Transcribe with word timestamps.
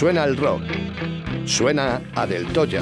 Suena 0.00 0.24
el 0.24 0.38
rock. 0.38 0.62
Suena 1.44 2.00
a 2.14 2.26
Del 2.26 2.46
Toya. 2.54 2.80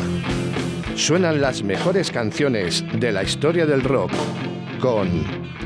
Suenan 0.95 1.41
las 1.41 1.65
mejores 1.65 2.13
canciones 2.13 2.85
de 2.93 3.11
la 3.11 3.25
historia 3.25 3.67
del 3.67 3.83
rock 3.83 4.13
con 4.79 5.25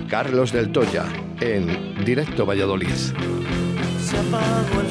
Carlos 0.08 0.50
Del 0.50 0.72
Toya 0.72 1.04
en 1.42 2.02
Directo 2.06 2.46
Valladolid. 2.46 2.88
Se 2.88 4.16
apagó 4.16 4.80
el 4.80 4.86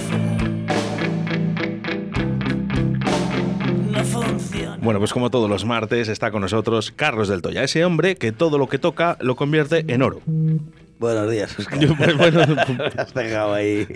Bueno, 4.84 5.00
pues 5.00 5.14
como 5.14 5.32
todos 5.32 5.50
los 5.50 5.66
martes 5.66 6.10
está 6.10 6.30
con 6.30 6.42
nosotros 6.42 6.92
Carlos 6.96 7.28
del 7.28 7.42
Toya, 7.42 7.64
ese 7.64 7.84
hombre 7.86 8.16
que 8.18 8.32
todo 8.32 8.60
lo 8.60 8.70
que 8.70 8.78
toca 8.78 9.18
lo 9.20 9.36
convierte 9.36 9.86
en 9.88 10.04
oro. 10.04 10.22
Buenos 11.02 11.32
días, 11.32 11.58
Oscar. 11.58 11.80
Has 12.96 13.12
pegado 13.12 13.56
ahí. 13.56 13.88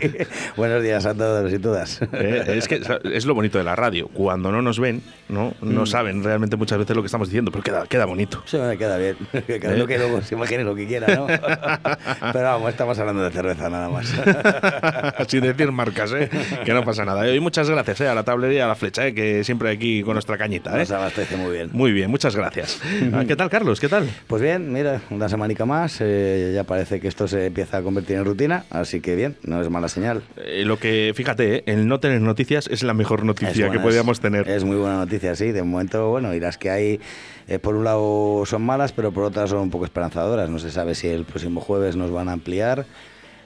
Buenos 0.58 0.82
días 0.82 1.06
a 1.06 1.14
todos 1.14 1.54
y 1.54 1.60
todas. 1.60 2.02
Eh, 2.02 2.56
es 2.58 2.68
que 2.68 2.82
es 3.14 3.26
lo 3.28 3.36
bonito 3.36 3.60
de 3.60 3.64
la 3.64 3.76
radio. 3.76 4.08
Cuando 4.08 4.52
no 4.52 4.64
nos 4.64 4.80
ven, 4.80 5.04
no, 5.30 5.54
no 5.62 5.84
mm. 5.84 5.86
saben 5.86 6.24
realmente 6.24 6.56
muchas 6.56 6.80
veces 6.80 6.96
lo 6.96 7.04
que 7.04 7.06
estamos 7.06 7.28
diciendo, 7.28 7.52
pero 7.52 7.64
queda, 7.64 7.86
queda 7.86 8.06
bonito. 8.06 8.42
Sí, 8.48 8.58
me 8.58 8.76
queda 8.76 8.98
bien. 8.98 9.18
Cada 9.62 9.76
uno 9.76 9.86
que 9.86 10.00
luego 10.00 10.20
se 10.24 10.34
imagine 10.34 10.64
lo 10.64 10.74
que 10.74 10.88
quiera, 10.88 11.16
¿no? 11.16 11.28
pero 12.34 12.44
vamos, 12.44 12.72
estamos 12.72 12.98
hablando 12.98 13.24
de 13.24 13.30
cerveza 13.30 13.70
nada 13.70 13.88
más. 13.88 14.08
Sin 15.28 15.42
decir 15.42 15.72
marcas, 15.72 16.12
¿eh? 16.12 16.28
Que 16.66 16.74
no 16.74 16.84
pasa 16.84 17.06
nada. 17.06 17.32
Y 17.32 17.40
muchas 17.40 17.70
gracias 17.70 18.02
¿eh? 18.02 18.08
a 18.08 18.16
la 18.16 18.24
tablería 18.24 18.58
y 18.58 18.62
a 18.62 18.68
la 18.68 18.76
flecha, 18.76 19.06
¿eh? 19.06 19.14
que 19.14 19.44
siempre 19.44 19.70
aquí 19.70 20.02
con 20.02 20.14
nuestra 20.14 20.40
cañita. 20.40 20.74
¿eh? 20.76 20.80
Nos 20.80 20.92
abastece 20.92 21.38
muy 21.38 21.52
bien. 21.52 21.70
Muy 21.72 21.92
bien, 21.92 22.10
muchas 22.10 22.36
gracias. 22.36 22.82
Ah, 23.14 23.26
¿Qué 23.28 23.36
tal, 23.36 23.52
Carlos? 23.52 23.80
¿Qué 23.80 23.90
tal? 23.90 24.10
Pues 24.26 24.42
bien, 24.42 24.74
mira, 24.74 25.02
una 25.12 25.30
semanica 25.30 25.66
más. 25.66 25.98
Eh, 26.00 26.52
ya 26.56 26.64
parece 26.64 26.95
que 27.00 27.08
esto 27.08 27.28
se 27.28 27.48
empieza 27.48 27.78
a 27.78 27.82
convertir 27.82 28.18
en 28.18 28.26
rutina, 28.26 28.66
así 28.70 29.02
que 29.02 29.16
bien, 29.16 29.36
no 29.44 29.62
es 29.62 29.70
mala 29.70 29.88
señal. 29.88 30.24
Eh, 30.38 30.64
lo 30.66 30.78
que, 30.78 31.14
fíjate, 31.16 31.58
eh, 31.58 31.64
el 31.66 31.88
no 31.88 32.00
tener 32.00 32.22
noticias 32.22 32.68
es 32.68 32.84
la 32.84 32.94
mejor 32.94 33.24
noticia 33.24 33.70
que 33.70 33.80
podríamos 33.80 34.20
tener. 34.20 34.48
Es 34.50 34.64
muy 34.64 34.78
buena 34.78 34.98
noticia, 34.98 35.36
sí. 35.36 35.52
De 35.52 35.64
momento, 35.64 36.10
bueno, 36.10 36.32
dirás 36.32 36.58
que 36.58 36.70
hay, 36.70 37.00
eh, 37.48 37.60
por 37.60 37.76
un 37.76 37.84
lado 37.84 38.44
son 38.46 38.64
malas, 38.64 38.92
pero 38.92 39.12
por 39.12 39.24
otras 39.24 39.50
son 39.50 39.60
un 39.60 39.70
poco 39.70 39.86
esperanzadoras. 39.86 40.50
No 40.50 40.60
se 40.60 40.72
sabe 40.72 40.96
si 40.96 41.08
el 41.08 41.26
próximo 41.26 41.62
jueves 41.62 41.96
nos 41.96 42.12
van 42.12 42.30
a 42.30 42.34
ampliar. 42.34 42.86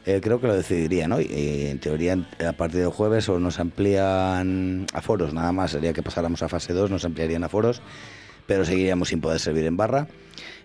creo 0.05 0.41
que 0.41 0.47
lo 0.47 0.55
decidirían 0.55 1.11
hoy. 1.11 1.27
en 1.29 1.79
teoría, 1.79 2.17
a 2.47 2.53
partir 2.53 2.79
del 2.79 2.89
jueves 2.89 3.29
o 3.29 3.39
nos 3.39 3.59
amplían 3.59 4.87
aforos, 4.93 5.33
nada 5.33 5.51
más. 5.51 5.71
Sería 5.71 5.93
que 5.93 6.01
pasáramos 6.01 6.41
a 6.41 6.49
fase 6.49 6.73
2, 6.73 6.89
nos 6.89 7.05
ampliarían 7.05 7.43
aforos, 7.43 7.81
pero 8.47 8.65
seguiríamos 8.65 9.09
sin 9.09 9.21
poder 9.21 9.39
servir 9.39 9.65
en 9.65 9.77
barra. 9.77 10.07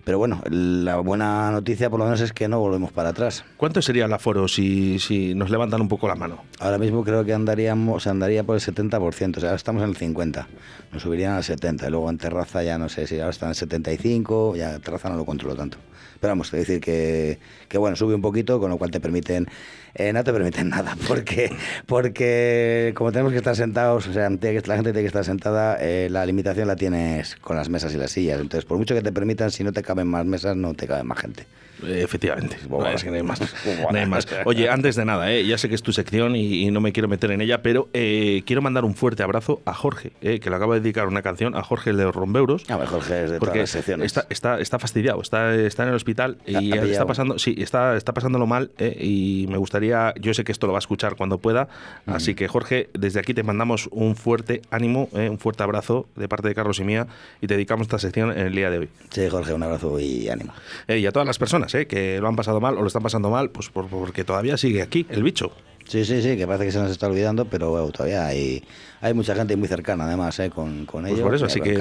Pero 0.04 0.18
bueno, 0.18 0.42
la 0.50 0.96
buena 0.98 1.50
noticia 1.50 1.88
por 1.88 1.98
lo 1.98 2.04
menos 2.04 2.20
es 2.20 2.34
que 2.34 2.46
no 2.46 2.60
volvemos 2.60 2.92
para 2.92 3.08
atrás. 3.08 3.42
¿Cuánto 3.56 3.80
sería 3.80 4.04
el 4.04 4.12
aforo 4.12 4.48
si, 4.48 4.98
si 4.98 5.34
nos 5.34 5.48
levantan 5.48 5.80
un 5.80 5.88
poco 5.88 6.08
la 6.08 6.14
mano? 6.14 6.44
Ahora 6.60 6.76
mismo 6.76 7.02
creo 7.04 7.24
que 7.24 7.32
andaríamos, 7.32 8.06
andaría 8.06 8.44
por 8.44 8.54
el 8.54 8.60
70%, 8.60 9.38
o 9.38 9.40
sea, 9.40 9.48
ahora 9.48 9.56
estamos 9.56 9.82
en 9.82 9.88
el 9.88 9.96
50%, 9.96 10.46
nos 10.92 11.02
subirían 11.02 11.32
al 11.32 11.42
70%, 11.42 11.86
y 11.86 11.90
luego 11.90 12.10
en 12.10 12.18
terraza 12.18 12.62
ya 12.62 12.76
no 12.76 12.90
sé 12.90 13.06
si 13.06 13.18
ahora 13.18 13.30
están 13.30 13.52
en 13.52 13.56
el 13.58 13.82
75%, 13.82 14.56
ya 14.56 14.78
terraza 14.78 15.08
no 15.08 15.16
lo 15.16 15.24
controlo 15.24 15.56
tanto. 15.56 15.78
Pero 16.20 16.32
vamos, 16.32 16.52
es 16.52 16.60
decir 16.66 16.80
que, 16.80 17.38
que 17.68 17.78
bueno, 17.78 17.96
sube 17.96 18.14
un 18.14 18.22
poquito, 18.22 18.60
con 18.60 18.70
lo 18.70 18.76
cual 18.76 18.90
te 18.90 19.00
permiten 19.00 19.46
eh, 19.94 20.12
no 20.12 20.24
te 20.24 20.32
permiten 20.32 20.70
nada, 20.70 20.96
porque, 21.08 21.50
porque 21.86 22.92
como 22.96 23.12
tenemos 23.12 23.32
que 23.32 23.38
estar 23.38 23.56
sentados, 23.56 24.06
o 24.08 24.12
sea, 24.12 24.28
la 24.28 24.36
gente 24.36 24.92
tiene 24.92 25.00
que 25.00 25.06
estar 25.06 25.24
sentada, 25.24 25.76
eh, 25.80 26.08
la 26.10 26.26
limitación 26.26 26.68
la 26.68 26.76
tienes 26.76 27.36
con 27.36 27.56
las 27.56 27.68
mesas 27.68 27.94
y 27.94 27.96
las 27.96 28.10
sillas. 28.10 28.40
Entonces, 28.40 28.64
por 28.64 28.78
mucho 28.78 28.94
que 28.94 29.02
te 29.02 29.12
permitan, 29.12 29.50
si 29.50 29.64
no 29.64 29.72
te 29.72 29.82
caben 29.82 30.08
más 30.08 30.26
mesas, 30.26 30.56
no 30.56 30.74
te 30.74 30.86
cabe 30.86 31.04
más 31.04 31.18
gente. 31.18 31.46
Efectivamente, 31.86 32.56
no, 32.68 32.84
hay 32.84 34.06
más. 34.06 34.26
Oye, 34.44 34.68
antes 34.68 34.96
de 34.96 35.04
nada, 35.04 35.32
eh, 35.32 35.46
ya 35.46 35.58
sé 35.58 35.68
que 35.68 35.74
es 35.74 35.82
tu 35.82 35.92
sección 35.92 36.36
y, 36.36 36.70
no 36.70 36.80
me 36.80 36.92
quiero 36.92 37.08
meter 37.08 37.30
en 37.30 37.40
ella, 37.40 37.62
pero 37.62 37.88
eh, 37.92 38.42
quiero 38.46 38.62
mandar 38.62 38.84
un 38.84 38.94
fuerte 38.94 39.22
abrazo 39.22 39.60
a 39.64 39.74
Jorge, 39.74 40.12
eh, 40.22 40.40
que 40.40 40.50
le 40.50 40.56
acaba 40.56 40.74
de 40.74 40.80
dedicar 40.80 41.06
una 41.06 41.22
canción 41.22 41.54
a 41.54 41.62
Jorge 41.62 41.92
de 41.92 42.10
Rombeuros. 42.10 42.68
A 42.68 42.76
ver, 42.76 42.88
Jorge 42.88 43.24
es 43.24 43.30
de 43.30 43.38
todas 43.38 43.56
las 43.56 43.70
secciones. 43.70 44.06
Está, 44.06 44.26
está, 44.30 44.60
está 44.60 44.78
fastidiado, 44.78 45.20
está, 45.20 45.54
está 45.54 45.84
en 45.84 45.90
el 45.90 45.94
hospital 45.94 46.38
y 46.46 46.72
está 46.72 47.06
pasando, 47.06 47.38
sí, 47.38 47.54
está, 47.58 47.96
está 47.96 48.12
pasándolo 48.12 48.46
mal 48.46 48.70
y 48.78 49.46
me 49.48 49.58
gustaría, 49.58 50.14
yo 50.20 50.34
sé 50.34 50.44
que 50.44 50.52
esto 50.52 50.66
lo 50.66 50.72
va 50.72 50.78
a 50.78 50.80
escuchar 50.80 51.16
cuando 51.16 51.38
pueda, 51.38 51.68
así 52.06 52.34
que 52.34 52.48
Jorge, 52.48 52.88
desde 52.92 53.20
aquí 53.20 53.34
te 53.34 53.42
mandamos 53.42 53.88
un 53.92 54.16
fuerte 54.16 54.62
ánimo, 54.70 55.08
un 55.12 55.38
fuerte 55.38 55.62
abrazo 55.62 56.06
de 56.16 56.28
parte 56.28 56.48
de 56.48 56.54
Carlos 56.54 56.78
y 56.80 56.84
mía 56.84 57.06
y 57.40 57.46
te 57.46 57.54
dedicamos 57.54 57.86
esta 57.86 57.98
sección 57.98 58.32
en 58.32 58.46
el 58.46 58.54
día 58.54 58.70
de 58.70 58.78
hoy. 58.78 58.88
Sí, 59.10 59.28
Jorge, 59.28 59.52
un 59.52 59.62
abrazo 59.62 60.00
y 60.00 60.28
ánimo. 60.28 60.52
y 60.88 61.06
a 61.06 61.12
todas 61.12 61.26
las 61.26 61.38
personas 61.38 61.73
¿eh? 61.74 61.86
que 61.86 62.20
lo 62.20 62.28
han 62.28 62.36
pasado 62.36 62.60
mal 62.60 62.76
o 62.76 62.80
lo 62.80 62.86
están 62.86 63.02
pasando 63.02 63.30
mal, 63.30 63.50
pues 63.50 63.70
porque 63.70 64.24
todavía 64.24 64.56
sigue 64.56 64.82
aquí 64.82 65.06
el 65.10 65.22
bicho. 65.22 65.52
Sí, 65.86 66.04
sí, 66.04 66.22
sí, 66.22 66.36
que 66.36 66.46
parece 66.46 66.64
que 66.64 66.72
se 66.72 66.78
nos 66.78 66.90
está 66.90 67.06
olvidando, 67.06 67.44
pero 67.44 67.90
todavía 67.90 68.26
hay, 68.26 68.64
hay 69.02 69.12
mucha 69.12 69.34
gente 69.34 69.54
muy 69.56 69.68
cercana, 69.68 70.06
además, 70.06 70.38
¿eh? 70.38 70.48
con, 70.48 70.86
con 70.86 71.02
pues 71.02 71.12
ellos. 71.12 71.22
por 71.22 71.34
eso, 71.34 71.44
así 71.44 71.60
que 71.60 71.76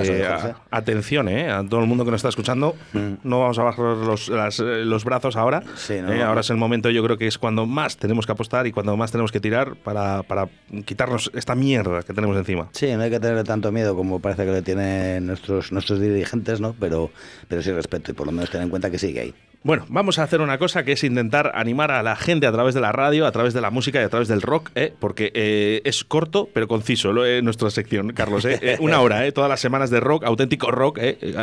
atención 0.72 1.30
¿eh? 1.30 1.50
a 1.50 1.64
todo 1.64 1.80
el 1.80 1.88
mundo 1.88 2.04
que 2.04 2.12
nos 2.12 2.20
está 2.20 2.30
escuchando. 2.30 2.76
Mm. 2.92 3.14
No 3.24 3.40
vamos 3.40 3.58
a 3.59 3.64
bajar 3.64 3.80
los, 3.80 4.30
los 4.30 5.06
brazos 5.06 5.38
ahora. 5.38 5.64
¿eh? 5.90 6.22
ahora 6.22 6.42
es 6.42 6.50
el 6.50 6.58
momento, 6.58 6.90
yo 6.90 7.02
creo 7.04 7.18
que 7.18 7.28
es 7.28 7.38
cuando 7.38 7.66
más 7.66 7.96
tenemos 7.96 8.25
que 8.25 8.34
apostar 8.34 8.68
y 8.68 8.74
cuando 8.74 8.98
más 8.98 9.12
tenemos 9.12 9.31
que 9.31 9.40
tirar 9.40 9.75
para, 9.78 10.24
para 10.24 10.50
quitarnos 10.86 11.31
esta 11.34 11.56
mierda 11.56 12.04
que 12.04 12.14
tenemos 12.14 12.36
encima. 12.36 12.70
Sí, 12.74 12.92
no 12.94 13.04
hay 13.04 13.10
que 13.10 13.22
tener 13.22 13.42
tanto 13.46 13.72
miedo 13.72 13.96
como 13.96 14.20
parece 14.20 14.46
que 14.46 14.52
le 14.52 14.62
tienen 14.62 15.25
nuestros, 15.25 15.72
nuestros 15.72 16.02
dirigentes, 16.02 16.60
¿no? 16.60 16.75
pero, 16.78 17.10
pero 17.48 17.62
sí 17.62 17.72
respeto 17.72 18.12
y 18.12 18.14
por 18.14 18.25
lo 18.25 18.34
menos 18.34 18.50
tener 18.50 18.66
en 18.66 18.70
cuenta 18.70 18.92
que 18.92 19.00
sigue 19.00 19.22
ahí. 19.22 19.34
Bueno, 19.63 19.85
vamos 19.88 20.19
a 20.19 20.24
hacer 20.24 20.41
una 20.41 20.57
cosa 20.57 20.84
que 20.84 20.91
es 20.91 21.06
intentar 21.06 21.53
animar 21.56 21.90
a 21.91 22.03
la 22.03 22.18
gente 22.18 22.47
a 22.47 22.51
través 22.51 22.75
de 22.75 22.81
la 22.81 22.91
radio, 22.91 23.25
a 23.25 23.31
través 23.31 23.53
de 23.53 23.62
la 23.62 23.72
música 23.72 24.01
y 24.01 24.03
a 24.03 24.09
través 24.09 24.28
del 24.28 24.41
rock, 24.41 24.72
¿eh? 24.75 24.94
porque 25.00 25.31
eh, 25.34 25.81
es 25.85 26.03
corto 26.03 26.50
pero 26.53 26.68
conciso 26.68 27.13
lo, 27.13 27.24
nuestra 27.41 27.69
sección, 27.69 28.12
Carlos. 28.12 28.44
¿eh? 28.44 28.78
una 28.81 29.00
hora, 29.00 29.31
todas 29.31 29.50
las 29.50 29.62
semanas 29.62 29.90
de 29.90 30.01
rock, 30.01 30.25
auténtico 30.25 30.69
rock, 30.69 31.00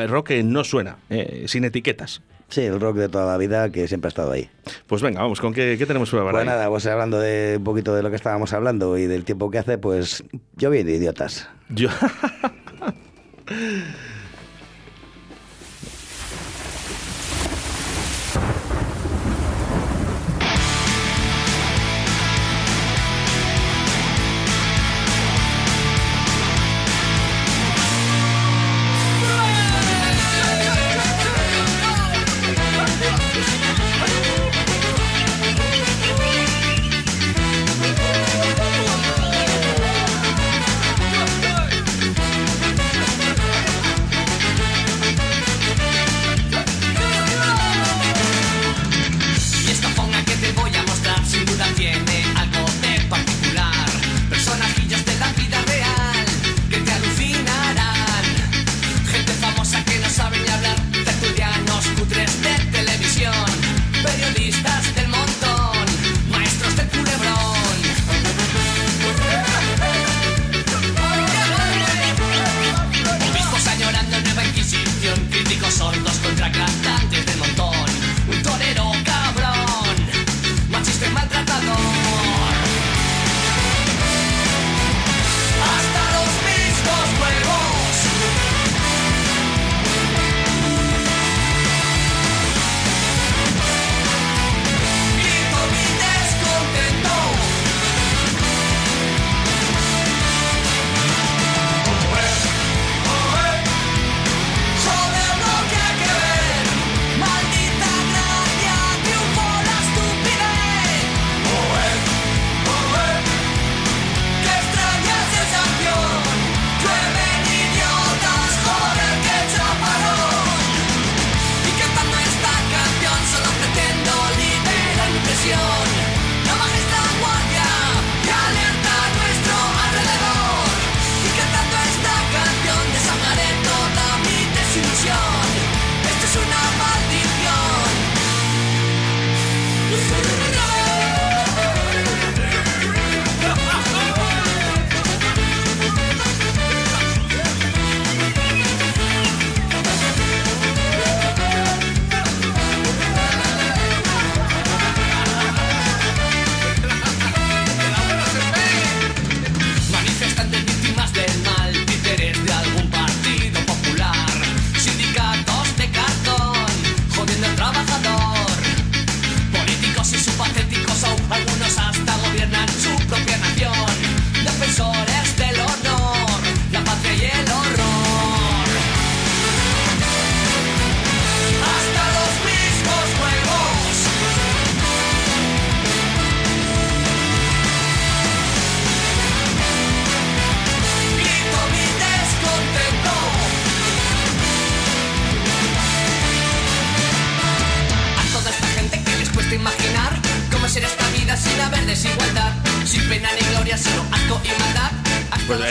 rock 0.08 0.26
que 0.28 0.42
no 0.42 0.64
suena, 0.64 0.98
sin 1.46 1.64
etiquetas. 1.64 2.20
Sí, 2.50 2.60
el 2.62 2.78
rock 2.78 2.96
de 2.96 3.08
toda 3.08 3.24
la 3.24 3.38
vida 3.38 3.70
que 3.70 3.88
siempre 3.88 4.08
ha 4.08 4.10
estado 4.10 4.32
ahí. 4.32 4.50
Pues 4.86 5.00
venga, 5.00 5.22
vamos, 5.22 5.40
¿con 5.40 5.54
qué, 5.54 5.82
tenemos 5.86 6.10
para 6.10 6.30
Pues 6.30 6.44
nada, 6.44 6.68
pues 6.68 6.84
hablando 6.86 7.20
de 7.20 7.54
un 7.56 7.64
poquito 7.64 7.94
de 7.94 8.02
lo 8.02 8.10
que 8.10 8.16
estábamos 8.16 8.52
hablando 8.52 8.98
y 8.98 9.06
del 9.06 9.24
tiempo 9.24 9.50
que 9.50 9.58
hace, 9.58 9.78
pues 9.78 10.24
yo 10.56 10.68
vi 10.68 10.82
de 10.82 10.96
idiotas. 10.96 11.48
Yo. 11.70 11.88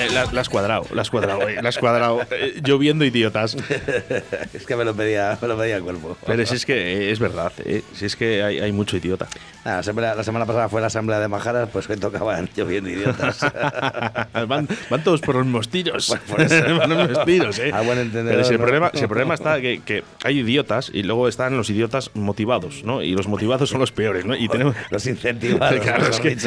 Pues 0.10 0.28
eh, 0.28 0.34
la, 0.34 0.42
has 0.42 0.50
cuadrado, 0.50 0.86
la 0.94 1.02
has 1.02 1.10
cuadrado, 1.10 1.48
eh, 1.48 1.62
la 1.62 1.70
has 1.70 1.78
cuadrado. 1.78 2.22
Eh, 2.32 2.62
lloviendo 2.64 3.06
idiotas. 3.06 3.56
es 4.54 4.66
que 4.66 4.76
me 4.76 4.84
lo 4.84 4.96
pedía, 4.96 5.38
me 5.42 5.48
lo 5.48 5.58
pedía 5.58 5.78
el 5.78 5.84
cuerpo. 5.84 6.18
Pero 6.26 6.46
si 6.46 6.56
es 6.56 6.66
que 6.66 7.12
es 7.12 7.20
verdad, 7.20 7.52
si 7.94 8.06
es 8.06 8.16
que 8.16 8.44
hay, 8.44 8.60
hay 8.60 8.72
mucho 8.72 8.98
idiota. 8.98 9.28
la, 9.64 9.84
semana, 9.84 10.46
pasada 10.46 10.70
fue 10.70 10.82
la 10.82 10.88
asamblea 10.88 11.20
de 11.20 11.28
Majaras, 11.28 11.70
pues 11.72 11.90
hoy 11.90 11.98
tocaban 11.98 12.50
lloviendo 12.56 12.90
idiotas. 12.90 13.40
van, 14.48 14.68
van, 14.90 15.04
todos 15.04 15.22
por 15.22 15.36
los 15.36 15.46
mismos 15.46 15.70
tiros. 15.70 16.16
por 16.28 16.42
eso. 16.42 16.56
van 16.78 16.90
los 16.90 17.08
mismos 17.08 17.26
tiros, 17.26 17.60
¿eh? 17.60 17.72
Pero 18.14 18.44
si 18.44 18.54
el, 18.54 18.60
problema, 18.60 18.92
si 18.94 19.02
el 19.02 19.08
problema 19.08 19.36
está 19.36 19.62
que, 19.62 19.82
que, 19.86 20.04
hay 20.24 20.40
idiotas 20.40 20.90
y 20.94 21.04
luego 21.04 21.28
están 21.28 21.56
los 21.56 21.70
idiotas 21.70 22.12
motivados, 22.16 22.84
¿no? 22.84 23.04
Y 23.04 23.12
los 23.12 23.28
motivados 23.28 23.70
son 23.70 23.80
los 23.80 23.92
peores, 23.92 24.26
¿no? 24.26 24.36
Y 24.36 24.48
tenemos... 24.48 24.76
los 24.90 25.06
incentivados. 25.06 25.80
Claro, 25.80 26.08
es 26.08 26.20
que, 26.20 26.38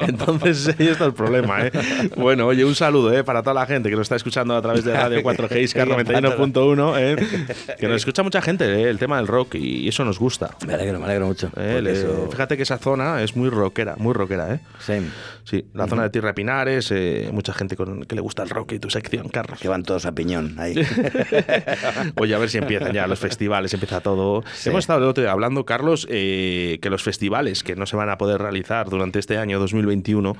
entonces 0.00 0.74
ahí 0.78 0.88
está 0.88 1.04
el 1.04 1.14
problema, 1.14 1.66
¿eh? 1.66 1.72
Bueno, 2.16 2.46
oye, 2.46 2.64
un 2.64 2.71
saludo 2.74 3.12
¿eh? 3.12 3.24
para 3.24 3.42
toda 3.42 3.54
la 3.54 3.66
gente 3.66 3.88
que 3.88 3.96
nos 3.96 4.04
está 4.04 4.16
escuchando 4.16 4.56
a 4.56 4.62
través 4.62 4.84
de 4.84 4.92
Radio 4.92 5.22
4G 5.22 5.62
Iscar 5.62 5.88
91.1, 5.88 6.94
¿eh? 6.98 7.46
que 7.78 7.88
nos 7.88 7.96
escucha 7.96 8.22
mucha 8.22 8.42
gente 8.42 8.64
¿eh? 8.64 8.88
el 8.88 8.98
tema 8.98 9.16
del 9.16 9.26
rock 9.26 9.54
y 9.56 9.88
eso 9.88 10.04
nos 10.04 10.18
gusta. 10.18 10.56
Me 10.66 10.74
alegro, 10.74 10.98
me 10.98 11.06
alegro 11.06 11.26
mucho. 11.26 11.50
¿Eh? 11.56 12.26
Fíjate 12.30 12.56
que 12.56 12.62
esa 12.62 12.78
zona 12.78 13.22
es 13.22 13.36
muy 13.36 13.48
rockera, 13.48 13.94
muy 13.98 14.12
rockera. 14.12 14.54
¿eh? 14.54 14.60
Sí. 14.80 14.94
Sí, 15.44 15.64
la 15.74 15.86
zona 15.86 16.04
de 16.04 16.10
Tierra 16.10 16.34
Pinares, 16.34 16.90
eh, 16.92 17.30
mucha 17.32 17.52
gente 17.52 17.76
con, 17.76 18.04
que 18.04 18.14
le 18.14 18.20
gusta 18.20 18.42
el 18.42 18.50
rock 18.50 18.72
y 18.72 18.78
tu 18.78 18.90
sección, 18.90 19.28
Carlos. 19.28 19.60
Que 19.60 19.68
van 19.68 19.82
todos 19.82 20.06
a 20.06 20.12
piñón 20.12 20.54
ahí. 20.58 20.74
Oye, 22.16 22.34
a 22.34 22.38
ver 22.38 22.48
si 22.50 22.58
empiezan 22.58 22.92
ya 22.92 23.06
los 23.06 23.18
festivales, 23.18 23.72
empieza 23.74 24.00
todo. 24.00 24.44
Hemos 24.64 24.80
estado 24.80 25.00
el 25.00 25.06
otro 25.06 25.22
día 25.22 25.32
hablando, 25.32 25.64
Carlos, 25.64 26.06
que 26.06 26.88
los 26.90 27.02
festivales 27.02 27.62
que 27.62 27.76
no 27.76 27.86
se 27.86 27.96
van 27.96 28.10
a 28.10 28.18
poder 28.18 28.40
realizar 28.40 28.88
durante 28.88 29.18
este 29.18 29.38
año 29.38 29.58
2021, 29.58 30.36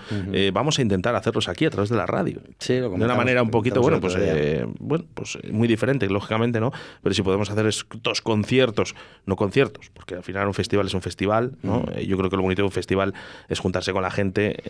vamos 0.52 0.78
a 0.78 0.82
intentar 0.82 1.14
hacerlos 1.14 1.49
aquí 1.49 1.64
a 1.66 1.70
través 1.70 1.90
de 1.90 1.96
la 1.96 2.06
radio. 2.06 2.40
Sí, 2.58 2.75
de 2.75 2.87
una 2.87 3.14
manera 3.14 3.43
un 3.43 3.50
poquito, 3.50 3.81
bueno, 3.81 4.00
pues, 4.00 4.16
eh, 4.19 4.64
bueno, 4.78 5.04
pues 5.14 5.38
eh, 5.43 5.52
muy 5.52 5.69
diferente, 5.69 6.08
lógicamente, 6.08 6.60
¿no? 6.60 6.72
Pero 7.02 7.14
si 7.14 7.22
podemos 7.22 7.50
hacer 7.50 7.66
estos 7.66 8.20
conciertos, 8.22 8.94
no 9.26 9.37
conciertos, 9.37 9.90
porque 9.93 10.14
al 10.14 10.22
final 10.22 10.46
un 10.46 10.54
festival 10.54 10.87
es 10.87 10.94
un 10.94 11.02
festival, 11.02 11.52
¿no? 11.62 11.84
Eh, 11.94 12.06
yo 12.06 12.16
creo 12.16 12.31
que 12.31 12.37
lo 12.37 12.43
bonito 12.43 12.62
de 12.62 12.66
un 12.66 12.72
festival 12.72 13.14
es 13.49 13.58
juntarse 13.58 13.93
con 13.93 14.02
la 14.02 14.10
gente, 14.10 14.62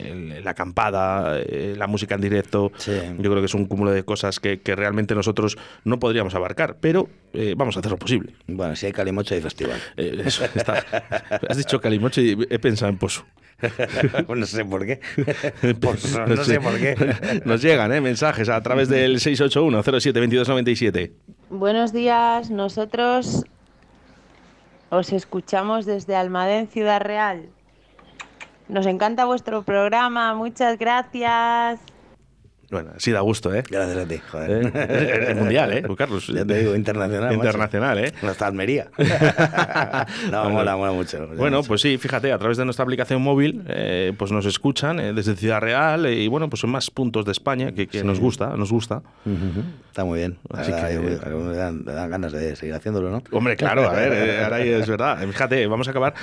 la 0.42 0.52
acampada, 0.52 1.40
la 1.76 1.86
música 1.86 2.14
en 2.14 2.20
directo. 2.20 2.72
Yo 2.86 3.30
creo 3.30 3.40
que 3.40 3.46
es 3.46 3.54
un 3.54 3.66
cúmulo 3.66 3.90
de 3.90 4.04
cosas 4.04 4.40
que, 4.40 4.60
realmente 4.74 5.14
nosotros 5.14 5.58
no 5.84 5.98
podríamos 5.98 6.34
abarcar, 6.34 6.76
pero 6.80 7.08
vamos 7.56 7.76
a 7.76 7.80
hacer 7.80 7.92
lo 7.92 7.98
posible. 7.98 8.34
Bueno, 8.46 8.76
si 8.76 8.86
hay 8.86 8.92
calimocho 8.92 9.34
hay 9.34 9.40
festival. 9.40 9.80
eso, 9.96 10.44
Has 11.48 11.56
dicho 11.56 11.80
calimocho 11.80 12.20
y 12.20 12.46
he 12.50 12.58
pensado 12.58 12.90
en 12.90 12.98
Pozo. 12.98 13.24
no 14.28 14.46
sé 14.46 14.64
por 14.64 14.86
qué. 14.86 15.00
no, 16.26 16.44
sé 16.44 16.60
por 16.60 16.78
qué. 16.78 17.42
Nos 17.44 17.60
llegan 17.62 17.92
¿eh? 17.92 18.00
mensajes 18.00 18.48
a 18.48 18.60
través 18.60 18.88
del 18.88 19.16
681-07-2297. 19.16 21.12
Buenos 21.50 21.92
días, 21.92 22.50
nosotros 22.50 23.44
os 24.90 25.12
escuchamos 25.12 25.86
desde 25.86 26.16
Almadén, 26.16 26.66
Ciudad 26.68 27.00
Real. 27.00 27.50
Nos 28.68 28.86
encanta 28.86 29.24
vuestro 29.24 29.62
programa, 29.62 30.34
muchas 30.34 30.78
gracias. 30.78 31.91
Bueno, 32.72 32.92
sí 32.96 33.12
da 33.12 33.20
gusto, 33.20 33.54
¿eh? 33.54 33.62
Gracias 33.68 33.98
a 33.98 34.08
ti, 34.08 34.18
joder. 34.30 34.72
¿Eh? 34.74 35.26
El 35.28 35.36
mundial, 35.36 35.74
¿eh? 35.74 35.84
Carlos. 35.94 36.26
Ya 36.28 36.42
te 36.42 36.60
digo, 36.60 36.74
internacional. 36.74 37.34
Internacional, 37.34 37.98
¿eh? 37.98 38.14
Hasta 38.22 38.46
Almería. 38.46 38.88
no, 40.30 40.48
mola, 40.48 40.74
mola 40.74 40.92
mucho. 40.92 41.28
Bueno, 41.36 41.62
pues 41.64 41.82
sí, 41.82 41.98
fíjate, 41.98 42.32
a 42.32 42.38
través 42.38 42.56
de 42.56 42.64
nuestra 42.64 42.84
aplicación 42.84 43.20
móvil, 43.20 43.62
eh, 43.68 44.14
pues 44.16 44.32
nos 44.32 44.46
escuchan 44.46 45.00
eh, 45.00 45.12
desde 45.12 45.36
Ciudad 45.36 45.60
Real 45.60 46.06
y 46.06 46.28
bueno, 46.28 46.48
pues 46.48 46.60
son 46.60 46.70
más 46.70 46.90
puntos 46.90 47.26
de 47.26 47.32
España 47.32 47.72
que, 47.72 47.86
que 47.88 48.02
nos 48.04 48.18
gusta, 48.18 48.56
nos 48.56 48.72
gusta. 48.72 49.02
Está 49.88 50.06
muy 50.06 50.20
bien. 50.20 50.38
Así 50.48 50.72
que 50.72 50.98
me 50.98 51.54
dan, 51.54 51.84
ganas 51.84 52.32
de 52.32 52.56
seguir 52.56 52.74
haciéndolo, 52.74 53.10
¿no? 53.10 53.22
Hombre, 53.32 53.54
claro, 53.54 53.86
a 53.86 53.92
ver, 53.92 54.12
eh, 54.14 54.44
ahora 54.44 54.60
es 54.60 54.88
verdad. 54.88 55.18
Fíjate, 55.26 55.66
vamos 55.66 55.88
a 55.88 55.90
acabar 55.90 56.14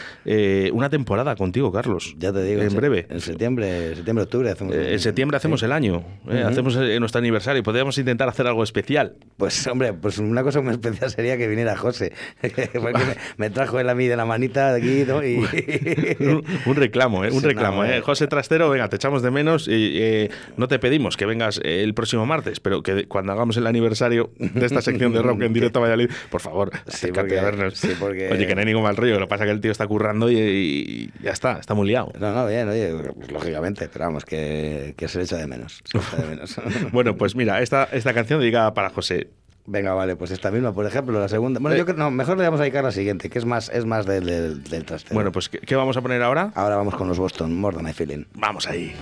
una 0.74 0.90
temporada 0.90 1.36
contigo, 1.36 1.72
Carlos. 1.72 2.16
Ya 2.18 2.34
te 2.34 2.42
digo. 2.42 2.64
En, 2.64 2.76
breve. 2.76 3.06
En 3.08 3.22
septiembre, 3.22 3.96
septiembre, 3.96 4.24
octubre 4.24 4.50
hacemos. 4.50 4.74
en 4.74 5.00
septiembre 5.00 5.38
hacemos 5.38 5.62
el 5.62 5.74
año. 5.74 6.04
Hacemos 6.44 6.76
nuestro 6.76 7.20
aniversario. 7.20 7.64
Podríamos 7.64 7.98
intentar 7.98 8.28
hacer 8.30 8.48
algo 8.48 8.64
especial. 8.64 9.16
Pues, 9.38 9.68
hombre, 9.68 9.94
pues 9.94 10.18
una 10.18 10.44
cosa 10.44 10.62
muy 10.62 10.74
especial 10.74 11.10
sería 11.12 11.38
que 11.38 11.48
viniera 11.48 11.78
José. 11.78 12.14
Porque 12.42 13.16
me, 13.38 13.50
trajo 13.50 13.80
él 13.80 13.90
a 13.90 13.96
mí 13.96 14.08
de 14.08 14.16
la 14.16 14.26
manita 14.26 14.74
de 14.74 14.78
aquí, 14.80 15.04
¿no? 15.08 15.24
Y... 15.24 15.38
un, 16.66 16.76
reclamo, 16.76 17.26
¿eh? 17.26 17.32
Un 17.32 17.44
reclamo, 17.44 17.84
¿eh? 17.84 18.02
José 18.02 18.28
Trastero, 18.28 18.70
venga, 18.70 18.90
te 18.90 18.98
echamos 18.98 19.22
de 19.22 19.32
menos 19.32 19.68
y 19.68 19.98
eh, 20.02 20.30
no 20.58 20.68
te 20.68 20.80
pedimos 20.80 21.18
que 21.18 21.26
vengas 21.26 21.60
el 21.64 21.94
próximo 21.94 22.26
martes, 22.26 22.60
pero 22.60 22.84
que 22.84 23.06
cuando 23.06 23.34
hagamos 23.34 23.58
el 23.58 23.68
aniversario 23.68 24.32
de 24.38 24.66
esta 24.66 24.82
sección 24.82 25.14
de 25.14 25.22
rock 25.22 25.42
en 25.42 25.54
directo 25.54 25.80
a 25.80 25.84
Valladolid, 25.84 26.10
por 26.30 26.42
favor, 26.42 26.72
sí, 26.88 27.12
porque, 27.14 27.40
a 27.40 27.44
vernos. 27.44 27.84
Oye, 28.02 28.48
que 28.48 28.56
no 28.56 28.60
hay 28.60 28.66
ningún 28.66 28.84
mal 28.84 28.96
rollo, 28.96 29.20
lo 29.20 29.26
que 29.26 29.30
pasa 29.30 29.44
es 29.44 29.48
que 29.50 29.54
el 29.54 29.62
tío 29.62 29.72
está 29.72 29.88
currando 29.88 30.32
y, 30.32 31.12
ya 31.22 31.32
está, 31.32 31.60
está 31.60 31.74
muy 31.74 31.88
liado. 31.88 32.12
No, 32.20 32.34
no, 32.34 32.48
bien, 32.48 32.68
oye, 32.70 32.94
pues, 33.16 33.32
lógicamente, 33.32 33.90
pero 33.92 34.06
vamos, 34.06 34.26
que, 34.26 34.94
que 34.98 35.08
se 35.08 35.18
le 35.18 35.24
echa 35.24 35.38
de 35.38 35.48
menos. 35.48 35.82
Menos. 36.30 36.56
bueno, 36.92 37.16
pues 37.16 37.36
mira, 37.36 37.62
esta, 37.62 37.86
esta 37.86 38.14
canción 38.14 38.40
dedicada 38.40 38.74
para 38.74 38.90
José. 38.90 39.30
Venga, 39.66 39.94
vale, 39.94 40.16
pues 40.16 40.32
esta 40.32 40.50
misma, 40.50 40.74
por 40.74 40.86
ejemplo, 40.88 41.20
la 41.20 41.30
segunda. 41.30 41.60
Bueno, 41.60 41.78
yo 41.78 41.86
creo, 41.86 41.98
no, 41.98 42.10
mejor 42.10 42.38
le 42.38 42.44
vamos 42.44 42.60
a 42.60 42.64
dedicar 42.64 42.84
la 42.84 42.92
siguiente, 42.92 43.30
que 43.30 43.38
es 43.38 43.46
más, 43.46 43.70
es 43.70 43.86
más 43.86 44.08
del, 44.08 44.26
del, 44.26 44.64
del 44.64 44.84
trastero. 44.84 45.14
Bueno, 45.14 45.32
pues 45.32 45.50
¿qué, 45.50 45.76
vamos 45.76 45.96
a 45.96 46.02
poner 46.02 46.24
ahora? 46.24 46.52
Ahora 46.56 46.76
vamos 46.76 46.96
con 46.96 47.08
los 47.08 47.20
Boston, 47.20 47.56
More 47.56 47.78
Than 47.78 47.88
I 47.88 47.94
Feeling. 47.94 48.26
Vamos 48.34 48.68
ahí. 48.68 48.96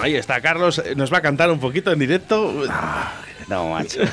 Ahí 0.00 0.16
está, 0.16 0.40
Carlos. 0.40 0.82
Nos 0.96 1.12
va 1.12 1.18
a 1.18 1.22
cantar 1.22 1.50
un 1.50 1.60
poquito 1.60 1.92
en 1.92 1.98
directo. 1.98 2.64
Ah, 2.68 3.12
no, 3.50 3.68
macho. 3.70 4.00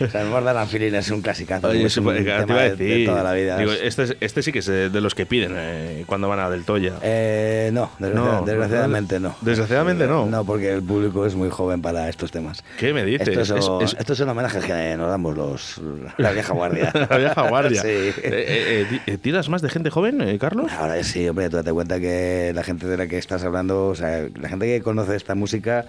el 0.00 0.26
More 0.28 0.66
Feeling 0.66 0.94
es 0.94 1.10
un 1.10 1.20
clasicazo. 1.22 1.68
Oye, 1.68 1.84
es 1.84 1.96
un 1.96 2.06
te 2.14 2.20
iba 2.22 2.36
a 2.38 2.46
tema 2.46 2.60
de- 2.62 2.70
decir. 2.70 2.98
de 2.98 3.04
toda 3.06 3.22
la 3.22 3.32
vida. 3.32 3.58
Digo, 3.58 3.72
este, 3.72 4.16
este 4.20 4.42
sí 4.42 4.52
que 4.52 4.60
es 4.60 4.66
de 4.66 4.88
de 4.90 5.00
los 5.00 5.14
que 5.14 5.26
piden 5.26 5.54
eh, 5.56 6.04
cuando 6.06 6.28
van 6.28 6.38
a 6.40 6.48
Del 6.50 6.64
Toya. 6.64 6.94
Eh, 7.02 7.70
no, 7.72 7.90
desgracia- 7.98 8.32
No, 8.40 8.44
desgraciadamente 8.46 9.20
no. 9.20 9.36
Desgraciadamente 9.40 10.06
no. 10.06 10.26
No, 10.26 10.44
porque 10.44 10.72
el 10.72 10.82
público 10.82 11.26
es 11.26 11.34
muy 11.34 11.50
joven 11.50 11.82
para 11.82 12.08
estos 12.08 12.30
temas. 12.30 12.62
¿Qué 12.78 12.92
me 12.92 13.04
dices? 13.04 13.28
Estos 13.28 13.48
son, 13.48 13.82
Es- 13.82 13.92
es- 13.92 14.00
estos 14.00 14.18
son 14.18 14.28
homenajes 14.28 14.64
que 14.64 14.96
nos 14.96 15.08
damos 15.08 15.36
los 15.36 15.80
la 16.18 16.32
vieja 16.32 16.52
guardia. 16.52 16.90
La 17.10 17.16
vieja 17.18 17.48
guardia. 17.48 17.82
sí. 17.82 17.88
Eh, 17.88 18.14
eh, 18.22 18.86
eh, 18.90 19.00
ti- 19.06 19.16
¿Tiras 19.18 19.48
más 19.48 19.62
de 19.62 19.68
gente 19.68 19.90
joven, 19.90 20.20
eh, 20.20 20.38
Carlos? 20.38 20.70
Ahora 20.72 21.02
sí, 21.02 21.28
hombre, 21.28 21.48
tú 21.50 21.56
date 21.56 21.72
cuenta 21.72 21.98
que 22.00 22.52
la 22.54 22.62
gente 22.62 22.86
de 22.86 22.96
la 22.96 23.06
que 23.06 23.18
estás 23.18 23.42
hablando, 23.44 23.88
o 23.88 23.94
sea, 23.94 24.26
la 24.40 24.48
gente 24.48 24.66
que 24.66 24.80
conoce 24.82 25.16
esta 25.16 25.34
música. 25.34 25.86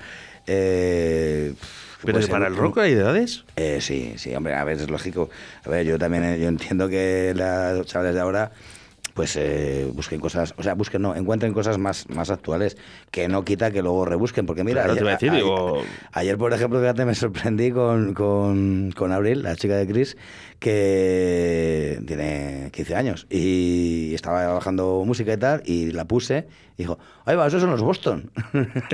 Eh, 0.47 1.53
Pero 2.01 2.13
pues, 2.13 2.27
para 2.27 2.47
el 2.47 2.55
rock 2.55 2.79
hay 2.79 2.93
edades. 2.93 3.43
Eh, 3.55 3.79
sí, 3.81 4.13
sí, 4.17 4.35
hombre, 4.35 4.53
a 4.55 4.63
ver, 4.63 4.77
es 4.77 4.89
lógico. 4.89 5.29
A 5.65 5.69
ver, 5.69 5.85
yo 5.85 5.97
también 5.97 6.23
eh, 6.23 6.39
yo 6.39 6.47
entiendo 6.47 6.89
que 6.89 7.33
los 7.35 7.85
chavales 7.87 8.13
de 8.15 8.21
ahora 8.21 8.51
pues 9.13 9.35
eh, 9.35 9.87
busquen 9.93 10.19
cosas, 10.19 10.55
o 10.57 10.63
sea, 10.63 10.73
busquen, 10.73 11.03
no, 11.03 11.15
encuentren 11.15 11.53
cosas 11.53 11.77
más, 11.77 12.09
más 12.09 12.31
actuales, 12.31 12.77
que 13.11 13.27
no 13.27 13.45
quita 13.45 13.69
que 13.69 13.83
luego 13.83 14.05
rebusquen, 14.05 14.47
porque 14.47 14.63
mira, 14.63 14.81
Claro, 14.81 14.95
te 14.95 15.01
iba 15.01 15.11
a 15.11 15.13
decir, 15.13 15.29
a- 15.29 15.35
digo- 15.35 15.83
ayer, 16.13 16.35
por 16.35 16.51
ejemplo, 16.51 16.79
fíjate, 16.79 17.05
me 17.05 17.13
sorprendí 17.13 17.69
con, 17.71 18.15
con, 18.15 18.91
con 18.97 19.11
Abril, 19.11 19.43
la 19.43 19.55
chica 19.55 19.75
de 19.77 19.85
Chris, 19.85 20.17
que 20.63 21.99
tiene 22.07 22.69
15 22.71 22.95
años, 22.95 23.27
y 23.29 24.13
estaba 24.13 24.47
bajando 24.53 25.03
música 25.05 25.33
y 25.33 25.37
tal, 25.37 25.61
y 25.65 25.91
la 25.91 26.05
puse, 26.05 26.47
y 26.77 26.83
dijo, 26.83 26.97
ahí 27.25 27.35
va, 27.35 27.45
esos 27.47 27.61
son 27.61 27.69
los 27.71 27.81
Boston. 27.81 28.31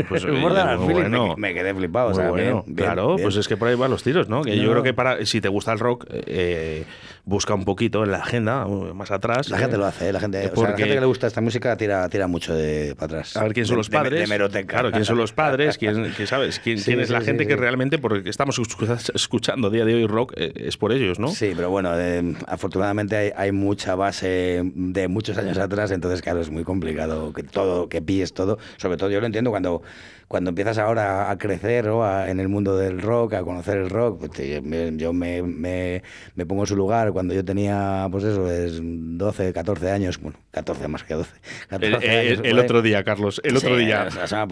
Pues, 0.09 0.25
oye, 0.25 0.39
bueno. 0.41 1.35
me, 1.37 1.49
me 1.49 1.53
quedé 1.53 1.73
flipado, 1.73 2.09
o 2.09 2.13
sea, 2.13 2.29
bueno, 2.29 2.63
bien, 2.65 2.75
bien, 2.75 2.87
claro, 2.87 3.15
bien. 3.15 3.23
pues 3.25 3.35
es 3.37 3.47
que 3.47 3.55
por 3.57 3.67
ahí 3.69 3.75
van 3.75 3.89
los 3.91 4.03
tiros, 4.03 4.27
¿no? 4.27 4.41
Que 4.41 4.57
yo 4.57 4.69
creo 4.71 4.83
que 4.83 4.93
para 4.93 5.25
si 5.25 5.39
te 5.41 5.47
gusta 5.47 5.71
el 5.71 5.79
rock, 5.79 6.05
eh, 6.09 6.83
busca 7.23 7.53
un 7.53 7.63
poquito 7.63 8.03
en 8.03 8.11
la 8.11 8.17
agenda, 8.17 8.65
uh, 8.65 8.93
más 8.93 9.11
atrás. 9.11 9.49
La 9.49 9.57
eh, 9.57 9.61
gente 9.61 9.77
lo 9.77 9.85
hace, 9.85 10.09
¿eh? 10.09 10.13
la 10.13 10.19
gente, 10.19 10.39
eh, 10.43 10.51
o 10.51 10.55
sea, 10.55 10.63
la 10.63 10.69
porque- 10.71 10.83
gente 10.83 10.95
que 10.95 10.99
le 10.99 11.05
gusta 11.05 11.27
esta 11.27 11.39
música 11.41 11.77
tira, 11.77 12.09
tira 12.09 12.27
mucho 12.27 12.53
de 12.53 12.95
para 12.95 13.05
atrás. 13.19 13.37
A 13.37 13.43
ver 13.43 13.53
quién 13.53 13.65
son 13.65 13.77
los 13.77 13.89
padres. 13.89 14.27
De. 14.29 14.65
Claro, 14.65 14.91
quién 14.91 15.05
son 15.05 15.17
los 15.17 15.31
padres, 15.31 15.77
quién, 15.77 16.11
quién 16.15 16.27
sabes, 16.27 16.59
quién, 16.59 16.77
Sí, 16.79 16.85
quién 16.85 16.99
es 16.99 17.07
sí, 17.07 17.13
la 17.13 17.21
gente 17.21 17.43
sí. 17.43 17.47
que 17.47 17.55
realmente, 17.55 17.97
porque 17.97 18.29
estamos 18.29 18.59
escu- 18.59 19.11
escuchando 19.13 19.67
a 19.69 19.71
día 19.71 19.85
de 19.85 19.93
hoy 19.95 20.05
rock, 20.07 20.33
eh, 20.35 20.51
es 20.55 20.75
por 20.77 20.91
ellos, 20.91 21.17
¿no? 21.19 21.29
Sí, 21.29 21.53
pero 21.59 21.71
bueno, 21.71 21.91
eh, 21.99 22.35
afortunadamente 22.47 23.33
hay, 23.35 23.51
mucha 23.51 23.93
base 23.93 24.61
de 24.63 25.09
muchos 25.09 25.37
años 25.37 25.57
atrás, 25.57 25.91
entonces 25.91 26.21
claro, 26.21 26.39
es 26.39 26.49
muy 26.49 26.63
complicado 26.63 27.33
que 27.33 27.43
todo, 27.43 27.89
que 27.89 28.01
pilles 28.01 28.31
todo. 28.31 28.59
Sobre 28.77 28.95
todo 28.95 29.09
yo 29.09 29.19
lo 29.19 29.25
entiendo 29.25 29.49
cuando, 29.49 29.81
cuando 30.29 30.49
empiezas 30.51 30.77
ahora 30.77 31.29
a 31.29 31.37
crecer 31.37 31.87
¿no? 31.87 32.05
a- 32.05 32.29
en 32.29 32.39
el 32.39 32.47
mundo 32.47 32.77
del 32.77 33.01
rock, 33.01 33.33
a 33.33 33.41
conocer 33.43 33.77
el 33.79 33.89
rock, 33.89 34.19
pues, 34.19 34.31
te- 34.31 34.61
me- 34.61 34.95
yo 34.95 35.11
me, 35.11 35.41
me, 35.43 36.01
me 36.35 36.45
pongo 36.45 36.61
en 36.63 36.67
su 36.67 36.75
lugar 36.77 37.11
cuando 37.11 37.33
yo 37.33 37.43
tenía, 37.43 38.07
pues 38.09 38.23
eso, 38.23 38.49
es 38.49 38.79
12, 38.81 39.51
14 39.51 39.91
años, 39.91 40.21
bueno, 40.21 40.37
14 40.51 40.87
más 40.87 41.03
que 41.03 41.15
12. 41.15 41.31
El, 41.71 41.91
14 41.91 42.05
el- 42.05 42.27
años, 42.27 42.31
el 42.31 42.51
por 42.51 42.59
ahí. 42.59 42.65
otro 42.65 42.81
día, 42.81 43.03
Carlos, 43.03 43.41
el 43.43 43.57
otro 43.57 43.75
Sí, 43.77 43.85
día, 43.85 44.07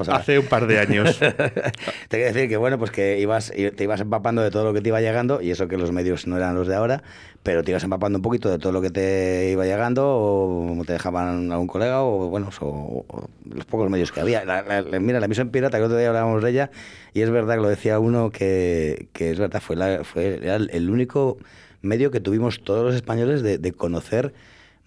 hace 0.10 0.40
un 0.40 0.48
par 0.48 0.68
de 0.68 0.80
años. 0.80 1.20
te 1.20 2.18
quiero 2.18 2.34
decir 2.34 2.50
que 2.50 2.58
bueno, 2.58 2.78
pues 2.80 2.92
que 2.92 3.20
ibas, 3.20 3.52
te 3.52 3.84
ibas 3.84 4.02
empapando 4.02 4.42
de 4.42 4.50
todo 4.52 4.64
lo 4.64 4.74
que 4.74 4.82
te 4.82 4.90
iba 4.90 5.00
llegando, 5.00 5.42
y 5.42 5.52
eso 5.52 5.68
que 5.68 5.78
los 5.78 5.92
medios 5.92 6.26
no 6.28 6.38
eran 6.38 6.56
los 6.56 6.68
de 6.68 6.74
ahora, 6.76 7.04
pero 7.44 7.64
te 7.64 7.72
ibas 7.72 7.84
empapando 7.84 8.18
un 8.18 8.24
poquito 8.24 8.50
de 8.50 8.58
todo 8.58 8.72
lo 8.74 8.82
que 8.82 8.90
te 8.90 9.50
iba 9.52 9.64
llegando, 9.66 10.04
o 10.08 10.84
te 10.86 10.94
dejaban 10.94 11.52
algún 11.52 11.68
colega, 11.68 12.02
o 12.04 12.30
bueno, 12.30 12.50
o, 12.62 13.06
o 13.08 13.30
los 13.54 13.66
pocos 13.66 13.90
medios 13.90 14.12
que 14.12 14.20
había. 14.22 14.44
La- 14.44 14.64
la- 14.64 14.82
la- 14.82 15.00
mira, 15.00 15.20
la 15.20 15.26
emisión 15.28 15.50
pirata, 15.50 15.67
que 15.72 15.78
el 15.78 15.84
otro 15.86 15.98
día 15.98 16.08
hablábamos 16.10 16.44
de 16.44 16.50
ella, 16.52 16.72
y 17.14 17.22
es 17.22 17.30
verdad 17.30 17.56
que 17.56 17.62
lo 17.62 17.70
decía 17.70 18.00
uno 18.00 18.30
que, 18.32 19.08
que 19.14 19.32
es 19.32 19.40
verdad, 19.40 19.62
fue, 19.62 19.76
la- 19.76 20.04
fue 20.04 20.40
el 20.72 20.90
único 20.90 21.38
medio 21.82 22.12
que 22.12 22.20
tuvimos 22.20 22.64
todos 22.64 22.86
los 22.86 22.96
españoles 22.96 23.44
de 23.44 23.72
conocer 23.74 24.34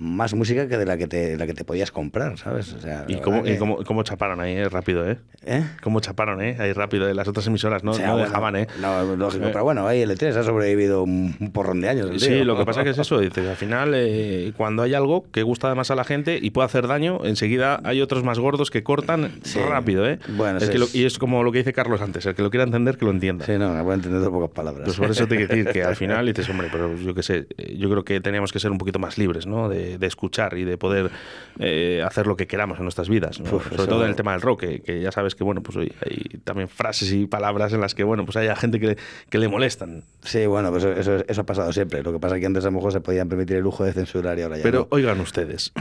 más 0.00 0.32
música 0.32 0.66
que 0.66 0.78
de 0.78 0.86
la 0.86 0.96
que 0.96 1.06
te, 1.06 1.36
la 1.36 1.46
que 1.46 1.52
te 1.52 1.62
podías 1.62 1.92
comprar, 1.92 2.38
¿sabes? 2.38 2.72
O 2.72 2.80
sea, 2.80 3.04
¿Y 3.06 3.16
cómo, 3.16 3.46
y 3.46 3.58
cómo, 3.58 3.84
cómo 3.84 4.02
chaparon 4.02 4.40
ahí, 4.40 4.54
eh, 4.54 4.68
rápido, 4.70 5.08
eh? 5.08 5.18
¿Eh? 5.44 5.62
¿Cómo 5.82 6.00
chaparon, 6.00 6.40
eh? 6.42 6.56
Ahí 6.58 6.72
rápido, 6.72 7.06
eh? 7.06 7.12
Las 7.12 7.28
otras 7.28 7.46
emisoras 7.46 7.84
no, 7.84 7.90
O 7.90 7.94
sea, 7.94 8.06
no 8.06 8.12
bueno, 8.14 8.26
dejaban, 8.28 8.56
eh. 8.56 8.66
No, 8.80 9.14
lógico, 9.16 9.44
pero 9.52 9.62
bueno, 9.62 9.86
ahí 9.86 10.00
el 10.00 10.10
E3 10.10 10.34
ha 10.36 10.42
sobrevivido 10.42 11.02
un, 11.02 11.34
porrón 11.52 11.82
de 11.82 11.90
años. 11.90 12.10
el 12.10 12.18
Sí, 12.18 12.28
tío. 12.28 12.44
lo 12.46 12.56
que 12.56 12.64
pasa 12.64 12.82
que 12.82 12.90
es 12.90 12.98
eso, 12.98 13.18
dices, 13.20 13.46
al 13.46 13.56
final 13.56 13.92
eh, 13.94 14.52
cuando 14.56 14.82
hay 14.82 14.94
algo 14.94 15.26
que 15.30 15.42
gusta 15.42 15.66
además 15.66 15.90
a 15.90 15.94
la 15.94 16.04
gente 16.04 16.38
y 16.40 16.48
puede 16.50 16.64
hacer 16.64 16.86
daño, 16.86 17.20
enseguida 17.24 17.80
hay 17.84 18.00
otros 18.00 18.24
más 18.24 18.38
gordos 18.38 18.70
que 18.70 18.82
cortan 18.82 19.30
Sí. 19.42 19.60
rápido, 19.60 20.08
¿eh? 20.08 20.18
Bueno, 20.36 20.58
es 20.60 20.70
que 20.70 20.78
lo- 20.78 20.86
es- 20.86 20.94
y 20.94 21.04
es 21.04 21.18
como 21.18 21.42
lo 21.42 21.52
que 21.52 21.58
dice 21.58 21.74
Carlos 21.74 22.00
antes, 22.00 22.24
el 22.24 22.34
que 22.34 22.42
lo 22.42 22.48
quiera 22.48 22.64
entender 22.64 22.96
que 22.96 23.04
lo 23.04 23.10
entienda. 23.10 23.44
Sí, 23.44 23.52
no, 23.58 23.68
me 23.74 23.82
puedo 23.82 23.94
entender 23.94 24.22
de 24.22 24.30
pocas 24.30 24.50
palabras. 24.50 24.84
Pues 24.86 24.96
por 24.96 25.10
eso 25.10 25.26
te 25.26 25.36
quiero 25.36 25.54
decir 25.54 25.72
que 25.72 25.82
al 25.84 25.94
final 25.96 26.24
dices, 26.24 26.48
hombre, 26.48 26.68
pero 26.72 26.96
yo 26.96 27.14
qué 27.14 27.22
sé, 27.22 27.46
eh, 27.58 27.76
yo 27.76 27.90
creo 27.90 28.02
que 28.02 28.20
teníamos 28.22 28.50
que 28.50 28.60
ser 28.60 28.70
un 28.70 28.78
poquito 28.78 28.98
más 28.98 29.18
libres, 29.18 29.46
¿no? 29.46 29.68
De, 29.68 29.89
de 29.98 30.06
escuchar 30.06 30.56
y 30.58 30.64
de 30.64 30.78
poder 30.78 31.10
eh, 31.58 32.02
hacer 32.04 32.26
lo 32.26 32.36
que 32.36 32.46
queramos 32.46 32.78
en 32.78 32.84
nuestras 32.84 33.08
vidas, 33.08 33.40
¿no? 33.40 33.56
Uf, 33.56 33.68
Sobre 33.70 33.86
todo 33.86 34.04
en 34.04 34.10
el 34.10 34.16
tema 34.16 34.32
del 34.32 34.40
rock, 34.40 34.60
que, 34.60 34.80
que 34.80 35.00
ya 35.00 35.12
sabes 35.12 35.34
que, 35.34 35.44
bueno, 35.44 35.62
pues 35.62 35.76
hoy 35.76 35.92
hay 36.04 36.38
también 36.44 36.68
frases 36.68 37.12
y 37.12 37.26
palabras 37.26 37.72
en 37.72 37.80
las 37.80 37.94
que, 37.94 38.04
bueno, 38.04 38.24
pues 38.24 38.36
haya 38.36 38.54
gente 38.56 38.80
que, 38.80 38.96
que 39.28 39.38
le 39.38 39.48
molestan. 39.48 40.04
Sí, 40.22 40.46
bueno, 40.46 40.70
pues 40.70 40.84
eso, 40.84 41.22
eso, 41.26 41.40
ha 41.40 41.46
pasado 41.46 41.72
siempre. 41.72 42.02
Lo 42.02 42.12
que 42.12 42.18
pasa 42.18 42.36
es 42.36 42.40
que 42.40 42.46
antes 42.46 42.64
a 42.64 42.68
lo 42.68 42.72
mejor 42.72 42.92
se 42.92 43.00
podían 43.00 43.28
permitir 43.28 43.56
el 43.56 43.62
lujo 43.62 43.84
de 43.84 43.92
censurar 43.92 44.38
y 44.38 44.42
ahora 44.42 44.56
ya 44.58 44.62
Pero 44.62 44.80
no. 44.80 44.88
oigan 44.90 45.20
ustedes, 45.20 45.72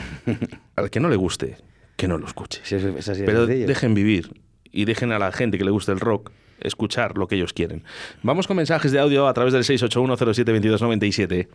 al 0.76 0.90
que 0.90 1.00
no 1.00 1.10
le 1.10 1.16
guste, 1.16 1.58
que 1.96 2.08
no 2.08 2.18
lo 2.18 2.26
escuche. 2.26 2.62
Sí, 2.64 2.78
Pero 3.26 3.46
dejen 3.46 3.94
vivir 3.94 4.32
y 4.72 4.86
dejen 4.86 5.12
a 5.12 5.20
la 5.20 5.32
gente 5.32 5.58
que 5.58 5.64
le 5.66 5.72
guste 5.72 5.92
el 5.92 6.00
rock 6.00 6.32
escuchar 6.62 7.18
lo 7.18 7.28
que 7.28 7.36
ellos 7.36 7.54
quieren. 7.54 7.84
Vamos 8.22 8.48
con 8.48 8.58
mensajes 8.58 8.92
de 8.92 9.00
audio 9.00 9.28
a 9.28 9.34
través 9.34 9.54
del 9.54 9.64
681072297. 9.64 11.48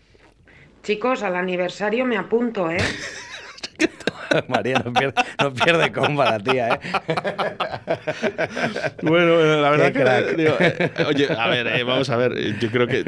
Chicos, 0.84 1.22
al 1.22 1.34
aniversario 1.34 2.04
me 2.04 2.18
apunto, 2.18 2.70
¿eh? 2.70 2.76
María 4.48 4.82
no 4.84 4.92
pierde, 4.92 5.14
no 5.40 5.54
pierde 5.54 5.92
comba 5.92 6.24
la 6.30 6.38
tía, 6.40 6.68
¿eh? 6.74 6.80
Bueno, 9.02 9.34
bueno, 9.36 9.60
la 9.60 9.70
verdad 9.70 9.86
Qué 9.86 9.92
que 9.92 10.00
crack. 10.00 10.36
digo, 10.36 10.56
eh, 10.60 10.90
oye, 11.06 11.28
a 11.36 11.48
ver, 11.48 11.66
eh, 11.68 11.82
vamos 11.84 12.08
a 12.10 12.16
ver, 12.16 12.32
eh, 12.36 12.54
yo 12.60 12.70
creo 12.70 12.86
que 12.86 13.00
eh, 13.00 13.06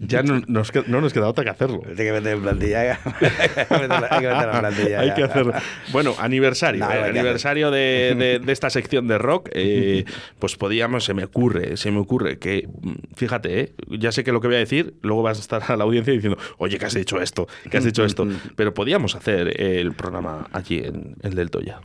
ya 0.00 0.22
no 0.22 0.40
nos, 0.46 0.70
queda, 0.72 0.84
no 0.86 1.00
nos 1.00 1.12
queda 1.12 1.28
otra 1.28 1.44
que 1.44 1.50
hacerlo. 1.50 1.80
Tiene 1.80 1.96
que 2.04 2.12
meter 2.12 2.32
en 2.34 2.42
plantilla. 2.42 2.80
hay 2.80 2.86
que 2.86 4.06
hay 4.10 4.24
en 4.24 4.50
plantilla. 4.60 5.00
Hay 5.00 5.08
ya. 5.08 5.14
que 5.14 5.22
hacerlo. 5.24 5.52
Bueno, 5.92 6.14
aniversario, 6.18 6.84
No, 6.84 6.90
eh, 6.92 7.02
hay 7.02 7.10
aniversario 7.10 7.70
de, 7.70 8.14
de- 8.16 8.38
de 8.38 8.52
esta 8.52 8.70
sección 8.70 9.06
de 9.08 9.18
rock. 9.18 9.48
eh, 9.52 10.04
pues 10.38 10.56
podíamos, 10.56 11.04
se 11.04 11.14
me 11.14 11.24
ocurre, 11.24 11.76
se 11.76 11.90
me 11.90 11.98
ocurre 11.98 12.38
que, 12.38 12.68
mm, 12.82 12.92
fíjate, 13.16 13.60
eh, 13.60 13.72
ya 13.98 14.12
sé 14.12 14.24
que 14.24 14.32
lo 14.32 14.40
que 14.40 14.46
voy 14.48 14.56
a 14.56 14.60
decir, 14.60 14.94
luego 15.02 15.22
vas 15.22 15.38
a 15.38 15.40
estar 15.40 15.62
a 15.70 15.76
la 15.76 15.84
audiencia 15.84 16.12
diciendo, 16.12 16.38
oye, 16.58 16.78
que 16.78 16.86
has 16.86 16.94
dicho 16.94 17.20
esto, 17.20 17.46
que 17.70 17.78
has 17.78 17.84
dicho 17.84 18.04
esto. 18.04 18.26
Pero 18.56 18.74
podíamos 18.74 19.14
hacer 19.14 19.55
el 19.56 19.92
programa 19.92 20.48
allí 20.52 20.78
en 20.78 21.16
el 21.22 21.34
del 21.34 21.50
Toya. 21.50 21.80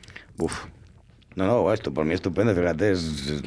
No, 1.35 1.47
no, 1.47 1.73
esto 1.73 1.93
por 1.93 2.05
mí 2.05 2.13
estupendo, 2.13 2.53
fíjate, 2.53 2.91
es- 2.91 3.27
es- 3.29 3.41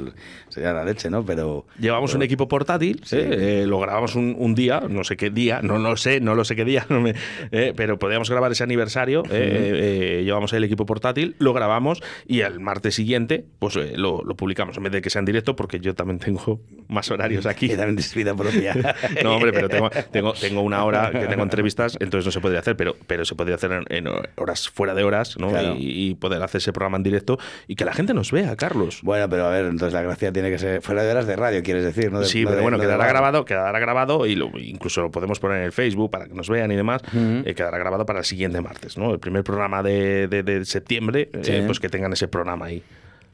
sería 0.48 0.72
la 0.72 0.84
leche, 0.84 1.10
¿no? 1.10 1.24
Pero. 1.24 1.66
Llevamos 1.78 2.14
un 2.14 2.22
equipo 2.22 2.48
portátil, 2.48 3.00
Sí. 3.04 3.16
eh, 3.16 3.62
eh, 3.62 3.66
lo 3.66 3.78
grabamos 3.78 4.14
un, 4.14 4.34
un 4.38 4.54
día, 4.54 4.82
no 4.88 5.04
sé 5.04 5.16
qué 5.16 5.28
día, 5.30 5.60
no 5.62 5.78
lo 5.78 5.96
sé, 5.96 6.20
no 6.20 6.34
lo 6.34 6.44
sé 6.44 6.56
qué 6.56 6.64
día, 6.64 6.86
no 6.88 7.00
me- 7.00 7.14
eh, 7.52 7.72
pero 7.76 7.98
podíamos 7.98 8.30
grabar 8.30 8.52
ese 8.52 8.62
aniversario, 8.64 9.22
eh, 9.30 10.20
eh, 10.20 10.22
llevamos 10.24 10.52
el 10.54 10.64
equipo 10.64 10.86
portátil, 10.86 11.36
lo 11.38 11.52
grabamos 11.52 12.02
y 12.26 12.40
el 12.40 12.58
martes 12.60 12.94
siguiente 12.94 13.44
pues 13.58 13.76
lo, 13.76 14.22
lo 14.24 14.34
publicamos, 14.34 14.76
en 14.78 14.84
vez 14.84 14.92
de 14.92 15.02
que 15.02 15.10
sea 15.10 15.18
en 15.20 15.26
directo, 15.26 15.54
porque 15.56 15.78
yo 15.80 15.94
también 15.94 16.18
tengo 16.18 16.60
más 16.88 17.10
horarios 17.10 17.44
aquí. 17.46 17.66
Y 17.66 17.76
también 17.76 17.98
es 17.98 18.14
vida 18.14 18.34
propia. 18.34 18.74
No, 19.22 19.34
hombre, 19.36 19.52
pero 19.52 19.68
tengo, 19.68 19.90
tengo, 20.10 20.32
tengo 20.32 20.60
una 20.62 20.84
hora 20.84 21.10
que 21.10 21.26
tengo 21.26 21.42
entrevistas, 21.42 21.96
entonces 22.00 22.26
no 22.26 22.32
se 22.32 22.40
podría 22.40 22.60
hacer, 22.60 22.76
pero, 22.76 22.96
pero 23.06 23.24
se 23.24 23.34
podría 23.34 23.56
hacer 23.56 23.72
en, 23.72 23.84
en 24.06 24.12
horas 24.36 24.68
fuera 24.68 24.94
de 24.94 25.04
horas, 25.04 25.36
¿no? 25.38 25.48
Claro. 25.48 25.74
Y, 25.78 26.10
y 26.10 26.14
poder 26.14 26.42
hacer 26.42 26.58
ese 26.58 26.72
programa 26.72 26.96
en 26.96 27.02
directo 27.02 27.38
y 27.68 27.73
que 27.76 27.84
la 27.84 27.92
gente 27.92 28.14
nos 28.14 28.30
vea, 28.32 28.56
Carlos. 28.56 29.00
Bueno, 29.02 29.28
pero 29.28 29.46
a 29.46 29.50
ver, 29.50 29.64
entonces 29.66 29.92
la 29.92 30.02
gracia 30.02 30.32
tiene 30.32 30.50
que 30.50 30.58
ser 30.58 30.82
fuera 30.82 31.02
de 31.02 31.10
horas 31.10 31.26
de 31.26 31.36
radio, 31.36 31.62
quieres 31.62 31.84
decir, 31.84 32.10
¿no? 32.12 32.20
De- 32.20 32.26
Sí, 32.26 32.42
no 32.42 32.48
pero 32.48 32.56
de- 32.56 32.62
bueno, 32.62 32.76
no 32.76 32.82
quedará 32.82 33.06
grabado, 33.06 33.44
quedará 33.44 33.78
grabado 33.78 34.26
y 34.26 34.34
lo, 34.34 34.50
incluso 34.58 35.00
lo 35.02 35.10
podemos 35.10 35.40
poner 35.40 35.58
en 35.58 35.64
el 35.64 35.72
Facebook 35.72 36.10
para 36.10 36.26
que 36.26 36.34
nos 36.34 36.48
vean 36.48 36.70
y 36.72 36.76
demás. 36.76 37.02
eh, 37.14 37.54
quedará 37.54 37.78
grabado 37.78 38.04
para 38.06 38.20
el 38.20 38.24
siguiente 38.24 38.60
martes, 38.60 38.98
¿no? 38.98 39.12
El 39.12 39.18
primer 39.20 39.44
programa 39.44 39.82
de, 39.82 40.28
de- 40.28 40.64
septiembre, 40.64 41.28
eh, 41.32 41.62
pues 41.66 41.78
que 41.80 41.88
tengan 41.88 42.12
ese 42.12 42.28
programa 42.28 42.66
ahí. 42.66 42.82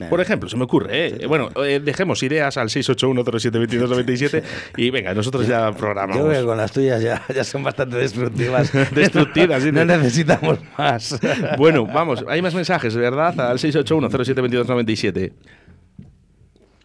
Por 0.08 0.20
ejemplo, 0.20 0.48
se 0.48 0.56
me 0.56 0.64
ocurre, 0.64 1.06
¿eh? 1.22 1.26
Bueno, 1.26 1.50
eh, 1.62 1.80
dejemos 1.82 2.22
ideas 2.22 2.56
al 2.56 2.68
681072297 2.68 4.42
y 4.76 4.90
venga, 4.90 5.12
nosotros 5.14 5.46
ya 5.46 5.70
Yo 5.70 5.76
programamos. 5.76 6.16
creo 6.26 6.40
que 6.40 6.46
con 6.46 6.56
las 6.56 6.72
tuyas 6.72 7.02
ya, 7.02 7.22
ya 7.34 7.44
son 7.44 7.62
bastante 7.62 7.96
destructivas. 7.96 8.72
Destructivas, 8.94 9.62
sí. 9.62 9.72
No 9.72 9.84
necesitamos 9.84 10.58
más. 10.78 11.18
Bueno, 11.58 11.84
vamos, 11.86 12.24
hay 12.28 12.40
más 12.42 12.54
mensajes, 12.54 12.96
¿verdad? 12.96 13.38
Al 13.40 13.58
681072297. 13.58 15.32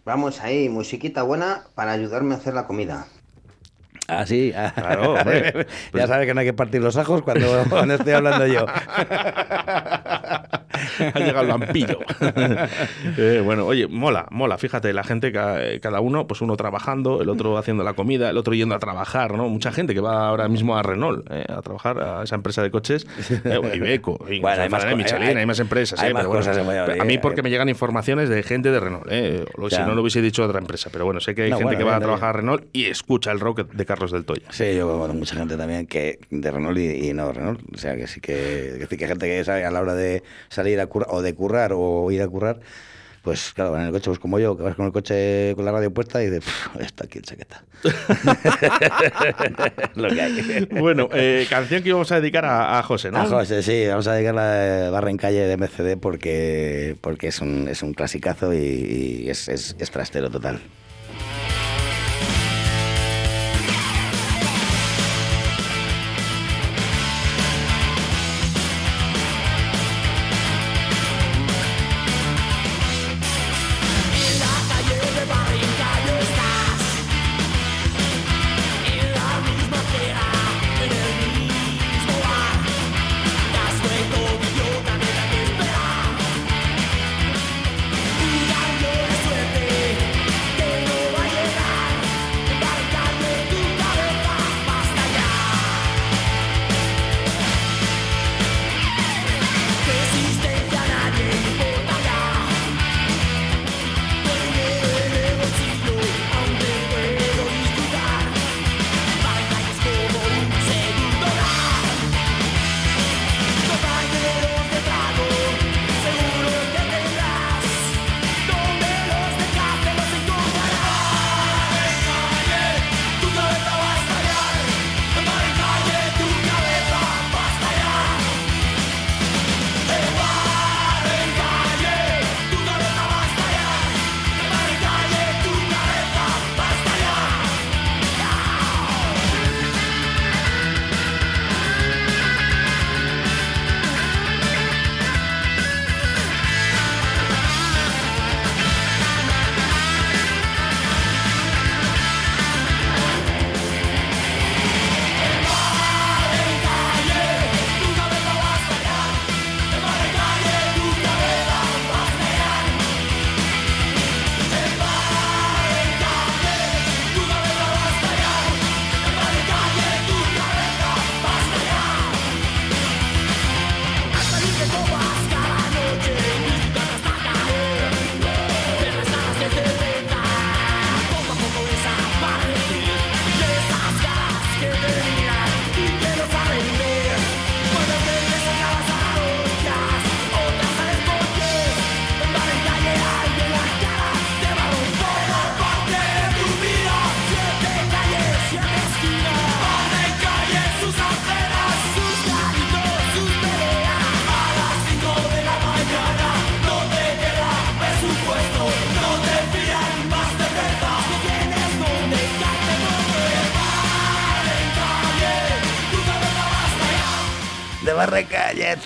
Vamos 0.04 0.41
ahí, 0.41 0.69
musiquita 0.69 1.23
buena 1.23 1.63
para 1.73 1.91
ayudarme 1.93 2.36
a 2.36 2.38
hacer 2.38 2.54
la 2.54 2.67
comida. 2.67 3.08
Ah, 4.08 4.26
sí. 4.26 4.54
ah. 4.56 4.72
Claro, 4.76 5.13
hombre. 5.13 5.68
ya 5.94 6.08
sabes 6.08 6.28
que 6.28 6.34
no 6.34 6.39
hay 6.41 6.46
que 6.46 6.54
partir 6.54 6.82
los 6.82 6.98
ajos 6.98 7.22
cuando, 7.22 7.63
cuando 7.70 7.96
estoy 7.96 8.13
hablando 8.13 8.46
yo. 8.48 8.65
ha 11.13 11.20
llegado 11.20 11.41
el 11.41 11.48
vampiro. 11.48 12.00
Eh, 13.18 13.41
bueno, 13.44 13.65
oye, 13.65 13.88
mola, 13.88 14.28
mola. 14.32 14.58
Fíjate, 14.58 14.91
la 14.91 15.04
gente, 15.04 15.32
cada 15.32 16.00
uno, 16.00 16.28
pues 16.28 16.41
uno 16.41 16.58
trabajando, 16.58 17.22
el 17.22 17.30
otro 17.30 17.58
haciendo 17.58 17.84
la 17.84 17.94
comida, 17.94 18.30
el 18.30 18.38
otro 18.38 18.54
yendo 18.54 18.76
a 18.76 18.80
trabajar, 18.80 19.36
¿no? 19.36 19.48
Mucha 19.48 19.72
gente 19.72 19.94
que 19.94 20.02
va 20.02 20.28
ahora 20.28 20.48
mismo 20.48 20.78
a 20.78 20.84
Renault 20.84 21.26
eh, 21.32 21.46
a 21.48 21.62
trabajar 21.62 22.00
a 22.00 22.24
esa 22.24 22.36
empresa 22.36 22.62
de 22.62 22.72
coches. 22.72 23.08
Eh, 23.30 23.60
Ibeco, 23.76 24.18
bueno, 24.41 24.62
hay, 24.62 24.70
más, 24.70 24.86
Michelin, 24.96 25.38
hay, 25.38 25.46
más 25.46 25.60
empresas. 25.60 26.00
Hay 26.00 26.13
más 26.13 26.26
cosas 26.26 26.58
a 26.58 27.06
mí 27.06 27.18
porque 27.20 27.41
me 27.41 27.50
llegan 27.50 27.70
informaciones 27.70 28.28
de 28.28 28.44
gente 28.44 28.72
de 28.72 28.80
Renault. 28.80 29.08
Eh, 29.10 29.46
si 29.70 29.82
no 29.82 29.96
lo 29.96 30.02
hubiese 30.02 30.22
dicho 30.22 30.44
otra 30.44 30.60
empresa. 30.60 30.89
Pero 30.91 31.06
bueno, 31.06 31.20
sé 31.20 31.36
que 31.36 31.44
hay 31.44 31.54
gente 31.54 31.78
que 31.78 31.84
va 31.84 31.96
a 31.96 32.00
trabajar 32.00 32.30
a 32.30 32.34
Renault 32.34 32.65
y 32.74 32.86
escucha 32.86 33.32
el 33.32 33.39
rock 33.39 33.72
de 33.72 33.86
Carlos 33.96 34.12
del 34.12 34.26
Toya. 34.26 34.52
Sí, 34.52 34.76
yo 34.76 34.88
conozco 34.88 35.14
mucha 35.14 35.36
gente 35.36 35.56
también 35.56 35.88
que 35.88 36.20
de 36.30 36.52
Renault 36.52 36.78
y, 36.78 37.14
no 37.14 37.28
de 37.28 37.34
Renault. 37.34 37.62
O 37.74 37.78
sea, 37.78 37.96
que 37.96 38.08
sí 38.08 38.20
que, 38.20 38.86
que, 38.90 38.98
que 38.98 39.08
gente 39.08 39.26
que 39.26 39.44
sabe 39.46 39.64
a 39.64 39.72
la 39.72 39.80
hora 39.80 39.96
de 39.96 40.22
salir 40.50 40.82
a 40.82 40.88
currar 40.88 41.08
o 41.12 41.22
de 41.22 41.34
currar 41.34 41.72
o 41.74 42.12
ir 42.12 42.22
a 42.22 42.28
currar 42.28 42.60
pues 43.26 43.52
claro, 43.56 43.76
en 43.76 43.88
el 43.88 43.92
coche, 43.92 44.12
pues 44.12 44.20
como 44.20 44.38
yo, 44.38 44.56
que 44.56 44.62
vas 44.62 44.76
con 44.76 44.86
el 44.86 44.92
coche 44.92 45.56
con 45.56 45.66
la 45.66 45.72
radio 45.72 45.92
puesta 45.92 46.22
y 46.22 46.30
dices, 46.30 46.46
está 46.80 47.06
aquí 47.06 47.18
el 47.18 47.24
chaqueta. 47.24 47.64
Lo 49.96 50.10
que 50.10 50.22
hay. 50.22 50.68
Bueno, 50.70 51.10
eh, 51.12 51.48
canción 51.50 51.82
que 51.82 51.90
íbamos 51.90 52.12
a 52.12 52.22
dedicar 52.22 52.46
a, 52.46 52.84
José, 52.84 53.10
¿no? 53.10 53.18
A 53.18 53.26
José, 53.26 53.64
sí, 53.64 53.88
vamos 53.88 54.08
a 54.08 54.14
dedicar 54.14 54.36
la 54.36 54.92
Barra 54.92 55.10
en 55.10 55.18
Calle 55.18 55.48
de 55.48 55.58
MCD 55.58 55.98
porque, 56.00 56.98
porque 57.02 57.30
es, 57.30 57.42
un, 57.42 57.68
es 57.68 57.82
un 57.82 57.96
clasicazo 57.96 58.54
y, 58.54 59.26
es, 59.28 59.50
es, 59.50 59.76
es 59.80 59.90
trastero 59.90 60.30
total. 60.30 60.62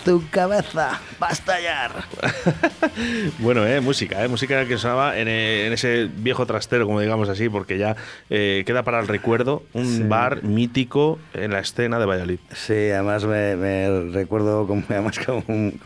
Tu 0.04 0.24
cabeza, 0.30 1.00
va 1.22 1.30
a 1.30 1.32
estallar. 1.32 1.92
bueno, 3.40 3.66
eh, 3.66 3.82
música, 3.82 4.24
eh, 4.24 4.28
música 4.28 4.66
que 4.66 4.78
sonaba 4.78 5.18
en, 5.18 5.28
eh, 5.28 5.68
en, 5.68 5.74
ese 5.74 6.10
viejo 6.14 6.46
trastero, 6.46 6.86
como 6.86 7.00
digamos 7.00 7.30
así, 7.30 7.50
porque 7.50 7.78
ya 7.78 7.96
eh, 8.30 8.64
queda 8.66 8.84
para 8.84 9.00
el 9.00 9.08
recuerdo 9.08 9.64
un 9.74 10.10
bar 10.10 10.44
mítico 10.44 11.20
en 11.34 11.52
la 11.52 11.60
escena 11.60 12.00
de 12.00 12.06
Valladolid. 12.06 12.40
Sí, 12.54 12.74
además 12.74 13.26
me, 13.26 14.12
recuerdo, 14.12 14.68
como, 14.68 14.84
además 14.90 15.20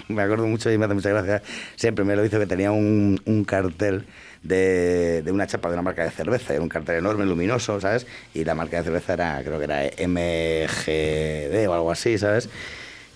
me 0.08 0.21
acuerdo 0.21 0.47
mucho 0.47 0.71
y 0.71 0.78
me 0.78 0.86
hace 0.86 0.93
mucha 0.93 1.10
gracia, 1.10 1.41
siempre 1.76 2.06
me 2.06 2.15
lo 2.15 2.26
hizo 2.26 2.39
que 2.39 2.47
tenía 2.47 2.71
un, 2.71 3.21
un 3.26 3.43
cartel 3.43 4.06
de, 4.43 5.21
de, 5.21 5.32
una 5.32 5.47
chapa 5.47 5.69
de 5.69 5.76
una 5.76 5.82
marca 5.82 6.04
de 6.04 6.12
cerveza, 6.12 6.54
era 6.54 6.62
un 6.62 6.69
cartel 6.69 6.97
enorme, 6.97 7.26
luminoso, 7.26 7.80
¿sabes? 7.80 8.06
Y 8.34 8.43
la 8.43 8.56
marca 8.56 8.78
de 8.78 8.84
cerveza 8.84 9.13
era, 9.13 9.41
creo 9.43 9.58
que 9.58 9.65
era 9.65 9.84
MGD 10.08 11.69
o 11.69 11.73
algo 11.73 11.91
así, 11.91 12.17
¿sabes? 12.17 12.49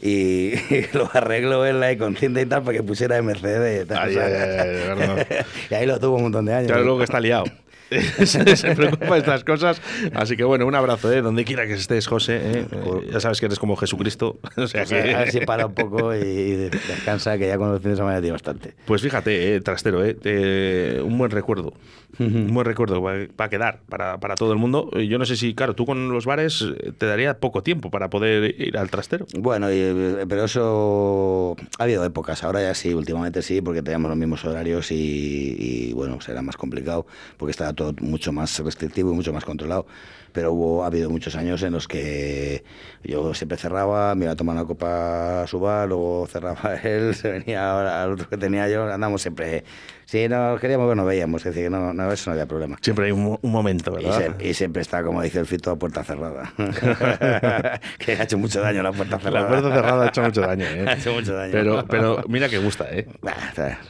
Y, 0.01 0.53
lo 0.93 1.10
arregló 1.13 1.65
él 1.65 1.79
la 1.79 1.97
consciente 1.97 2.41
y 2.41 2.45
tal 2.45 2.63
para 2.63 2.77
que 2.77 2.83
pusiera 2.83 3.21
MCD 3.21 3.83
y 3.83 3.86
tal. 3.86 4.12
y 5.71 5.73
ahí 5.73 5.86
lo 5.86 5.99
tuvo 5.99 6.17
un 6.17 6.23
montón 6.23 6.45
de 6.45 6.53
años. 6.53 6.67
Claro, 6.67 6.83
luego 6.83 6.99
que 6.99 7.05
está 7.05 7.19
liado. 7.19 7.45
se, 8.26 8.76
preocupa 8.76 9.13
de 9.13 9.19
estas 9.19 9.43
cosas. 9.43 9.82
Así 10.13 10.36
que 10.36 10.43
bueno, 10.43 10.65
un 10.65 10.76
abrazo, 10.76 11.12
¿eh? 11.12 11.21
donde 11.21 11.45
quiera 11.45 11.65
que 11.67 11.73
estés, 11.73 12.08
José. 12.08 12.36
¿eh? 12.36 12.65
Eh, 12.71 13.10
ya 13.12 13.19
sabes 13.19 13.39
que 13.39 13.45
eres 13.45 13.60
como 13.60 13.76
Jesucristo. 13.76 14.39
o 14.58 14.67
sea 14.67 14.86
que... 14.86 15.15
A 15.15 15.19
ver 15.19 15.32
si 15.32 15.39
para 15.41 15.65
un 15.65 15.73
poco 15.73 16.13
y 16.13 16.69
descansa, 16.69 17.38
que 17.38 17.47
ya 17.47 17.58
con 17.58 17.71
los 17.71 17.80
fines 17.80 17.97
de 17.97 17.97
semana 17.97 18.19
tiene 18.19 18.34
bastante. 18.34 18.73
Pues 18.86 19.02
fíjate, 19.02 19.56
eh, 19.56 19.62
trastero, 19.62 20.02
eh, 20.04 21.02
un 21.04 21.17
buen 21.17 21.32
recuerdo. 21.32 21.73
un 22.19 22.54
buen 22.54 22.65
recuerdo 22.65 23.02
para 23.36 23.50
quedar 23.50 23.80
para, 23.88 24.19
para, 24.19 24.36
todo 24.36 24.52
el 24.52 24.58
mundo. 24.58 24.91
Yo 24.91 25.17
no 25.17 25.26
sé 25.26 25.36
si, 25.38 25.56
claro, 25.56 25.76
tú 25.76 25.86
con 25.86 26.10
los 26.10 26.26
bares 26.26 26.65
te 26.97 27.06
daría 27.06 27.39
poco 27.39 27.63
tiempo 27.63 27.89
para 27.91 28.10
poder 28.10 28.60
ir 28.60 28.78
al 28.78 28.89
trastero. 28.89 29.26
Bueno, 29.38 29.67
pero 30.28 30.45
eso 30.45 31.56
ha 31.78 31.84
habido 31.84 32.04
épocas. 32.04 32.43
Ahora 32.43 32.62
ya 32.62 32.73
sí, 32.73 32.93
últimamente 32.93 33.41
sí, 33.41 33.62
porque 33.62 33.82
teníamos 33.82 34.10
los 34.10 34.17
mismos 34.17 34.43
horarios 34.45 34.91
y, 34.91 35.56
y 35.58 35.93
bueno, 35.93 36.19
será 36.21 36.41
más 36.41 36.58
complicado 36.58 37.06
porque 37.38 37.52
está 37.52 37.73
mucho 38.01 38.31
más 38.31 38.59
restrictivo 38.59 39.11
y 39.11 39.15
mucho 39.15 39.33
más 39.33 39.45
controlado. 39.45 39.85
Pero 40.33 40.53
hubo, 40.53 40.83
ha 40.83 40.87
habido 40.87 41.09
muchos 41.09 41.35
años 41.35 41.63
en 41.63 41.73
los 41.73 41.87
que 41.87 42.63
yo 43.03 43.33
siempre 43.33 43.57
cerraba, 43.57 44.13
me 44.15 44.25
iba 44.25 44.33
a 44.33 44.35
tomar 44.35 44.55
una 44.55 44.65
copa 44.65 45.43
a 45.43 45.47
su 45.47 45.59
bar, 45.59 45.87
luego 45.87 46.27
cerraba 46.27 46.75
él, 46.83 47.15
se 47.15 47.31
venía 47.31 48.03
al 48.03 48.13
otro 48.13 48.29
que 48.29 48.37
tenía 48.37 48.69
yo, 48.69 48.91
andamos 48.91 49.21
siempre 49.21 49.63
si 50.08 50.30
no 50.30 50.58
queríamos, 50.58 50.86
bueno, 50.86 51.04
veíamos, 51.04 51.46
es 51.46 51.54
decir, 51.54 51.70
no, 51.70 51.93
no, 51.93 52.10
eso 52.13 52.30
no 52.30 52.36
había 52.36 52.46
problema. 52.46 52.78
Siempre 52.82 53.08
hay 53.08 53.12
un, 53.12 53.38
momento, 53.41 53.91
¿verdad? 53.91 54.39
Y, 54.39 54.54
siempre 54.54 54.82
está, 54.82 55.04
como 55.04 55.22
dice 55.22 55.39
el 55.39 55.46
Fito, 55.46 55.70
a 55.70 55.76
puerta 55.76 56.02
cerrada. 56.02 56.54
que 58.00 58.13
ha 58.13 58.24
hecho 58.24 58.38
mucho 58.38 58.62
daño 58.62 58.82
la 58.84 58.93
puerta 58.93 59.20
cerrada. 59.20 59.41
La 59.41 59.48
puerta 59.50 59.76
cerrada 59.76 60.06
ha 60.06 60.08
hecho 60.08 60.22
mucho 60.22 60.39
daño, 60.39 60.63
¿eh? 60.65 60.86
ha 60.88 60.93
hecho 60.93 61.12
mucho 61.12 61.34
daño. 61.34 61.52
Pero, 61.52 61.86
pero 61.89 62.24
mira 62.30 62.48
que 62.48 62.58
gusta, 62.58 62.88
¿eh? 62.89 63.06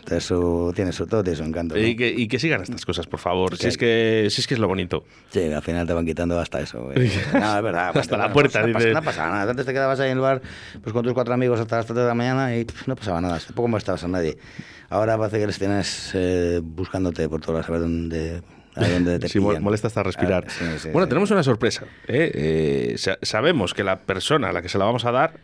tiene, 0.06 0.20
su, 0.20 0.74
tiene 0.76 0.92
su 0.92 1.06
todo, 1.06 1.22
tiene 1.22 1.38
su 1.38 1.44
encanto. 1.44 1.78
Y, 1.78 1.96
que, 1.96 2.10
y, 2.10 2.28
que, 2.28 2.40
sigan 2.40 2.64
estas 2.64 2.84
cosas, 2.84 3.06
por 3.06 3.20
favor. 3.20 3.56
Si 3.56 3.68
es, 3.68 3.78
que, 3.78 4.26
si 4.32 4.42
es 4.42 4.48
que 4.48 4.56
es 4.56 4.60
lo 4.60 4.68
bonito. 4.68 5.04
Sí, 5.30 5.54
al 5.54 5.62
final 5.62 5.86
te 5.86 5.94
van 5.94 6.08
quitando 6.08 6.40
hasta 6.40 6.60
eso. 6.62 6.80
no, 6.80 6.94
es 6.94 7.64
verdad. 7.64 7.96
hasta 7.96 8.18
la 8.18 8.34
puerta. 8.34 8.66
No, 8.66 8.80
no, 8.80 9.04
pasaba 9.04 9.30
nada. 9.30 9.52
Antes 9.52 9.68
te 9.68 9.72
quedabas 9.72 10.00
ahí 10.00 10.10
en 10.10 10.18
el 10.18 10.22
bar 10.22 10.42
pues, 10.82 10.94
con 10.94 11.04
tus 11.04 11.14
cuatro 11.14 11.36
amigos 11.36 11.60
hasta 11.60 11.78
las 11.78 11.86
3 11.86 11.96
de 11.96 12.06
la 12.06 12.16
mañana 12.16 12.58
y 12.58 12.66
no 12.88 12.96
pasaba 12.96 13.22
nada. 13.22 13.38
Tampoco 13.38 13.68
molestabas 13.68 14.04
a 14.04 14.08
nadie. 14.08 14.40
Ahora 14.90 15.18
parece 15.18 15.40
que 15.40 15.48
les 15.48 15.60
tienes 15.60 16.12
eh, 16.14 16.62
buscándote 16.64 17.28
por 17.28 17.42
todas, 17.42 17.68
a 17.68 17.72
ver 17.72 17.82
dónde, 17.82 18.42
Sí, 19.28 19.40
molesta 19.40 19.88
hasta 19.88 20.04
respirar. 20.04 20.46
Ah, 20.62 20.76
bueno, 20.94 21.08
tenemos 21.08 21.32
una 21.32 21.42
sorpresa. 21.44 21.86
¿eh? 22.08 22.32
Eh, 22.34 23.16
sabemos 23.24 23.74
que 23.74 23.84
la 23.84 24.02
persona 24.02 24.50
a 24.50 24.54
la 24.54 24.62
que 24.62 24.70
se 24.70 24.78
la 24.78 24.86
vamos 24.86 25.04
a 25.06 25.12
dar, 25.12 25.40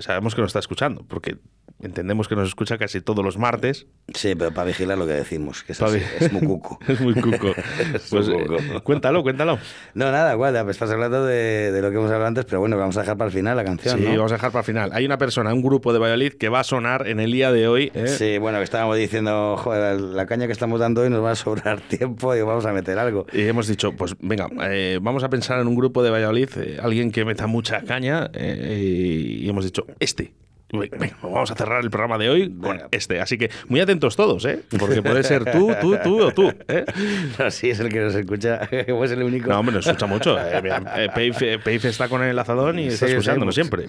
sabemos 0.00 0.34
que 0.34 0.40
nos 0.40 0.48
está 0.48 0.58
escuchando, 0.58 1.04
porque 1.06 1.36
entendemos 1.82 2.28
que 2.28 2.36
nos 2.36 2.48
escucha 2.48 2.78
casi 2.78 3.00
todos 3.00 3.24
los 3.24 3.38
martes. 3.38 3.86
Sí, 4.14 4.34
pero 4.34 4.52
para 4.52 4.66
vigilar 4.66 4.98
lo 4.98 5.06
que 5.06 5.12
decimos, 5.12 5.62
que 5.62 5.72
es, 5.72 5.80
es 5.80 6.32
muy 6.32 6.46
cuco. 6.46 6.78
es 6.88 7.00
muy 7.00 7.14
cuco. 7.14 7.54
pues 8.10 8.28
eh, 8.28 8.80
cuéntalo, 8.82 9.22
cuéntalo. 9.22 9.58
No, 9.94 10.10
nada, 10.12 10.34
igual, 10.34 10.56
estás 10.68 10.90
hablando 10.90 11.24
de, 11.24 11.72
de, 11.72 11.82
lo 11.82 11.90
que 11.90 11.96
hemos 11.96 12.10
hablado 12.10 12.26
antes, 12.26 12.44
pero 12.44 12.60
bueno, 12.60 12.76
vamos 12.76 12.96
a 12.96 13.00
dejar 13.00 13.16
para 13.16 13.28
el 13.28 13.34
final 13.34 13.56
la 13.56 13.64
canción. 13.64 13.98
Sí, 13.98 14.04
vamos 14.04 14.32
a 14.32 14.36
dejar 14.36 14.52
para 14.52 14.60
el 14.60 14.66
final. 14.66 14.90
Hay 14.92 15.04
una 15.04 15.18
persona, 15.18 15.52
un 15.52 15.62
grupo 15.62 15.92
de 15.92 15.98
Valladolid 15.98 16.34
que 16.34 16.48
va 16.48 16.60
a 16.60 16.64
sonar 16.64 17.06
en 17.06 17.20
el 17.20 17.32
día 17.32 17.52
de 17.52 17.68
hoy. 17.68 17.90
¿eh? 17.94 18.08
Sí, 18.08 18.38
bueno, 18.38 18.58
que 18.58 18.64
estábamos 18.64 18.96
diciendo, 18.96 19.56
joder, 19.56 20.00
la 20.00 20.26
caña 20.26 20.46
que 20.46 20.52
estamos 20.52 20.80
dando 20.80 21.02
hoy 21.02 21.10
nos 21.10 21.24
va 21.24 21.32
a 21.32 21.36
sobrar 21.36 21.80
tiempo 21.88 22.34
y 22.34 22.42
vamos 22.42 22.66
a 22.66 22.72
meter 22.72 22.98
algo. 22.98 23.26
Y 23.32 23.42
hemos 23.42 23.66
dicho, 23.66 23.92
pues 23.92 24.14
venga, 24.20 24.48
eh, 24.70 24.98
vamos 25.00 25.24
a 25.24 25.30
pensar 25.30 25.60
en 25.60 25.68
un 25.68 25.74
grupo 25.74 26.02
de 26.02 26.10
Valladolid, 26.10 26.48
alguien 26.82 27.10
que 27.10 27.24
meta 27.24 27.46
mucha 27.46 27.82
caña, 27.82 28.30
y 28.34 29.48
hemos 29.48 29.64
dicho, 29.64 29.86
este 29.98 30.32
vamos 31.22 31.50
a 31.50 31.54
cerrar 31.54 31.82
el 31.82 31.90
programa 31.90 32.18
de 32.18 32.30
hoy 32.30 32.54
con 32.60 32.80
este. 32.90 33.20
Así 33.20 33.38
que 33.38 33.50
muy 33.68 33.80
atentos 33.80 34.16
todos, 34.16 34.44
¿eh? 34.44 34.60
Porque 34.78 35.02
puede 35.02 35.22
ser 35.22 35.50
tú, 35.50 35.72
tú, 35.80 35.96
tú 36.02 36.22
o 36.22 36.32
tú. 36.32 36.52
¿eh? 36.68 36.84
Así 37.38 37.70
es 37.70 37.80
el 37.80 37.88
que 37.88 38.00
nos 38.00 38.14
escucha, 38.14 38.68
o 38.92 39.04
es 39.04 39.10
el 39.10 39.22
único. 39.22 39.48
No, 39.48 39.60
hombre, 39.60 39.74
nos 39.74 39.86
escucha 39.86 40.06
mucho. 40.06 40.38
Eh, 40.38 40.80
eh 41.06 41.80
está 41.82 42.08
con 42.08 42.22
el 42.22 42.38
azadón 42.38 42.78
y 42.78 42.88
está 42.88 43.06
escuchándonos 43.06 43.54
siempre. 43.54 43.86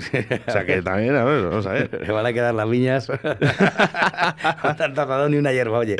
O 0.47 0.51
sea 0.51 0.65
que 0.65 0.81
también, 0.81 1.15
a 1.15 1.23
ver, 1.23 1.43
vamos 1.43 1.65
a 1.65 1.73
ver. 1.73 2.01
Le 2.07 2.11
van 2.11 2.25
a 2.25 2.33
quedar 2.33 2.53
las 2.53 2.69
viñas 2.69 3.07
con 3.07 4.75
tanto 4.77 5.01
azadón 5.01 5.33
y 5.33 5.37
una 5.37 5.51
hierba, 5.51 5.77
oye. 5.77 5.97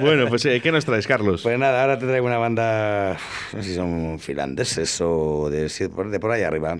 bueno, 0.00 0.26
pues 0.28 0.44
eh, 0.46 0.60
¿qué 0.60 0.72
nos 0.72 0.84
traes, 0.84 1.06
Carlos? 1.06 1.42
Pues 1.42 1.58
nada, 1.58 1.82
ahora 1.82 1.98
te 1.98 2.06
traigo 2.06 2.26
una 2.26 2.38
banda, 2.38 3.16
no 3.52 3.62
sé 3.62 3.68
si 3.68 3.74
son 3.74 4.18
finlandeses 4.18 5.00
o 5.00 5.48
de, 5.50 5.68
de 5.68 6.20
por 6.20 6.30
ahí 6.30 6.42
arriba, 6.42 6.76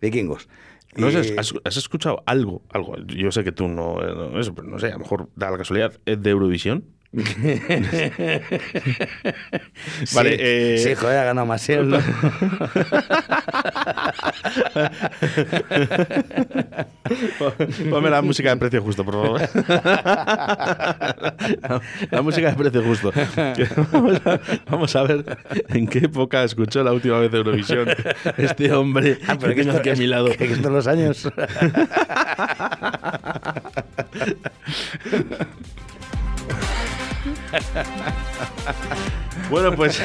vikingos. 0.00 0.48
¿No 0.96 1.08
has, 1.08 1.76
escuchado 1.76 2.22
algo, 2.26 2.62
algo? 2.70 2.96
Yo 3.06 3.30
sé 3.32 3.44
que 3.44 3.52
tú 3.52 3.68
no, 3.68 4.00
no, 4.00 4.40
eso, 4.40 4.54
pero 4.54 4.68
no 4.68 4.78
sé, 4.78 4.88
a 4.88 4.92
lo 4.92 5.00
mejor 5.00 5.30
da 5.36 5.50
la 5.50 5.58
casualidad, 5.58 5.98
¿es 6.06 6.22
de 6.22 6.30
Eurovisión? 6.30 6.95
vale, 10.14 10.30
sí, 10.30 10.36
eh... 10.38 10.78
sí, 10.78 10.94
joder, 10.94 11.18
ha 11.18 11.24
ganado 11.24 11.46
más 11.46 11.68
¿no? 11.68 11.98
Ponme 17.90 18.10
la 18.10 18.22
música 18.22 18.50
de 18.50 18.56
precio 18.56 18.82
justo, 18.82 19.04
por 19.04 19.14
favor. 19.14 19.40
La, 22.10 22.22
música 22.22 22.50
de 22.50 22.56
precio 22.56 22.82
justo. 22.82 23.12
Vamos 24.68 24.96
a, 24.96 25.02
ver 25.04 25.38
en 25.68 25.86
qué 25.86 26.00
época 26.00 26.42
escuchó 26.44 26.82
la 26.82 26.92
última 26.92 27.18
vez 27.18 27.32
Eurovisión 27.32 27.88
este 28.36 28.72
hombre 28.72 29.18
ah, 29.28 29.38
que 29.38 29.54
tengo 29.54 29.72
aquí 29.72 29.88
a 29.90 29.94
mi 29.94 30.06
lado. 30.06 30.28
Que, 30.30 30.36
que 30.36 30.52
estos 30.52 30.72
los 30.72 30.86
años. 30.86 31.28
i 36.48 36.52
don't 36.52 36.60
Yeah. 36.60 37.05
Bueno, 39.50 39.72
pues 39.76 40.02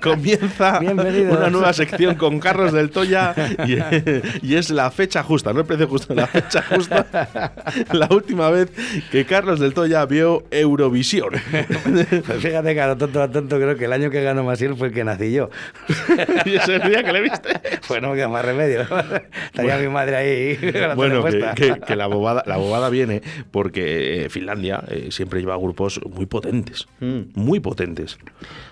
comienza 0.00 0.80
una 0.80 1.50
nueva 1.50 1.72
sección 1.72 2.14
con 2.14 2.38
Carlos 2.38 2.72
del 2.72 2.90
Toya 2.90 3.34
y, 4.42 4.54
es 4.54 4.70
la 4.70 4.90
fecha 4.90 5.22
justa, 5.22 5.52
no 5.52 5.60
el 5.60 5.66
precio 5.66 5.88
justo, 5.88 6.14
la 6.14 6.26
fecha 6.26 6.62
justa. 6.62 7.52
La 7.92 8.08
última 8.10 8.50
vez 8.50 8.70
que 9.10 9.24
Carlos 9.24 9.58
del 9.58 9.74
Toya 9.74 10.04
vio 10.06 10.44
Eurovisión. 10.50 11.30
Pues 12.26 12.40
fíjate, 12.40 12.74
caro, 12.74 12.96
tonto 12.96 13.22
a 13.22 13.30
tonto, 13.30 13.56
creo 13.56 13.76
que 13.76 13.86
el 13.86 13.92
año 13.92 14.10
que 14.10 14.22
ganó 14.22 14.44
Masiel 14.44 14.76
fue 14.76 14.88
el 14.88 14.94
que 14.94 15.04
nací 15.04 15.32
yo. 15.32 15.50
¿Y 16.44 16.54
ese 16.54 16.78
día 16.78 17.02
que 17.02 17.12
le 17.12 17.20
viste? 17.20 17.60
Pues 17.86 18.00
no 18.00 18.10
me 18.10 18.16
queda 18.16 18.28
más 18.28 18.44
remedio. 18.44 18.82
Estaría 19.46 19.78
mi 19.78 19.88
madre 19.88 20.16
ahí. 20.16 20.58
bueno, 20.94 21.24
que, 21.24 21.96
la, 21.96 22.06
bobada, 22.06 22.42
la 22.46 22.56
bobada 22.56 22.90
viene 22.90 23.22
porque 23.50 24.24
eh, 24.24 24.28
Finlandia 24.28 24.84
eh, 24.88 25.08
siempre 25.10 25.40
lleva 25.40 25.56
grupos 25.56 26.00
muy 26.08 26.26
potentes. 26.26 26.63
Mm. 27.00 27.20
Muy 27.34 27.60
potentes. 27.60 28.18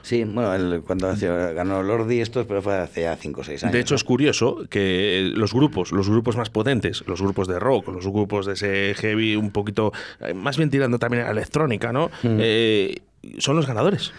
Sí, 0.03 0.25
bueno, 0.25 0.83
cuando 0.87 1.15
ganó 1.55 1.83
Lordi 1.83 2.21
esto, 2.21 2.47
pero 2.47 2.63
fue 2.63 2.77
hace 2.77 3.03
ya 3.03 3.17
5 3.17 3.41
o 3.41 3.45
6 3.45 3.65
años. 3.65 3.73
De 3.73 3.81
hecho, 3.81 3.95
es 3.95 4.05
curioso 4.05 4.65
que 4.69 5.31
los 5.35 5.53
grupos, 5.53 5.93
los 5.93 6.09
grupos 6.09 6.37
más 6.37 6.51
potentes, 6.51 7.05
los 7.07 7.21
grupos 7.21 7.49
de 7.49 7.59
rock, 7.59 7.89
los 7.89 8.07
grupos 8.07 8.47
de 8.47 8.55
ese 8.55 8.95
heavy 8.95 9.37
un 9.37 9.51
poquito, 9.51 9.93
eh, 10.21 10.35
más 10.35 10.57
bien 10.57 10.71
tirando 10.71 10.99
también 10.99 11.25
a 11.25 11.27
la 11.27 11.33
electrónica, 11.33 11.93
¿no? 11.93 12.11
Mm. 12.23 12.39
Eh, 12.41 13.03
son 13.39 13.57
los 13.57 13.67
ganadores. 13.67 14.13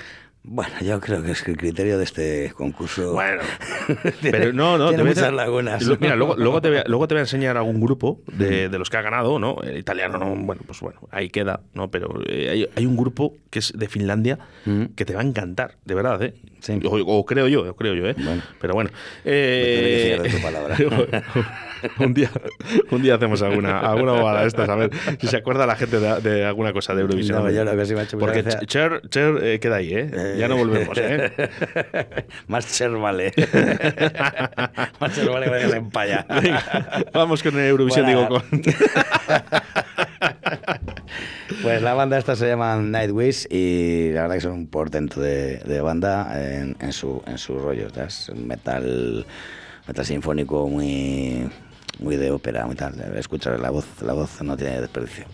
Bueno, 0.45 0.73
yo 0.81 0.99
creo 0.99 1.23
que 1.23 1.31
es 1.31 1.41
que 1.41 1.51
el 1.51 1.57
criterio 1.57 1.97
de 1.97 2.03
este 2.03 2.53
concurso. 2.53 3.13
Bueno, 3.13 3.41
pero 4.21 4.51
no, 4.51 4.77
no. 4.77 4.89
Tiene 4.89 5.05
muchas 5.05 5.31
lagunas. 5.31 5.87
Mira, 6.01 6.17
luego, 6.17 6.35
luego, 6.35 6.61
te 6.61 6.69
voy 6.69 6.77
a, 6.79 6.83
luego 6.87 7.07
te 7.07 7.15
voy 7.15 7.19
a 7.19 7.21
enseñar 7.21 7.55
algún 7.55 7.79
grupo 7.79 8.19
de, 8.27 8.67
de, 8.67 8.77
los 8.77 8.89
que 8.89 8.97
ha 8.97 9.01
ganado, 9.01 9.39
¿no? 9.39 9.61
El 9.63 9.77
italiano, 9.77 10.17
no. 10.17 10.35
Bueno, 10.35 10.61
pues 10.65 10.81
bueno, 10.81 10.99
ahí 11.11 11.29
queda, 11.29 11.61
¿no? 11.73 11.89
Pero 11.91 12.19
eh, 12.27 12.49
hay, 12.51 12.69
hay, 12.75 12.85
un 12.85 12.97
grupo 12.97 13.35
que 13.49 13.59
es 13.59 13.71
de 13.73 13.87
Finlandia 13.87 14.37
mm. 14.65 14.85
que 14.95 15.05
te 15.05 15.13
va 15.13 15.21
a 15.21 15.23
encantar, 15.23 15.77
de 15.85 15.95
verdad, 15.95 16.21
¿eh? 16.21 16.33
Sí. 16.63 16.79
O, 16.85 17.25
creo 17.25 17.49
yo, 17.49 17.69
o 17.69 17.75
creo 17.75 17.93
yo, 17.93 18.07
¿eh? 18.07 18.15
Bueno. 18.17 18.41
Pero 18.61 18.73
bueno. 18.73 18.89
Eh, 19.25 20.17
de 20.21 20.29
tu 20.29 20.41
palabra. 20.41 20.77
un, 21.99 22.13
día, 22.13 22.31
un 22.89 23.01
día 23.01 23.15
hacemos 23.15 23.41
alguna, 23.41 23.79
alguna 23.79 24.13
bobada 24.13 24.41
de 24.41 24.47
estas, 24.47 24.69
a 24.69 24.75
ver 24.75 24.89
si 25.19 25.27
se 25.27 25.35
acuerda 25.35 25.65
la 25.65 25.75
gente 25.75 25.99
de, 25.99 26.45
alguna 26.45 26.71
cosa 26.71 26.95
de 26.95 27.01
Eurovisión. 27.01 27.43
No, 27.43 27.51
yo 27.51 27.65
lo 27.65 27.75
que 27.75 27.85
sí 27.85 27.93
me 27.93 27.99
ha 27.99 28.03
hecho 28.03 28.17
Porque 28.17 28.45
Cher, 28.65 29.01
Cher 29.09 29.39
eh, 29.43 29.59
queda 29.59 29.75
ahí, 29.75 29.93
¿eh? 29.93 30.09
eh 30.13 30.32
ya 30.37 30.47
no 30.47 30.57
volvemos, 30.57 30.97
¿eh? 30.97 31.31
Más 32.47 32.67
Cher 32.71 32.91
vale. 32.91 33.31
Más 34.99 35.15
Cher 35.15 35.29
vale 35.29 35.51
que 35.51 35.69
se 35.69 35.77
empalla. 35.77 36.25
vamos 37.13 37.43
con 37.43 37.59
Eurovisión, 37.59 38.07
digo, 38.07 38.27
con... 38.27 38.43
Pues 41.61 41.81
la 41.81 41.93
banda 41.93 42.17
esta 42.17 42.35
se 42.35 42.47
llama 42.47 42.75
Nightwish 42.75 43.47
y 43.49 44.11
la 44.11 44.23
verdad 44.23 44.35
que 44.35 44.41
son 44.41 44.51
un 44.53 44.67
portento 44.67 45.21
de, 45.21 45.57
de 45.59 45.79
banda 45.81 46.33
en, 46.41 46.75
en, 46.79 46.91
su, 46.91 47.23
en 47.25 47.37
su 47.37 47.57
rollo. 47.57 47.87
Es 48.05 48.27
un 48.29 48.47
metal, 48.47 49.25
metal 49.87 50.05
sinfónico 50.05 50.67
muy, 50.67 51.49
muy 51.99 52.17
de 52.17 52.31
ópera, 52.31 52.65
muy 52.65 52.75
tal. 52.75 52.99
Escuchar 53.15 53.59
la 53.59 53.69
voz, 53.69 53.85
la 54.01 54.13
voz 54.13 54.41
no 54.41 54.57
tiene 54.57 54.81
desperdicio. 54.81 55.25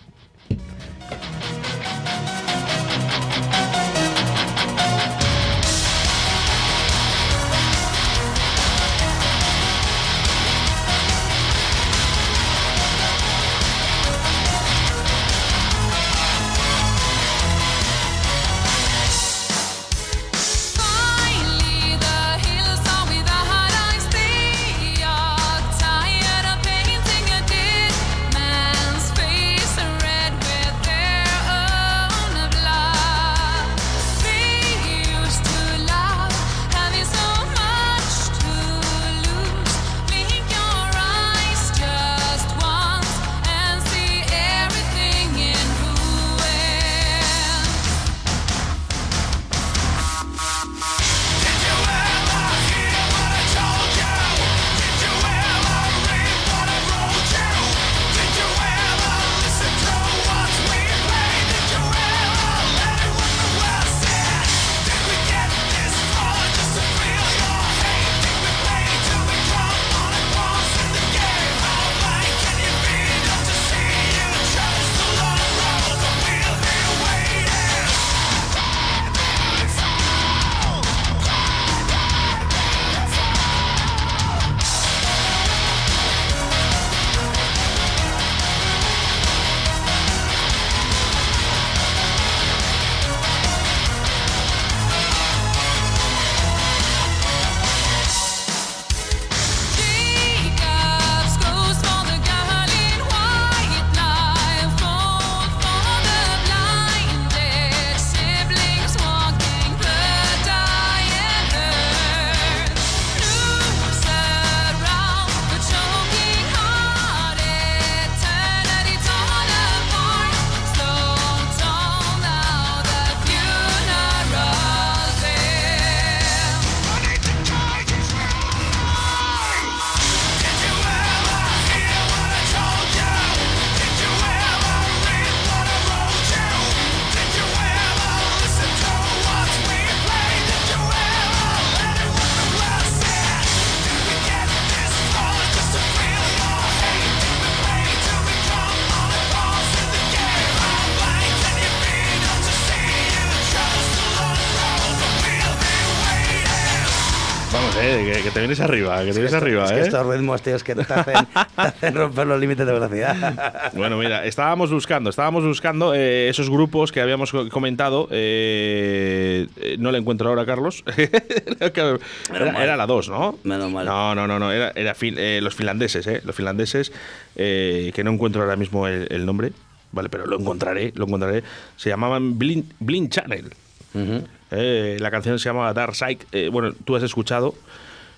Que, 158.30 158.34
te 158.34 158.40
vienes 158.40 158.60
arriba, 158.60 158.98
que 159.04 159.12
te 159.12 159.18
vienes 159.20 159.34
arriba, 159.34 159.64
es 159.64 159.70
eh. 159.70 159.74
que 159.74 159.80
estos 159.82 160.06
ritmos, 160.06 160.42
tío, 160.42 160.56
es 160.56 160.64
que 160.64 160.74
te 160.74 160.82
hacen, 160.82 161.14
te 161.34 161.40
hacen 161.56 161.94
romper 161.94 162.26
los 162.26 162.40
límites 162.40 162.66
de 162.66 162.72
velocidad. 162.72 163.70
Bueno, 163.74 163.96
mira, 163.98 164.24
estábamos 164.24 164.70
buscando, 164.72 165.10
estábamos 165.10 165.44
buscando 165.44 165.94
eh, 165.94 166.28
esos 166.28 166.50
grupos 166.50 166.92
que 166.92 167.00
habíamos 167.00 167.30
co- 167.30 167.48
comentado. 167.48 168.08
eh, 168.10 169.46
eh, 169.56 169.76
no 169.78 169.90
le 169.92 169.98
encuentro 169.98 170.28
ahora, 170.28 170.44
Carlos. 170.44 170.82
era, 171.60 172.62
era 172.62 172.76
la 172.76 172.86
2, 172.86 173.08
¿no? 173.08 173.38
Menos 173.44 173.70
mal. 173.70 173.86
No, 173.86 174.14
no, 174.14 174.26
no, 174.26 174.38
no. 174.38 174.52
Era, 174.52 174.72
era 174.74 174.94
fin- 174.94 175.16
eh, 175.18 175.40
los 175.42 175.54
finlandeses, 175.54 176.06
¿eh? 176.06 176.20
Los 176.24 176.34
finlandeses, 176.36 176.92
eh, 177.36 177.92
que 177.94 178.04
no 178.04 178.10
encuentro 178.12 178.42
ahora 178.42 178.56
mismo 178.56 178.86
el, 178.86 179.06
el 179.10 179.24
nombre. 179.26 179.52
Vale, 179.92 180.08
pero 180.08 180.26
lo 180.26 180.38
encontraré, 180.38 180.92
lo 180.94 181.06
encontraré. 181.06 181.42
Se 181.76 181.88
llamaban 181.90 182.38
Blind, 182.38 182.72
Blind 182.80 183.10
Channel. 183.10 183.46
Ujú. 183.94 184.24
Eh, 184.52 184.96
la 185.00 185.10
canción 185.10 185.38
se 185.38 185.48
llama 185.48 185.72
Dark 185.72 185.94
Side. 185.96 186.18
Eh, 186.32 186.48
bueno, 186.50 186.72
tú 186.84 186.96
has 186.96 187.02
escuchado. 187.02 187.54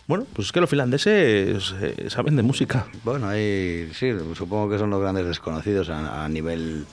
Bueno, 0.07 0.27
pues 0.35 0.47
es 0.47 0.53
que 0.53 0.61
los 0.61 0.69
finlandeses 0.69 1.75
eh, 1.81 2.07
saben 2.09 2.37
de 2.37 2.43
música. 2.43 2.87
Bueno, 3.05 3.29
ahí 3.29 3.91
sí, 3.95 4.13
supongo 4.35 4.69
que 4.69 4.79
son 4.79 4.91
los 4.91 5.01
grandes 5.01 5.27
desconocidos 5.27 5.91
a, 5.91 6.29
nivel 6.29 6.87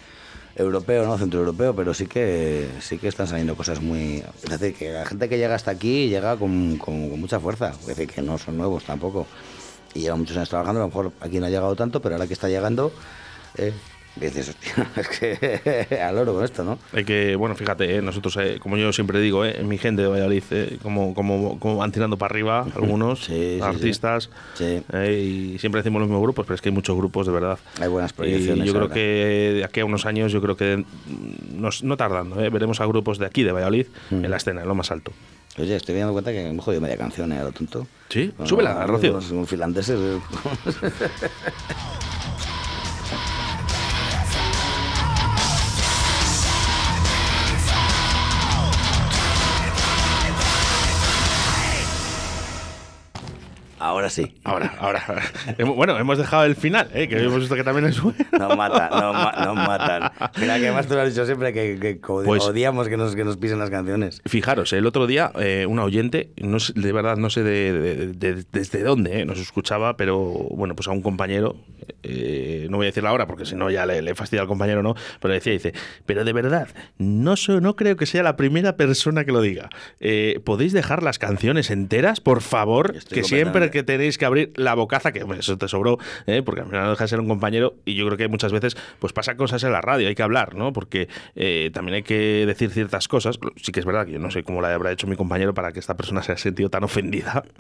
europeo, 0.56 1.06
¿no? 1.06 1.18
Centroeuropeo, 1.18 1.76
pero 1.76 1.94
sí 1.94 2.06
que 2.06 2.68
sí 2.82 2.98
que 2.98 3.08
están 3.08 3.28
saliendo 3.28 3.56
cosas 3.56 3.82
muy... 3.82 4.24
Es 4.44 4.50
decir, 4.50 4.76
que 4.76 4.92
la 4.92 5.06
gente 5.06 5.28
que 5.28 5.38
llega 5.38 5.56
hasta 5.56 5.72
aquí 5.72 6.08
llega 6.10 6.38
con 6.38 6.78
mucha 7.20 7.40
fuerza. 7.40 7.70
Es 7.70 7.88
decir, 7.88 8.08
que 8.08 8.22
no 8.22 8.38
son 8.38 8.58
nuevos 8.58 8.84
tampoco. 8.84 9.26
Y 9.96 10.02
llevan 10.02 10.20
muchos 10.20 10.38
años 10.38 10.50
trabajando, 10.50 10.82
a 10.82 10.84
lo 10.84 10.88
mejor 10.88 11.12
aquí 11.22 11.40
no 11.40 11.48
ha 11.48 11.50
llegado 11.50 11.76
tanto, 11.76 12.02
pero 12.02 12.16
ahora 12.16 12.28
que 12.28 12.34
está 12.34 12.48
llegando... 12.48 12.92
Eh, 13.58 13.74
dices, 14.16 14.50
hostia, 14.50 14.88
es 14.98 15.08
que 15.08 16.00
al 16.02 16.18
oro 16.18 16.34
con 16.34 16.44
esto, 16.44 16.64
¿no? 16.64 16.78
Hay 16.94 17.06
que, 17.06 17.36
bueno, 17.36 17.56
fíjate, 17.56 17.96
eh, 17.98 18.02
nosotros, 18.02 18.36
eh, 18.38 18.58
como 18.60 18.76
yo 18.78 18.92
siempre 18.92 19.20
digo, 19.22 19.46
eh, 19.46 19.62
mi 19.64 19.78
gente 19.78 20.02
de 20.02 20.08
Valladolid, 20.08 20.44
eh, 20.52 20.78
como, 20.84 21.14
como, 21.14 21.60
como 21.60 21.78
van 21.78 21.92
tirando 21.92 22.18
para 22.18 22.32
arriba 22.34 22.66
algunos 22.76 23.26
Sí, 23.26 23.60
artistas, 23.62 24.30
Sí. 24.56 24.82
eh, 24.94 25.54
y 25.54 25.58
siempre 25.60 25.80
decimos 25.82 26.00
los 26.02 26.10
mismos 26.10 26.22
grupos, 26.24 26.46
pero 26.46 26.56
es 26.56 26.62
que 26.62 26.70
hay 26.70 26.76
muchos 26.76 26.98
grupos, 26.98 27.28
de 27.28 27.34
verdad. 27.34 27.60
Hay 27.80 27.88
buenas 27.88 28.12
Y 28.12 28.16
proyecciones. 28.16 28.66
yo 28.66 28.74
creo 28.74 28.84
ahora. 28.84 28.94
que 28.94 29.54
de 29.56 29.64
aquí 29.64 29.80
a 29.80 29.86
unos 29.86 30.06
años, 30.06 30.32
yo 30.32 30.42
creo 30.42 30.58
que 30.58 30.84
nos- 31.54 31.84
no 31.84 31.96
tardando, 31.98 32.42
eh, 32.44 32.50
veremos 32.50 32.82
a 32.82 32.86
grupos 32.86 33.20
de 33.20 33.26
aquí, 33.26 33.44
de 33.44 33.52
Valladolid, 33.52 33.88
en 34.12 34.30
la 34.30 34.38
escena, 34.38 34.62
en 34.62 34.68
lo 34.68 34.76
más 34.76 34.92
alto. 34.92 35.12
Oye, 35.58 35.76
estoy 35.76 35.96
dando 35.96 36.14
cuenta 36.14 36.32
que 36.32 36.44
me 36.44 36.56
he 36.56 36.62
jodido 36.62 36.82
media 36.82 36.96
canción, 36.98 37.32
¿eh? 37.34 37.40
A 37.40 37.44
lo 37.44 37.52
tonto. 37.52 37.86
Sí, 38.10 38.32
Bueno, 38.38 38.48
súbela, 38.50 38.86
Rocío. 38.88 39.14
Los, 39.14 39.30
los 39.32 39.50
finlandeses. 39.50 40.00
Ahora 53.80 54.10
sí. 54.10 54.36
Ahora, 54.44 54.74
ahora. 54.80 55.02
Bueno, 55.76 55.98
hemos 55.98 56.18
dejado 56.18 56.44
el 56.46 56.56
final, 56.56 56.90
eh, 56.94 57.08
que 57.08 57.18
hemos 57.24 57.40
visto 57.40 57.56
que 57.56 57.64
también 57.64 57.88
es 57.88 58.02
bueno. 58.02 58.18
Nos 58.38 58.58
matan, 58.58 58.90
nos, 58.92 59.14
ma- 59.14 59.34
nos 59.46 59.56
matan. 59.56 60.12
Mira 60.40 60.58
que 60.60 60.68
además 60.68 60.88
tú 60.88 60.96
lo 60.96 61.02
has 61.02 61.10
dicho 61.10 61.26
siempre 61.26 61.54
que, 61.54 62.00
Pues- 62.26 62.44
odiamos 62.44 62.88
que 62.90 62.98
nos, 62.98 63.16
que 63.16 63.24
nos 63.24 63.38
pisen 63.38 63.58
las 63.60 63.70
canciones. 63.70 64.22
Fijaros, 64.26 64.74
el 64.74 64.86
otro 64.86 65.08
día 65.08 65.32
eh, 65.40 65.66
una 65.68 65.84
oyente, 65.84 66.30
no 66.42 66.60
sé- 66.60 66.74
de 66.76 66.92
verdad 66.92 67.18
no 67.18 67.30
sé 67.30 67.44
de, 67.44 67.74
de- 67.74 68.14
de- 68.34 68.46
desde 68.52 68.84
dónde 68.84 69.22
eh, 69.22 69.26
nos 69.26 69.40
escuchaba, 69.40 69.96
pero 69.98 70.18
bueno, 70.20 70.76
pues 70.76 70.88
a 70.88 70.92
un 70.92 71.02
compañero, 71.02 71.56
eh, 72.04 72.68
no 72.70 72.78
voy 72.78 72.86
a 72.86 72.90
decir 72.90 73.04
la 73.04 73.14
hora 73.14 73.28
porque 73.28 73.46
si 73.46 73.56
no 73.56 73.70
ya 73.70 73.86
le, 73.86 74.02
le 74.02 74.16
fastidia 74.16 74.42
al 74.42 74.48
compañero, 74.48 74.84
¿no? 74.84 74.96
Pero 75.22 75.34
decía, 75.34 75.54
dice, 75.54 75.74
pero 76.06 76.24
de 76.26 76.34
verdad, 76.34 76.68
no, 76.98 77.36
so- 77.36 77.62
no 77.62 77.76
creo 77.76 77.96
que 77.96 78.06
sea 78.06 78.24
la 78.24 78.36
primera 78.36 78.76
persona 78.76 79.26
que 79.26 79.32
lo 79.32 79.42
diga. 79.42 79.70
Eh, 80.00 80.40
¿Podéis 80.44 80.74
dejar 80.74 81.04
las 81.04 81.20
canciones 81.20 81.70
enteras, 81.72 82.20
por 82.20 82.42
favor? 82.42 82.94
Estoy 82.96 83.20
Que 83.20 83.24
siempre 83.24 83.69
que 83.72 83.84
tenéis 83.84 84.18
que 84.18 84.26
abrir 84.26 84.52
la 84.56 84.74
bocaza, 84.76 85.12
que 85.12 85.24
bueno, 85.24 85.40
eso 85.40 85.58
te 85.58 85.68
sobró, 85.68 85.98
¿eh? 86.28 86.42
porque 86.44 86.62
al 86.62 86.68
final 86.68 86.84
no 86.86 86.90
deja 86.92 87.04
de 87.04 87.08
ser 87.08 87.20
un 87.20 87.28
compañero 87.28 87.76
y 87.86 87.96
yo 87.96 88.06
creo 88.06 88.18
que 88.18 88.28
muchas 88.28 88.52
veces 88.52 88.76
pues 89.00 89.14
pasan 89.14 89.38
cosas 89.38 89.64
en 89.64 89.72
la 89.72 89.82
radio, 89.82 90.08
hay 90.08 90.16
que 90.16 90.24
hablar, 90.24 90.56
¿no? 90.56 90.74
Porque 90.74 91.08
eh, 91.36 91.70
también 91.74 91.96
hay 91.96 92.04
que 92.04 92.46
decir 92.46 92.70
ciertas 92.72 93.08
cosas. 93.08 93.40
Sí 93.58 93.72
que 93.72 93.80
es 93.80 93.86
verdad 93.86 94.06
que 94.06 94.14
yo 94.14 94.20
no 94.20 94.32
sé 94.32 94.44
cómo 94.44 94.62
la 94.62 94.74
habrá 94.74 94.92
hecho 94.92 95.08
mi 95.08 95.16
compañero 95.16 95.54
para 95.54 95.72
que 95.72 95.80
esta 95.80 95.96
persona 95.98 96.24
se 96.24 96.32
haya 96.34 96.40
sentido 96.42 96.70
tan 96.70 96.84
ofendida. 96.84 97.44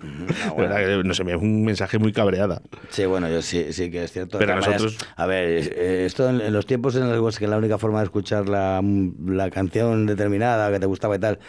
Ah, 0.57 0.81
no 1.03 1.13
sé, 1.13 1.23
me 1.23 1.35
un 1.35 1.63
mensaje 1.63 1.97
muy 1.99 2.11
cabreada. 2.11 2.61
Sí, 2.89 3.05
bueno, 3.05 3.29
yo 3.29 3.41
sí, 3.41 3.71
sí 3.71 3.89
que 3.89 4.03
es 4.03 4.11
cierto. 4.11 4.37
Pero 4.39 4.55
nosotros- 4.55 4.93
maneras, 4.97 5.13
a 5.15 5.25
ver, 5.25 5.47
eh, 5.73 6.05
esto 6.05 6.29
en, 6.29 6.41
en 6.41 6.53
los 6.53 6.65
tiempos 6.65 6.95
en 6.95 7.09
los 7.09 7.39
que 7.39 7.47
la 7.47 7.57
única 7.57 7.77
forma 7.77 7.99
de 7.99 8.05
escuchar 8.05 8.49
la, 8.49 8.81
la 9.25 9.49
canción 9.49 10.05
determinada 10.05 10.71
que 10.71 10.79
te 10.79 10.85
gustaba 10.85 11.15
y 11.15 11.19
tal 11.19 11.39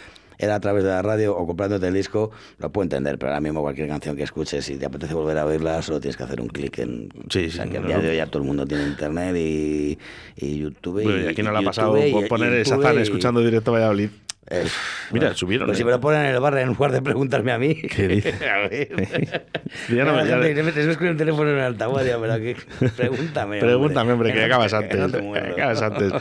era 0.41 0.55
a 0.55 0.59
través 0.59 0.83
de 0.83 0.89
la 0.89 1.01
radio 1.01 1.37
o 1.37 1.45
comprándote 1.47 1.87
el 1.87 1.93
disco, 1.93 2.31
lo 2.57 2.71
puedo 2.71 2.83
entender, 2.83 3.17
pero 3.17 3.29
ahora 3.31 3.41
mismo 3.41 3.61
cualquier 3.61 3.87
canción 3.87 4.15
que 4.17 4.23
escuches, 4.23 4.65
si 4.65 4.75
te 4.77 4.85
apetece 4.85 5.13
volver 5.13 5.37
a 5.37 5.45
oírla, 5.45 5.81
solo 5.81 5.99
tienes 5.99 6.17
que 6.17 6.23
hacer 6.23 6.41
un 6.41 6.47
clic 6.47 6.79
en... 6.79 7.09
Sí, 7.29 7.45
o 7.45 7.51
sea, 7.51 7.63
sí, 7.65 7.69
que 7.69 7.79
no, 7.79 7.87
día 7.87 7.97
no. 7.97 8.03
de 8.03 8.09
hoy 8.09 8.17
ya 8.17 8.25
todo 8.25 8.41
el 8.41 8.47
mundo 8.47 8.65
tiene 8.65 8.83
internet 8.87 9.35
y, 9.37 9.97
y 10.37 10.57
YouTube. 10.57 11.03
Bueno, 11.03 11.21
y, 11.21 11.25
y 11.25 11.27
aquí 11.27 11.43
no 11.43 11.51
le 11.51 11.59
ha 11.59 11.61
pasado 11.61 11.97
y- 12.05 12.11
poner 12.27 12.53
esa 12.53 12.75
y- 12.75 13.01
escuchando 13.03 13.39
directo 13.41 13.71
Valladolid. 13.71 14.09
Eh, 14.53 14.65
Mira, 15.11 15.27
bueno, 15.27 15.37
subieron, 15.37 15.67
Pues 15.67 15.77
eh. 15.77 15.79
si 15.79 15.85
me 15.85 15.91
lo 15.91 16.01
ponen 16.01 16.25
en 16.25 16.33
el 16.35 16.39
bar 16.41 16.57
en 16.57 16.67
lugar 16.67 16.91
de 16.91 17.01
preguntarme 17.01 17.53
a 17.53 17.57
mí. 17.57 17.73
¿Qué 17.75 18.07
dice? 18.07 18.33
a 18.49 18.67
ver. 18.67 18.89
Ya 19.89 20.03
no 20.03 20.13
me- 20.13 20.23
"Te 20.25 21.09
un 21.09 21.15
teléfono 21.17 21.49
en 21.49 21.55
el 21.57 21.63
altavoz, 21.63 22.05
ya, 22.05 22.19
pero 22.19 22.35
que 22.37 22.57
pregúntame. 22.97 23.59
Pregúntame, 23.61 24.11
hombre, 24.11 24.29
que 24.33 24.35
no 24.35 24.41
te- 24.41 24.45
acabas 24.45 24.71
que 24.71 24.77
antes. 24.77 24.99
no 24.99 25.09
te 25.09 25.21
que 25.21 25.51
acabas 25.53 25.81
antes. 25.81 26.11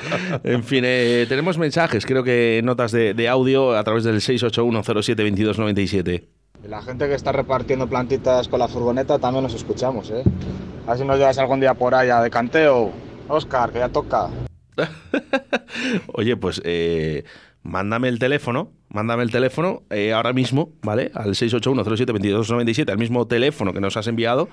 En 0.45 0.63
fin, 0.63 0.85
eh, 0.87 1.27
tenemos 1.29 1.59
mensajes, 1.59 2.07
creo 2.07 2.23
que 2.23 2.61
notas 2.63 2.93
de, 2.93 3.15
de 3.15 3.29
audio 3.29 3.77
a 3.77 3.83
través 3.83 4.05
del 4.05 4.21
681072297. 4.21 6.23
Y 6.65 6.69
la 6.69 6.83
gente 6.83 7.09
que 7.09 7.15
está 7.15 7.33
repartiendo 7.33 7.89
plantitas 7.89 8.47
con 8.47 8.61
la 8.61 8.69
furgoneta 8.69 9.19
también 9.19 9.43
los 9.43 9.55
escuchamos, 9.55 10.11
¿eh? 10.11 10.23
A 10.87 10.91
ver 10.91 10.99
si 10.99 11.05
nos 11.05 11.19
llevas 11.19 11.39
algún 11.39 11.59
día 11.61 11.75
por 11.75 11.95
allá 11.95 12.21
de 12.23 12.31
canteo. 12.31 12.93
Oscar, 13.29 13.71
que 13.73 13.79
ya 13.79 13.89
toca. 13.89 14.29
Oye, 16.13 16.37
pues 16.37 16.61
eh, 16.65 17.25
mándame 17.63 18.09
el 18.09 18.19
teléfono, 18.19 18.73
mándame 18.89 19.23
el 19.23 19.31
teléfono 19.31 19.83
eh, 19.91 20.13
ahora 20.13 20.33
mismo, 20.33 20.73
¿vale? 20.83 21.11
Al 21.15 21.31
681072297, 21.31 22.91
al 22.91 22.99
mismo 22.99 23.27
teléfono 23.27 23.73
que 23.73 23.81
nos 23.81 23.97
has 23.97 24.07
enviado. 24.07 24.49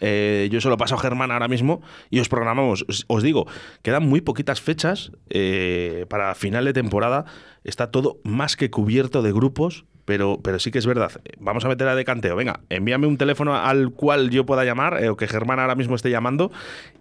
Eh, 0.00 0.48
yo 0.50 0.60
se 0.60 0.68
lo 0.68 0.76
paso 0.76 0.96
a 0.96 0.98
Germán 0.98 1.30
ahora 1.30 1.48
mismo 1.48 1.80
y 2.10 2.20
os 2.20 2.28
programamos. 2.28 2.84
Os, 3.06 3.22
digo, 3.22 3.46
quedan 3.82 4.08
muy 4.08 4.20
poquitas 4.20 4.60
fechas 4.60 5.12
eh, 5.30 6.06
para 6.08 6.34
final 6.34 6.64
de 6.64 6.72
temporada. 6.72 7.24
Está 7.62 7.90
todo 7.90 8.18
más 8.24 8.56
que 8.56 8.70
cubierto 8.70 9.22
de 9.22 9.32
grupos, 9.32 9.84
pero, 10.04 10.40
pero 10.42 10.58
sí 10.58 10.70
que 10.70 10.78
es 10.78 10.86
verdad. 10.86 11.10
Vamos 11.38 11.64
a 11.64 11.68
meter 11.68 11.88
a 11.88 11.94
decanteo. 11.94 12.36
Venga, 12.36 12.60
envíame 12.70 13.06
un 13.06 13.16
teléfono 13.16 13.56
al 13.56 13.90
cual 13.90 14.30
yo 14.30 14.44
pueda 14.46 14.64
llamar, 14.64 15.02
eh, 15.02 15.08
o 15.08 15.16
que 15.16 15.26
Germán 15.26 15.58
ahora 15.60 15.74
mismo 15.74 15.94
esté 15.96 16.10
llamando, 16.10 16.50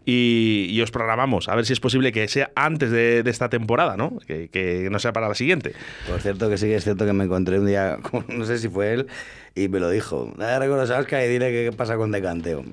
y, 0.05 0.79
os 0.81 0.91
programamos. 0.91 1.47
A 1.49 1.55
ver 1.55 1.65
si 1.65 1.73
es 1.73 1.79
posible 1.79 2.11
que 2.11 2.27
sea 2.27 2.51
antes 2.55 2.91
de, 2.91 3.23
de 3.23 3.31
esta 3.31 3.49
temporada, 3.49 3.95
¿no? 3.97 4.17
Que, 4.27 4.49
que 4.49 4.89
no 4.91 4.99
sea 4.99 5.13
para 5.13 5.27
la 5.27 5.35
siguiente. 5.35 5.73
Por 6.09 6.21
cierto, 6.21 6.49
que 6.49 6.57
sí 6.57 6.67
que 6.67 6.75
es 6.75 6.83
cierto 6.83 7.05
que 7.05 7.13
me 7.13 7.23
encontré 7.25 7.59
un 7.59 7.65
día, 7.65 7.97
con- 8.01 8.25
no 8.37 8.45
sé 8.45 8.57
si 8.57 8.67
fue 8.69 8.93
él, 8.93 9.07
y 9.55 9.67
me 9.67 9.79
lo 9.79 9.89
dijo. 9.89 10.33
Nada, 10.37 10.57
recuerdo 10.59 10.83
Oscar 10.97 11.23
y 11.23 11.27
dile 11.27 11.51
qué 11.51 11.71
pasa 11.75 11.95
con 11.95 12.11
Decanteo. 12.11 12.63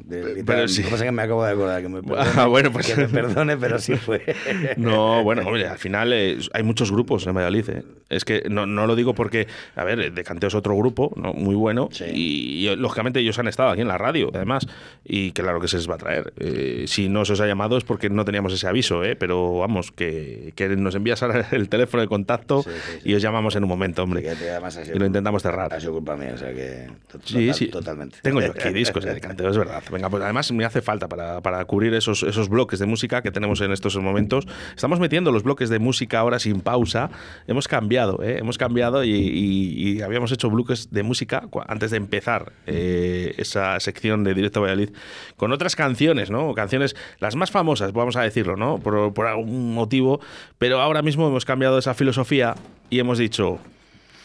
Pero 0.47 0.67
sí. 0.69 0.83
Lo 0.83 0.87
que 0.89 0.91
pasa 0.93 1.05
es 1.05 1.09
que 1.09 1.13
me 1.13 1.23
acabo 1.23 1.45
de 1.45 1.53
acordar 1.53 1.83
que 1.83 1.89
me 1.89 2.03
perdone, 2.03 2.31
Ah, 2.37 2.47
bueno, 2.47 2.73
pues- 2.73 2.87
que 2.87 2.97
me 2.97 3.09
perdone, 3.09 3.57
pero 3.57 3.79
sí 3.79 3.97
fue. 3.97 4.23
No, 4.77 5.23
bueno, 5.23 5.43
hombre, 5.47 5.67
al 5.67 5.79
final 5.79 6.13
eh, 6.13 6.39
hay 6.55 6.63
muchos 6.63 6.91
grupos 6.91 7.27
en 7.27 7.35
Valladolid. 7.35 7.69
eh. 7.71 7.83
Es 8.09 8.25
que 8.25 8.43
no, 8.51 8.67
no 8.67 8.87
lo 8.87 8.97
digo 8.97 9.15
porque, 9.15 9.47
a 9.77 9.85
ver, 9.85 10.13
Decanteo 10.13 10.49
es 10.49 10.55
otro 10.55 10.77
grupo, 10.77 11.13
¿no? 11.17 11.33
muy 11.33 11.55
bueno, 11.55 11.89
Sí. 11.93 12.05
y, 12.13 12.69
y, 12.69 12.77
lógicamente 12.77 13.21
ellos 13.21 13.39
han 13.39 13.47
estado 13.47 13.71
aquí 13.71 13.83
en 13.83 13.89
la 13.89 13.99
radio, 13.99 14.31
además, 14.35 14.67
y 15.05 15.31
claro 15.33 15.61
que 15.61 15.69
se 15.69 15.77
les 15.77 15.89
va 15.89 15.95
a 15.95 15.99
traer. 15.99 16.33
Eh, 16.41 16.85
si 16.89 17.09
no 17.09 17.25
se 17.25 17.35
os 17.35 17.41
ha 17.41 17.47
llamado 17.47 17.77
es 17.77 17.85
porque 17.85 18.11
no 18.11 18.25
teníamos 18.25 18.53
ese 18.53 18.67
aviso, 18.67 19.05
¿eh? 19.05 19.15
pero 19.15 19.59
vamos, 19.59 19.93
que, 19.93 20.53
que 20.57 20.69
nos 20.71 20.95
envías 20.97 21.23
ahora 21.23 21.47
el 21.53 21.69
teléfono 21.69 22.01
de 22.01 22.09
contacto 22.09 22.63
Sí, 22.65 22.71
y 23.05 23.15
os 23.15 23.23
llamamos 23.23 23.55
en 23.55 23.63
un 23.63 23.69
momento, 23.69 24.03
hombre. 24.03 24.29
Además 24.29 24.81
Y 24.93 24.99
lo 24.99 25.07
intentamos 25.07 25.43
cerrar. 25.43 25.73
Ha 25.73 25.79
sido 25.79 25.93
culpa 25.93 26.17
mía, 26.17 26.33
o 26.35 26.39
sea 26.39 26.53
que. 26.53 26.70
Sí, 27.25 27.35
total- 27.47 27.55
sí. 27.55 27.67
Totalmente. 27.69 28.19
Tengo 28.23 28.41
yo 28.41 28.51
aquí 28.53 28.69
discos 28.73 29.05
de 29.05 29.13
es 29.13 29.57
verdad. 29.59 29.83
Venga, 29.91 30.09
pues 30.11 30.23
además 30.23 30.51
me 30.53 30.65
hace 30.65 30.83
falta 30.83 31.09
para, 31.09 31.41
para 31.41 31.65
cubrir 31.65 31.95
esos, 31.95 32.23
esos 32.23 32.49
bloques 32.49 32.79
de 32.79 32.87
música 32.87 33.23
que 33.23 33.31
tenemos 33.31 33.61
en 33.61 33.73
estos 33.73 33.97
momentos. 33.97 34.47
Estamos 34.75 35.01
metiendo 35.01 35.33
los 35.33 35.43
bloques 35.43 35.69
de 35.71 35.79
música 35.79 36.19
ahora 36.21 36.39
sin 36.39 36.61
pausa. 36.61 37.11
Hemos 37.47 37.69
cambiado, 37.69 38.23
¿eh? 38.23 38.39
hemos 38.39 38.59
cambiado 38.59 39.05
y, 39.05 39.11
y- 39.11 39.91
y 39.91 40.03
habíamos 40.03 40.33
hecho 40.33 40.51
bloques 40.51 40.91
de 40.91 41.03
música 41.03 41.49
antes 41.67 41.91
de 41.91 41.97
empezar 41.97 42.53
eh, 42.67 43.35
esa 43.39 43.79
sección 43.81 44.25
de 44.25 44.35
Directo 44.35 44.61
Valladolid 44.61 44.91
con 45.37 45.53
otras 45.53 45.77
canciones, 45.77 46.31
¿no? 46.31 46.55
Canciones 46.55 46.97
las 47.19 47.37
más 47.37 47.51
famosas, 47.51 47.93
vamos 47.93 48.17
a 48.17 48.23
decirlo, 48.23 48.57
¿no? 48.57 48.79
Por, 48.79 49.13
por 49.15 49.27
algún 49.27 49.75
motivo. 49.75 50.21
Pero 50.59 50.81
ahora 50.81 51.03
mismo 51.03 51.27
hemos 51.29 51.45
cambiado 51.45 51.79
esa 51.79 51.95
filosofía 51.95 52.55
y 52.91 52.99
hemos 52.99 53.19
dicho, 53.19 53.59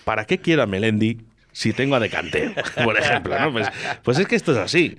¿para 0.04 0.26
qué 0.26 0.38
quiero 0.40 0.64
a 0.64 0.66
Melendi 0.66 1.20
si 1.56 1.72
tengo 1.72 1.96
a 1.96 2.02
Decanteo? 2.02 2.52
Por 2.84 2.98
ejemplo, 2.98 3.40
¿no? 3.40 3.54
Pues, 3.54 3.68
pues 4.04 4.20
es 4.20 4.28
que 4.28 4.36
esto 4.36 4.52
es 4.52 4.58
así. 4.58 4.94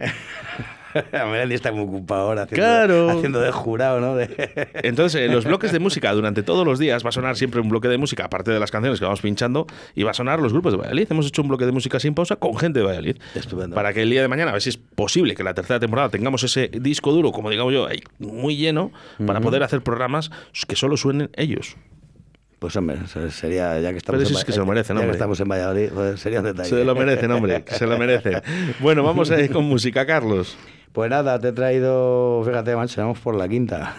Melendi 1.13 1.55
está 1.55 1.71
muy 1.71 1.83
ocupado 1.83 2.29
ahora 2.29 2.45
haciendo, 2.45 3.11
haciendo 3.11 3.41
de 3.41 3.53
jurado, 3.53 4.01
¿no? 4.01 4.19
Entonces, 4.83 5.21
en 5.21 5.33
los 5.33 5.45
bloques 5.45 5.71
de 5.71 5.81
música, 5.81 6.11
durante 6.15 6.43
todos 6.43 6.65
los 6.65 6.79
días 6.79 7.05
va 7.05 7.11
a 7.11 7.13
sonar 7.13 7.37
siempre 7.37 7.61
un 7.61 7.69
bloque 7.69 7.89
de 7.89 7.99
música, 7.99 8.25
aparte 8.25 8.53
de 8.53 8.59
las 8.59 8.71
canciones 8.71 8.99
que 8.99 9.05
vamos 9.05 9.21
pinchando, 9.21 9.67
y 9.95 10.05
va 10.05 10.13
a 10.13 10.15
sonar 10.15 10.41
los 10.41 10.55
grupos 10.55 10.73
de 10.73 10.79
Valladolid. 10.79 11.07
Hemos 11.11 11.27
hecho 11.27 11.43
un 11.43 11.49
bloque 11.49 11.67
de 11.67 11.73
música 11.73 12.01
sin 12.01 12.15
pausa 12.15 12.37
con 12.37 12.57
gente 12.57 12.79
de 12.79 12.87
Valladolid. 12.87 13.17
Estupendo. 13.35 13.75
Para 13.75 13.93
que 13.93 14.01
el 14.01 14.09
día 14.09 14.23
de 14.23 14.29
mañana, 14.29 14.53
a 14.53 14.55
ver 14.55 14.63
si 14.63 14.71
es 14.71 14.79
posible 14.79 15.35
que 15.35 15.45
la 15.45 15.53
tercera 15.53 15.79
temporada 15.79 16.09
tengamos 16.09 16.43
ese 16.43 16.69
disco 16.69 17.13
duro, 17.13 17.33
como 17.33 17.51
digamos 17.51 17.75
yo, 17.75 17.87
ahí, 17.87 18.03
muy 18.19 18.57
lleno, 18.57 18.93
para 19.27 19.43
poder 19.43 19.63
hacer 19.63 19.83
programas 19.83 20.31
que 20.67 20.75
solo 20.75 20.97
suenen 20.97 21.29
ellos. 21.35 21.77
Pues 22.59 22.75
hombre, 22.77 22.99
sería, 23.31 23.79
ya 23.81 23.91
que 23.91 23.99
estamos, 23.99 24.31
en, 24.31 24.47
que 24.47 24.53
se 24.53 24.59
lo 24.59 24.67
merecen, 24.67 24.97
ya 24.97 25.05
que 25.05 25.11
estamos 25.11 25.39
en 25.41 25.49
Valladolid, 25.49 25.91
pues 25.93 26.21
sería 26.21 26.39
un 26.39 26.47
detalle. 26.47 26.71
Se 26.71 26.85
lo 26.85 26.95
merecen, 26.95 27.31
hombre, 27.31 27.65
se 27.67 27.87
lo 27.87 27.99
merecen. 27.99 28.41
Bueno, 28.81 29.03
vamos 29.03 29.31
a 29.31 29.39
ir 29.41 29.51
con 29.51 29.65
música, 29.65 30.07
Carlos. 30.07 30.57
Pues 30.93 31.11
nada, 31.11 31.39
te 31.39 31.49
he 31.49 31.53
traído, 31.53 32.43
fíjate, 32.47 32.75
mancho, 32.75 33.03
vamos 33.03 33.19
por 33.19 33.35
la 33.35 33.47
quinta. 33.47 33.95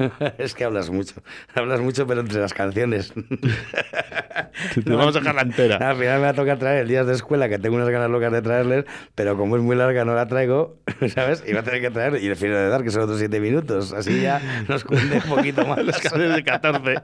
es 0.38 0.54
que 0.54 0.64
hablas 0.64 0.90
mucho. 0.90 1.22
Hablas 1.54 1.80
mucho, 1.80 2.06
pero 2.06 2.20
entre 2.20 2.40
las 2.40 2.54
canciones. 2.54 3.12
Te 4.74 4.90
vamos 4.90 5.16
a 5.16 5.20
dejar 5.20 5.34
la 5.34 5.42
entera. 5.42 5.76
Al 5.76 5.96
final 5.96 6.18
me 6.18 6.24
va 6.24 6.28
a 6.30 6.34
tocar 6.34 6.58
traer 6.58 6.82
el 6.82 6.88
día 6.88 7.04
de 7.04 7.14
escuela, 7.14 7.48
que 7.48 7.58
tengo 7.58 7.76
unas 7.76 7.88
ganas 7.88 8.10
locas 8.10 8.32
de 8.32 8.42
traerles, 8.42 8.84
pero 9.14 9.36
como 9.36 9.56
es 9.56 9.62
muy 9.62 9.76
larga 9.76 10.04
no 10.04 10.14
la 10.14 10.26
traigo, 10.26 10.76
¿sabes? 11.14 11.42
Y 11.46 11.52
va 11.52 11.60
a 11.60 11.62
tener 11.62 11.80
que 11.80 11.90
traer, 11.90 12.22
y 12.22 12.26
el 12.26 12.36
final 12.36 12.56
de 12.56 12.68
dar, 12.68 12.82
que 12.82 12.90
son 12.90 13.02
otros 13.02 13.18
siete 13.18 13.40
minutos. 13.40 13.92
Así 13.92 14.20
ya 14.20 14.40
nos 14.68 14.84
cunde 14.84 15.16
un 15.24 15.36
poquito 15.36 15.66
más. 15.66 15.84
Las 15.84 16.00
canciones 16.00 16.34
de 16.34 16.44
14. 16.44 16.94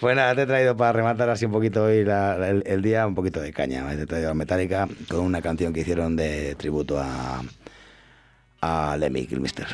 pues 0.00 0.16
nada, 0.16 0.34
te 0.34 0.42
he 0.42 0.46
traído 0.46 0.76
para 0.76 0.92
rematar 0.92 1.28
así 1.30 1.46
un 1.46 1.52
poquito 1.52 1.84
hoy 1.84 1.98
el, 1.98 2.82
día, 2.82 3.06
un 3.06 3.14
poquito 3.14 3.40
de 3.40 3.52
caña. 3.52 3.88
Te 3.88 4.02
he 4.02 4.06
traído 4.06 4.30
a 4.30 4.34
Metallica 4.34 4.88
con 5.08 5.20
una 5.20 5.42
canción 5.42 5.72
que 5.72 5.80
hicieron 5.80 6.16
de 6.16 6.54
tributo 6.56 6.98
a, 6.98 7.42
a 8.60 8.96
Lemmy 8.96 9.26
Kilmister. 9.26 9.66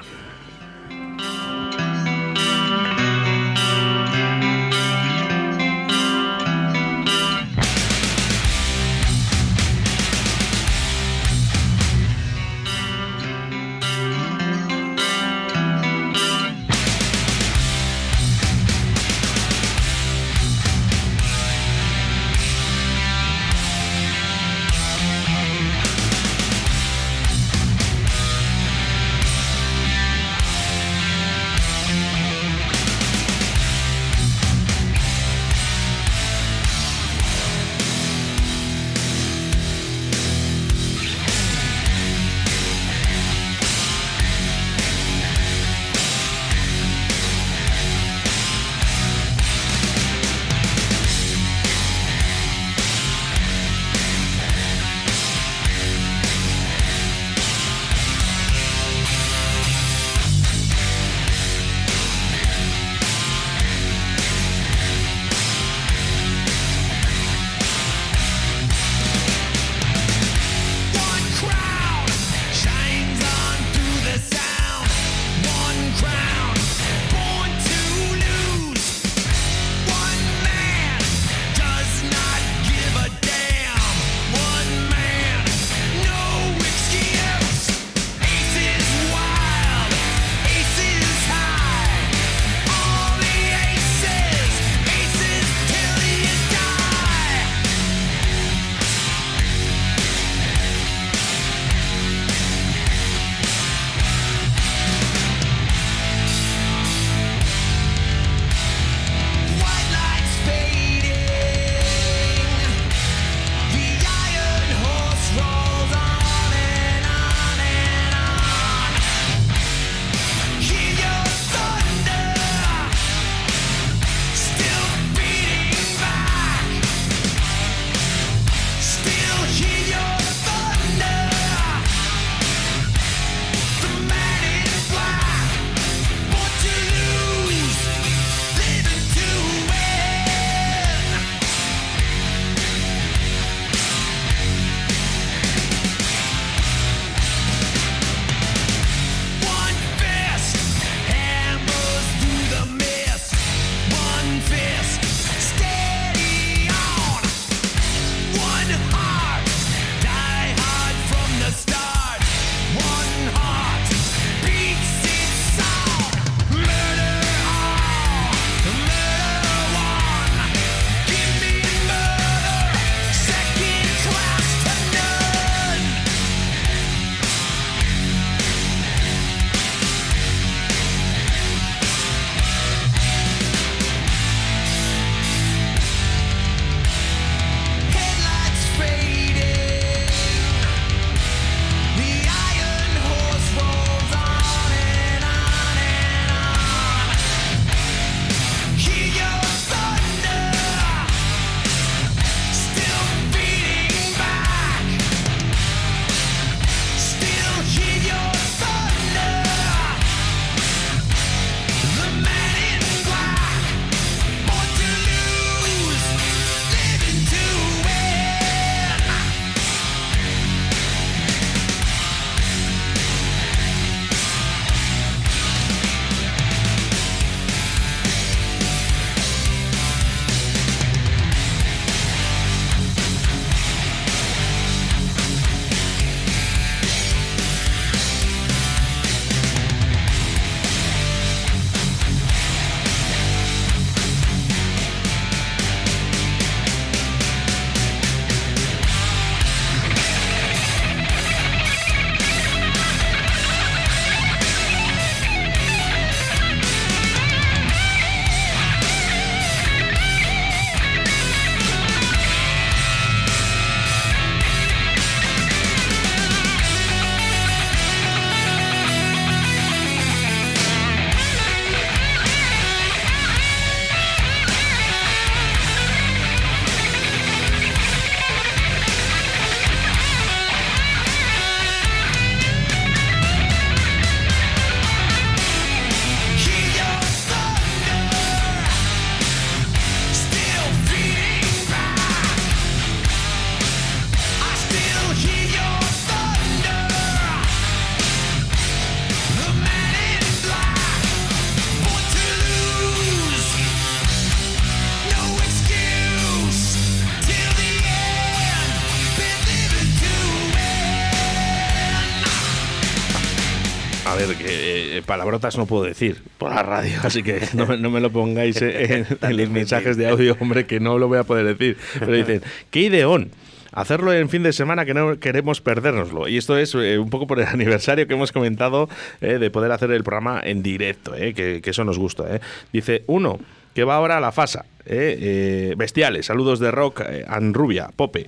Palabrotas 315.08 315.58
no 315.58 315.66
puedo 315.66 315.82
decir 315.82 316.22
por 316.38 316.54
la 316.54 316.62
radio, 316.62 316.92
así 317.02 317.24
que 317.24 317.40
no, 317.54 317.66
me 317.66 318.00
lo 318.00 318.12
pongáis 318.12 318.62
en, 318.62 319.06
los 319.36 319.50
mensajes 319.50 319.96
de 319.96 320.08
audio, 320.08 320.36
hombre, 320.38 320.66
que 320.66 320.78
no 320.78 320.98
lo 320.98 321.08
voy 321.08 321.18
a 321.18 321.24
poder 321.24 321.46
decir. 321.46 321.76
Pero 321.98 322.12
dicen, 322.12 322.42
qué 322.70 322.82
ideón 322.82 323.32
hacerlo 323.72 324.12
en 324.12 324.28
fin 324.28 324.42
de 324.42 324.52
semana 324.52 324.84
que 324.84 324.94
no 324.94 325.18
queremos 325.18 325.60
perdérnoslo. 325.60 326.28
Y 326.28 326.36
esto 326.36 326.58
es 326.58 326.74
eh, 326.74 326.98
un 326.98 327.10
poco 327.10 327.26
por 327.26 327.40
el 327.40 327.46
aniversario 327.52 328.06
que 328.06 328.14
hemos 328.14 328.30
comentado 328.30 328.88
eh, 329.20 329.38
de 329.38 329.50
poder 329.50 329.72
hacer 329.72 329.90
el 329.90 330.04
programa 330.04 330.40
en 330.44 330.62
directo, 330.62 331.12
que, 331.12 331.60
que, 331.62 331.70
eso 331.70 331.84
nos 331.84 331.98
gusta. 331.98 332.40
Dice, 332.72 333.02
uno, 333.06 333.40
que 333.78 333.84
va 333.84 333.94
ahora 333.94 334.16
a 334.16 334.20
la 334.20 334.32
FASA. 334.32 334.64
¿eh? 334.86 335.16
Eh, 335.20 335.74
bestiales, 335.76 336.26
saludos 336.26 336.58
de 336.58 336.72
rock, 336.72 337.02
eh, 337.08 337.24
Anrubia, 337.28 337.90
Pope. 337.94 338.26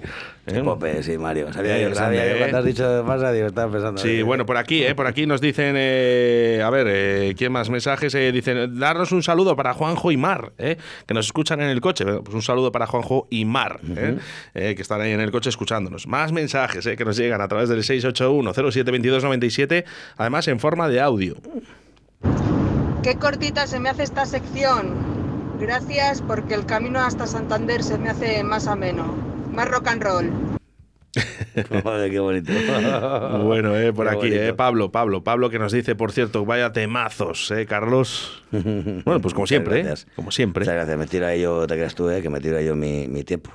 Pope, 0.62 1.02
sí, 1.02 1.18
Mario. 1.18 1.52
Sabía 1.52 1.76
yo, 1.80 1.92
sabía 1.92 2.30
yo 2.30 2.38
cuando 2.38 2.58
has 2.58 2.64
dicho 2.64 2.88
de 2.88 3.02
FASA, 3.02 3.32
digo, 3.32 3.48
estaba 3.48 3.72
pensando. 3.72 4.00
Sí, 4.00 4.22
bueno, 4.22 4.46
por 4.46 4.56
aquí, 4.56 4.84
por 4.94 5.08
aquí 5.08 5.26
nos 5.26 5.40
dicen, 5.40 5.70
a 5.74 6.70
ver, 6.70 7.34
¿quién 7.34 7.50
más 7.50 7.68
mensajes? 7.68 8.12
dicen, 8.32 8.78
darnos 8.78 9.10
un 9.10 9.24
saludo 9.24 9.56
para 9.56 9.74
Juanjo 9.74 10.12
y 10.12 10.16
Mar, 10.16 10.52
que 10.56 11.14
nos 11.14 11.26
escuchan 11.26 11.60
en 11.62 11.70
el 11.70 11.80
coche. 11.80 12.04
Pues 12.04 12.32
un 12.32 12.42
saludo 12.42 12.70
para 12.70 12.86
Juanjo 12.86 13.26
y 13.28 13.44
Mar, 13.44 13.80
que 14.54 14.76
están 14.78 15.00
ahí 15.00 15.10
en 15.10 15.20
el 15.20 15.32
coche 15.32 15.48
escuchándonos. 15.48 16.06
Más 16.06 16.30
mensajes 16.30 16.86
que 16.96 17.04
nos 17.04 17.16
llegan 17.16 17.40
a 17.40 17.48
través 17.48 17.68
del 17.68 17.82
681 17.82 18.52
072297 18.52 19.84
además 20.16 20.46
en 20.46 20.60
forma 20.60 20.88
de 20.88 21.00
audio. 21.00 21.34
Qué 23.02 23.16
cortita 23.16 23.66
se 23.66 23.80
me 23.80 23.88
hace 23.88 24.04
esta 24.04 24.26
sección. 24.26 25.19
Gracias 25.60 26.22
porque 26.22 26.54
el 26.54 26.64
camino 26.64 27.00
hasta 27.00 27.26
Santander 27.26 27.82
se 27.82 27.98
me 27.98 28.08
hace 28.08 28.42
más 28.42 28.66
ameno. 28.66 29.14
Más 29.52 29.68
rock 29.68 29.88
and 29.88 30.02
roll. 30.02 30.32
qué 31.54 32.18
bonito. 32.18 32.52
bueno, 33.44 33.76
eh, 33.76 33.92
por 33.92 34.08
aquí, 34.08 34.28
eh, 34.32 34.54
Pablo, 34.54 34.90
Pablo, 34.90 35.22
Pablo 35.22 35.50
que 35.50 35.58
nos 35.58 35.72
dice, 35.72 35.94
por 35.94 36.12
cierto, 36.12 36.46
vaya 36.46 36.72
temazos, 36.72 37.50
eh, 37.50 37.66
Carlos. 37.66 38.42
bueno, 38.50 39.20
pues 39.20 39.34
como 39.34 39.46
siempre, 39.46 39.80
eh, 39.80 39.94
como 40.16 40.30
siempre. 40.30 40.62
Muchas 40.62 40.76
gracias, 40.76 40.98
me 40.98 41.06
tira 41.06 41.36
yo, 41.36 41.66
te 41.66 41.74
creas 41.74 41.94
tú, 41.94 42.08
eh, 42.08 42.22
que 42.22 42.30
me 42.30 42.40
tira 42.40 42.62
yo 42.62 42.74
mi, 42.74 43.06
mi 43.06 43.22
tiempo. 43.22 43.50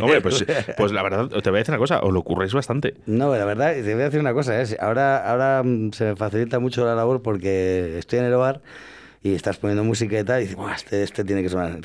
Hombre, 0.00 0.20
pues, 0.20 0.44
pues, 0.76 0.92
la 0.92 1.02
verdad, 1.02 1.28
te 1.28 1.50
voy 1.50 1.58
a 1.58 1.60
decir 1.60 1.72
una 1.72 1.78
cosa, 1.78 2.00
os 2.00 2.12
lo 2.12 2.20
ocurréis 2.20 2.54
bastante. 2.54 2.94
No, 3.06 3.34
la 3.36 3.44
verdad, 3.44 3.74
te 3.74 3.92
voy 3.92 4.02
a 4.02 4.06
decir 4.06 4.20
una 4.20 4.32
cosa, 4.32 4.60
¿eh? 4.60 4.76
ahora, 4.80 5.30
ahora 5.30 5.62
mm, 5.64 5.92
se 5.92 6.04
me 6.04 6.16
facilita 6.16 6.58
mucho 6.58 6.84
la 6.84 6.94
labor 6.94 7.22
porque 7.22 7.98
estoy 7.98 8.20
en 8.20 8.26
el 8.26 8.34
hogar 8.34 8.60
y 9.22 9.34
estás 9.34 9.58
poniendo 9.58 9.82
música 9.84 10.18
y 10.18 10.24
tal, 10.24 10.42
y 10.42 10.46
dices, 10.46 10.58
este, 10.76 11.02
este 11.02 11.24
tiene 11.24 11.42
que 11.42 11.48
sonar, 11.48 11.80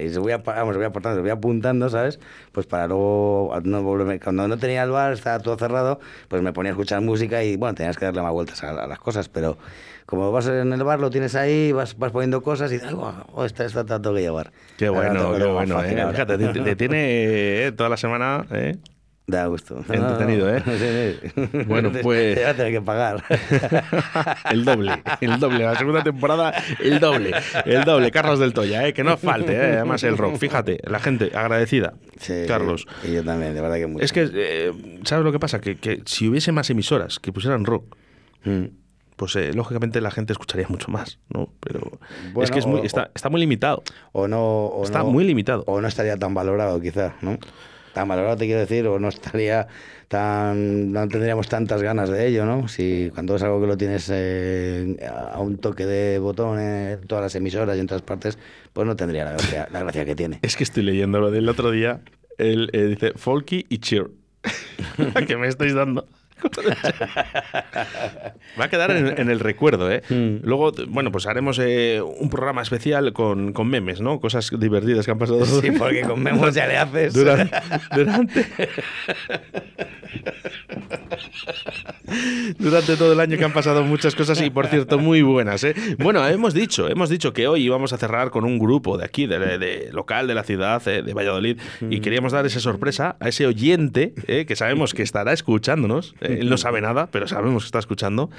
y 0.00 0.08
se 0.08 0.18
voy, 0.18 0.32
a, 0.32 0.38
vamos, 0.38 0.76
voy 0.76 0.84
aportando, 0.84 1.20
voy 1.20 1.30
apuntando, 1.30 1.88
¿sabes? 1.88 2.18
Pues 2.52 2.66
para 2.66 2.88
luego, 2.88 3.52
no 3.62 3.82
volverme, 3.82 4.18
cuando 4.18 4.48
no 4.48 4.58
tenía 4.58 4.82
el 4.82 4.90
bar, 4.90 5.12
estaba 5.12 5.38
todo 5.38 5.56
cerrado, 5.56 6.00
pues 6.28 6.42
me 6.42 6.52
ponía 6.52 6.72
a 6.72 6.74
escuchar 6.74 7.00
música 7.00 7.44
y 7.44 7.56
bueno, 7.56 7.74
tenías 7.74 7.96
que 7.96 8.06
darle 8.06 8.22
más 8.22 8.32
vueltas 8.32 8.62
a, 8.64 8.86
las 8.86 8.98
cosas, 8.98 9.28
pero 9.28 9.56
como 10.06 10.32
vas 10.32 10.48
en 10.48 10.72
el 10.72 10.82
bar, 10.82 11.00
lo 11.00 11.10
tienes 11.10 11.34
ahí, 11.34 11.72
vas, 11.72 11.96
vas 11.96 12.12
poniendo 12.12 12.42
cosas 12.42 12.70
y 12.72 12.74
dices, 12.74 12.92
oh, 12.92 13.44
está, 13.44 13.64
está 13.64 13.84
tanto 13.84 14.12
que 14.12 14.20
llevar. 14.20 14.52
Qué 14.76 14.88
bueno, 14.88 15.34
qué 15.36 15.44
bueno, 15.44 15.82
eh. 15.82 16.06
Fíjate, 16.10 16.38
te, 16.38 16.76
tiene 16.76 17.66
eh, 17.66 17.72
toda 17.72 17.88
la 17.88 17.96
semana, 17.96 18.46
¿eh? 18.50 18.76
Da 19.26 19.46
gusto. 19.46 19.78
Entretenido, 19.88 20.54
¿eh? 20.54 20.62
Bueno, 21.66 21.90
pues. 22.02 22.34
Te 22.34 22.44
va 22.44 22.50
a 22.50 22.54
tener 22.54 22.72
que 22.72 22.82
pagar. 22.82 23.24
el 24.50 24.64
doble, 24.64 25.02
el 25.20 25.40
doble. 25.40 25.64
La 25.64 25.76
segunda 25.76 26.02
temporada, 26.02 26.52
el 26.78 27.00
doble. 27.00 27.32
El 27.64 27.84
doble. 27.84 28.10
Carlos 28.10 28.38
del 28.38 28.52
Toya, 28.52 28.86
¿eh? 28.86 28.92
Que 28.92 29.02
no 29.02 29.16
falte, 29.16 29.54
¿eh? 29.54 29.72
Además, 29.76 30.02
el 30.04 30.18
rock. 30.18 30.36
Fíjate, 30.36 30.80
la 30.84 30.98
gente 30.98 31.32
agradecida. 31.34 31.94
Sí, 32.18 32.44
Carlos. 32.46 32.86
Y 33.02 33.14
yo 33.14 33.24
también, 33.24 33.54
de 33.54 33.60
verdad 33.60 33.76
que 33.76 33.86
mucho. 33.86 34.04
Es 34.04 34.12
que, 34.12 34.28
eh, 34.32 34.72
¿sabes 35.04 35.24
lo 35.24 35.32
que 35.32 35.38
pasa? 35.38 35.60
Que, 35.60 35.76
que, 35.76 36.02
si 36.04 36.28
hubiese 36.28 36.52
más 36.52 36.68
emisoras 36.70 37.18
que 37.18 37.32
pusieran 37.32 37.64
rock. 37.64 37.96
Mm. 38.44 38.64
Pues 39.16 39.36
eh, 39.36 39.52
lógicamente 39.54 40.00
la 40.00 40.10
gente 40.10 40.32
escucharía 40.32 40.66
mucho 40.68 40.90
más, 40.90 41.20
¿no? 41.28 41.48
Pero 41.60 42.00
es 42.42 42.50
que 42.50 42.58
es 42.58 42.66
muy, 42.66 42.80
está, 42.84 43.12
está 43.14 43.30
muy 43.30 43.40
limitado. 43.40 43.84
O 44.10 44.26
no. 44.26 44.80
está 44.82 45.04
muy 45.04 45.24
limitado. 45.24 45.62
O 45.68 45.80
no 45.80 45.86
estaría 45.86 46.16
tan 46.16 46.34
valorado, 46.34 46.80
quizás, 46.80 47.12
¿no? 47.22 47.38
Tan 47.94 48.08
valorado, 48.08 48.36
te 48.36 48.44
quiero 48.44 48.60
decir, 48.60 48.86
o 48.86 48.98
no 48.98 49.08
estaría 49.08 49.66
tan, 50.08 50.92
no 50.92 51.08
tendríamos 51.08 51.48
tantas 51.48 51.80
ganas 51.80 52.10
de 52.10 52.26
ello, 52.26 52.44
¿no? 52.44 52.68
Si 52.68 53.10
cuando 53.14 53.36
es 53.36 53.42
algo 53.42 53.60
que 53.60 53.66
lo 53.66 53.76
tienes 53.78 54.10
eh, 54.12 54.96
a 55.08 55.40
un 55.40 55.56
toque 55.56 55.86
de 55.86 56.18
botón 56.18 56.60
en 56.60 57.00
todas 57.06 57.22
las 57.22 57.34
emisoras 57.34 57.76
y 57.76 57.80
en 57.80 57.86
todas 57.86 58.02
partes, 58.02 58.38
pues 58.72 58.86
no 58.86 58.96
tendría 58.96 59.24
la 59.24 59.32
gracia, 59.32 59.68
la 59.72 59.80
gracia 59.80 60.04
que 60.04 60.14
tiene. 60.14 60.40
Es 60.42 60.56
que 60.56 60.64
estoy 60.64 60.82
leyendo 60.82 61.20
lo 61.20 61.30
del 61.30 61.48
otro 61.48 61.70
día, 61.70 62.00
él 62.36 62.68
eh, 62.72 62.82
dice 62.82 63.12
Folky 63.16 63.64
y 63.70 63.78
Cheer, 63.78 64.10
que 65.26 65.36
me 65.36 65.48
estáis 65.48 65.74
dando. 65.74 66.06
Va 68.60 68.64
a 68.64 68.68
quedar 68.68 68.90
en, 68.90 69.30
el 69.30 69.40
recuerdo, 69.40 69.90
¿eh? 69.90 70.02
Mm. 70.08 70.36
Luego, 70.42 70.72
bueno, 70.88 71.12
pues 71.12 71.26
haremos 71.26 71.58
eh, 71.58 72.02
un 72.02 72.30
programa 72.30 72.62
especial 72.62 73.12
con, 73.12 73.52
con, 73.52 73.68
memes, 73.68 74.00
¿no? 74.00 74.20
Cosas 74.20 74.50
divertidas 74.58 75.04
que 75.04 75.12
han 75.12 75.18
pasado. 75.18 75.44
Sí, 75.44 75.70
porque 75.72 76.02
con 76.02 76.22
memes 76.22 76.54
ya 76.54 76.66
le 76.66 76.76
haces. 76.76 77.14
Durante. 77.24 77.56
durante 77.94 78.46
durante 82.58 82.96
todo 82.96 83.12
el 83.12 83.20
año 83.20 83.36
que 83.36 83.44
han 83.44 83.52
pasado 83.52 83.84
muchas 83.84 84.14
cosas 84.14 84.40
y, 84.40 84.50
por 84.50 84.66
cierto, 84.66 84.98
muy 84.98 85.22
buenas. 85.22 85.64
¿eh? 85.64 85.74
Bueno, 85.98 86.26
hemos 86.26 86.54
dicho, 86.54 86.88
hemos 86.88 87.08
dicho 87.08 87.32
que 87.32 87.46
hoy 87.46 87.64
íbamos 87.64 87.92
a 87.92 87.98
cerrar 87.98 88.30
con 88.30 88.44
un 88.44 88.58
grupo 88.58 88.98
de 88.98 89.04
aquí, 89.04 89.26
de, 89.26 89.90
local 89.92 90.26
de 90.26 90.34
la 90.34 90.44
ciudad 90.44 90.86
eh, 90.88 91.02
de 91.02 91.14
Valladolid, 91.14 91.58
y 91.90 92.00
queríamos 92.00 92.32
dar 92.32 92.46
esa 92.46 92.60
sorpresa 92.60 93.16
a 93.20 93.28
ese 93.28 93.46
oyente 93.46 94.14
eh, 94.26 94.46
que 94.46 94.56
sabemos 94.56 94.94
que 94.94 95.02
estará 95.02 95.32
escuchándonos. 95.32 96.14
Él 96.24 96.48
no 96.48 96.56
sabe 96.56 96.80
nada, 96.80 97.08
pero 97.10 97.28
sabemos 97.28 97.64
que 97.64 97.66
está 97.66 97.78
escuchando. 97.78 98.30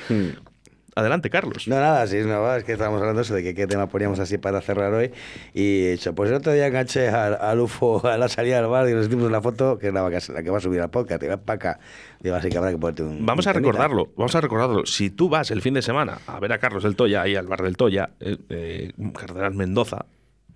Adelante, 0.97 1.29
Carlos. 1.29 1.67
No, 1.67 1.75
nada, 1.75 2.07
sí, 2.07 2.21
no, 2.23 2.55
es 2.55 2.63
que 2.63 2.71
estábamos 2.71 3.01
hablando 3.01 3.21
de 3.21 3.43
que 3.43 3.53
qué 3.53 3.67
tema 3.67 3.87
poníamos 3.87 4.17
así 4.19 4.37
para 4.37 4.61
cerrar 4.61 4.93
hoy. 4.93 5.11
Y 5.53 5.83
he 5.83 5.91
dicho, 5.91 6.15
pues 6.15 6.29
el 6.29 6.37
otro 6.37 6.53
día 6.53 6.67
enganché 6.67 7.09
al, 7.09 7.59
UFO 7.59 8.07
a 8.07 8.17
la 8.17 8.29
salida 8.29 8.61
del 8.61 8.67
bar 8.67 8.87
y 8.87 8.93
nos 8.93 9.09
dimos 9.09 9.29
la 9.29 9.41
foto, 9.41 9.77
que 9.77 9.87
es 9.87 9.93
la, 9.93 10.09
que 10.41 10.49
va 10.49 10.57
a 10.57 10.61
subir 10.61 10.79
al 10.79 10.89
podcast, 10.89 11.21
y 11.21 11.27
va 11.27 11.35
para 11.35 11.55
acá. 11.55 11.79
Digo, 12.21 12.37
así 12.37 12.47
que 12.47 12.57
habrá 12.57 12.71
que 12.71 12.77
ponerte 12.77 13.03
un. 13.03 13.25
Vamos 13.25 13.45
a 13.45 13.51
recordarlo, 13.51 14.13
vamos 14.15 14.33
a 14.35 14.41
recordarlo. 14.41 14.85
Si 14.85 15.09
tú 15.09 15.27
vas 15.27 15.51
el 15.51 15.61
fin 15.61 15.73
de 15.73 15.81
semana 15.81 16.19
a 16.27 16.39
ver 16.39 16.53
a 16.53 16.59
Carlos 16.59 16.83
del 16.83 16.95
Toya, 16.95 17.23
ahí 17.23 17.35
al 17.35 17.47
bar 17.47 17.61
del 17.61 17.75
Toya, 17.75 18.11
eh, 18.21 18.37
eh 18.49 18.93
Cardenal 19.19 19.53
Mendoza, 19.53 20.05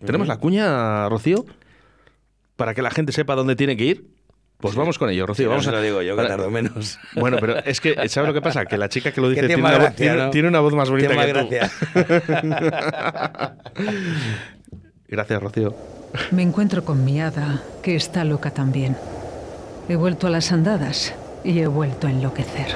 ¿tenemos 0.06 0.30
la 0.30 0.38
cuña, 0.38 1.10
Rocío? 1.10 1.46
Para 2.56 2.74
que 2.74 2.82
la 2.82 2.92
gente 2.92 3.12
sepa 3.12 3.36
dónde 3.36 3.58
tiene 3.58 3.76
que 3.76 3.84
ir. 3.84 4.19
Pues 4.60 4.76
vamos 4.76 5.00
con 5.00 5.10
ello, 5.10 5.26
Rocío. 5.26 5.50
vamos 5.50 5.66
a... 5.68 5.72
lo 5.72 5.82
digo 5.82 6.02
yo, 6.02 6.18
que 6.18 6.24
tardo 6.24 6.52
menos. 6.52 7.00
Bueno, 7.14 7.38
pero 7.40 7.60
es 7.60 7.80
que, 7.80 7.96
¿sabes 8.10 8.28
lo 8.28 8.34
que 8.34 8.42
pasa? 8.42 8.66
Que 8.66 8.78
la 8.78 8.90
chica 8.90 9.14
que 9.14 9.22
lo 9.22 9.30
dice 9.30 9.48
tiene, 9.48 10.48
una, 10.48 10.60
voz 10.60 10.74
más 10.74 10.90
bonita 10.90 11.16
que 11.26 11.34
tú. 11.34 11.48
gracias, 15.08 15.42
Rocío. 15.42 15.74
Me 16.32 16.42
encuentro 16.42 16.84
con 16.84 17.06
mi 17.06 17.22
hada, 17.22 17.62
que 17.82 17.96
está 17.96 18.26
loca 18.26 18.52
también. 18.52 18.98
He 19.88 19.96
vuelto 19.96 20.28
a 20.28 20.30
las 20.30 20.52
andadas 20.52 21.16
y 21.44 21.60
he 21.60 21.68
vuelto 21.68 22.08
a 22.08 22.12
enloquecer. 22.12 22.76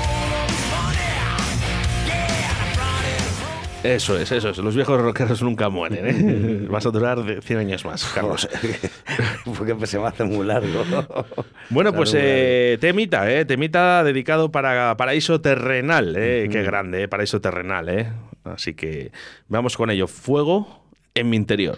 Eso 3.83 4.15
es, 4.17 4.31
eso 4.31 4.49
es. 4.49 4.57
Los 4.59 4.75
viejos 4.75 5.01
rockeros 5.01 5.41
nunca 5.41 5.69
mueren. 5.69 6.05
¿eh? 6.07 6.67
Vas 6.69 6.85
a 6.85 6.91
durar 6.91 7.41
100 7.41 7.59
años 7.59 7.83
más, 7.83 8.03
Carlos. 8.13 8.47
Porque 9.57 9.87
se 9.87 9.97
va 9.97 10.07
a 10.07 10.11
hacer 10.11 10.27
muy 10.27 10.45
largo. 10.45 10.83
Bueno, 11.69 11.93
pues 11.93 12.13
eh, 12.17 12.77
temita, 12.81 13.31
eh, 13.31 13.45
temita 13.45 14.03
dedicado 14.03 14.51
para 14.51 14.97
Paraíso 14.97 15.39
Terrenal. 15.39 16.15
Eh, 16.17 16.49
Qué 16.51 16.63
grande, 16.63 17.03
eh, 17.03 17.07
Paraíso 17.07 17.39
Terrenal. 17.39 17.87
Eh. 17.87 18.11
Así 18.43 18.73
que 18.73 19.11
vamos 19.47 19.77
con 19.77 19.89
ello. 19.89 20.07
Fuego 20.07 20.83
en 21.13 21.29
mi 21.29 21.37
interior. 21.37 21.77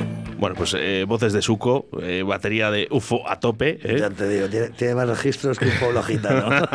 Bueno, 0.41 0.55
pues 0.55 0.75
eh, 0.75 1.05
voces 1.07 1.33
de 1.33 1.43
Suco, 1.43 1.87
eh, 2.01 2.23
batería 2.23 2.71
de 2.71 2.87
UFO 2.89 3.29
a 3.29 3.39
tope. 3.39 3.77
¿eh? 3.83 3.97
Ya 3.99 4.09
te 4.09 4.27
digo, 4.27 4.47
tiene, 4.75 4.95
más 4.95 5.07
registros 5.07 5.59
que 5.59 5.65
un 5.65 5.71
pueblo 5.79 6.01
gitano. 6.01 6.49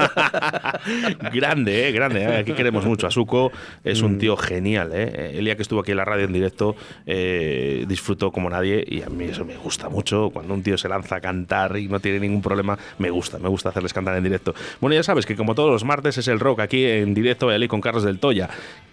grande, 1.34 1.88
eh, 1.88 1.90
grande. 1.90 2.26
Aquí 2.26 2.52
queremos 2.52 2.86
mucho 2.86 3.08
a 3.08 3.10
Suco. 3.10 3.50
Es 3.82 4.02
un 4.02 4.14
mm. 4.14 4.18
tío 4.18 4.36
genial. 4.36 4.92
El 4.92 5.44
día 5.44 5.56
que 5.56 5.62
estuvo 5.62 5.80
aquí 5.80 5.90
en 5.90 5.96
la 5.96 6.04
radio 6.04 6.26
en 6.26 6.32
directo 6.32 6.76
disfrutó 7.04 8.30
como 8.30 8.48
nadie 8.48 8.84
y 8.86 9.02
a 9.02 9.08
mí 9.08 9.24
eso 9.24 9.44
me 9.44 9.56
gusta 9.56 9.88
mucho. 9.88 10.30
Cuando 10.30 10.54
un 10.54 10.62
tío 10.62 10.78
se 10.78 10.88
lanza 10.88 11.16
a 11.16 11.20
cantar 11.20 11.76
y 11.76 11.88
no 11.88 11.98
tiene 11.98 12.20
ningún 12.20 12.42
problema, 12.42 12.78
me 13.00 13.10
gusta, 13.10 13.40
me 13.40 13.48
gusta 13.48 13.70
hacerles 13.70 13.92
cantar 13.92 14.16
en 14.16 14.22
directo. 14.22 14.54
Bueno, 14.80 14.94
ya 14.94 15.02
sabes 15.02 15.26
que 15.26 15.34
como 15.34 15.56
todos 15.56 15.72
los 15.72 15.82
martes 15.82 16.16
es 16.18 16.28
el 16.28 16.38
rock 16.38 16.60
aquí 16.60 16.84
en 16.84 17.14
directo 17.14 17.48
con 17.68 17.80
Carlos 17.80 18.04
del 18.04 18.20
Toya 18.20 18.48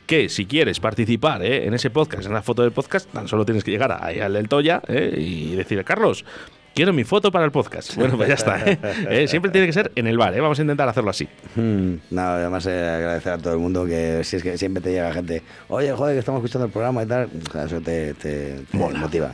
que 0.05 0.29
si 0.29 0.45
quieres 0.45 0.79
participar 0.79 1.43
en 1.43 1.73
ese 1.73 1.89
podcast, 1.89 2.25
en 2.25 2.33
la 2.33 2.41
foto 2.41 2.61
del 2.61 2.71
podcast, 2.71 3.09
tan 3.11 3.27
solo 3.27 3.45
tienes 3.45 3.63
que 3.63 3.71
llegar 3.71 3.97
ahí 4.01 4.19
al 4.19 4.33
del 4.33 4.49
Toya 4.49 4.62
¿eh? 4.87 5.13
y 5.17 5.55
decir, 5.55 5.83
Carlos, 5.83 6.25
quiero 6.73 6.93
mi 6.93 7.03
foto 7.03 7.31
para 7.31 7.45
el 7.45 7.51
podcast. 7.51 7.95
Bueno, 8.03 8.17
pues 8.17 8.27
ya 8.27 8.35
está. 8.35 8.59
¿eh? 8.69 8.77
¿Eh? 9.09 9.27
Siempre 9.29 9.49
tiene 9.49 9.65
que 9.65 9.71
ser 9.71 9.91
en 9.95 10.07
el 10.07 10.17
bar, 10.17 10.35
¿eh? 10.35 10.41
vamos 10.41 10.59
a 10.59 10.61
intentar 10.61 10.89
hacerlo 10.89 11.09
así. 11.09 11.25
Hmm, 11.55 11.95
no, 12.11 12.21
además 12.21 12.67
agradecer 12.67 13.33
a 13.33 13.37
todo 13.37 13.53
el 13.53 13.59
mundo 13.59 13.85
que 13.85 14.23
si 14.25 14.35
es 14.35 14.43
que 14.43 14.57
siempre 14.57 14.83
te 14.83 14.91
llega 14.91 15.13
gente, 15.13 15.41
oye, 15.69 15.93
joder, 15.93 16.15
que 16.15 16.19
estamos 16.19 16.39
escuchando 16.39 16.65
el 16.65 16.71
programa 16.71 17.03
y 17.03 17.05
tal, 17.05 17.29
eso 17.65 17.79
te, 17.79 18.65
motiva. 18.73 19.33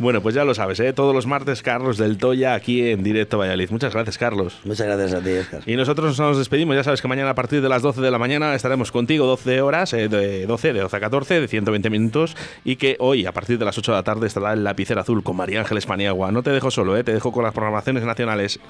Bueno, 0.00 0.20
pues 0.20 0.34
ya 0.34 0.44
lo 0.44 0.54
sabes, 0.54 0.82
todos 0.94 1.14
los 1.14 1.26
martes 1.26 1.62
Carlos 1.62 1.96
del 1.96 2.18
Toya 2.18 2.54
aquí 2.54 2.90
en 2.90 3.04
directo 3.04 3.38
Valladolid. 3.38 3.70
Muchas 3.70 3.92
gracias, 3.92 4.18
Carlos. 4.18 4.58
Muchas 4.64 4.86
gracias 4.86 5.14
a 5.14 5.22
ti, 5.22 5.30
Oscar. 5.30 5.62
Y 5.66 5.76
nosotros 5.76 6.18
nos 6.18 6.38
despedimos, 6.38 6.74
ya 6.74 6.82
sabes 6.82 7.00
que 7.00 7.08
mañana 7.08 7.30
a 7.30 7.34
partir 7.34 7.62
de 7.62 7.68
las 7.68 7.82
12 7.82 8.00
de 8.00 8.10
la 8.10 8.18
mañana 8.18 8.54
estaremos 8.54 8.90
contigo 8.90 9.26
12 9.26 9.60
horas, 9.60 9.92
de 9.92 10.08
12, 10.08 10.72
de 10.72 10.80
12 10.80 10.96
a 10.96 11.00
14, 11.00 11.40
de 11.40 11.48
120 11.48 11.90
minutos, 11.90 12.36
y 12.64 12.76
que 12.76 12.96
hoy 12.98 13.26
a 13.26 13.32
partir 13.32 13.58
de 13.58 13.64
las 13.64 13.78
8 13.78 13.92
de 13.92 13.98
la 13.98 14.02
tarde 14.02 14.26
estará 14.26 14.52
el 14.52 14.64
lapicero 14.64 15.00
azul 15.00 15.22
con 15.22 15.36
María 15.36 15.60
Ángeles 15.60 15.86
Paniagua. 15.86 16.32
No 16.32 16.42
te 16.46 16.52
dejo 16.52 16.70
solo, 16.70 16.96
¿eh? 16.96 17.02
te 17.02 17.12
dejo 17.12 17.32
con 17.32 17.42
las 17.42 17.52
programaciones 17.52 18.04
nacionales. 18.04 18.60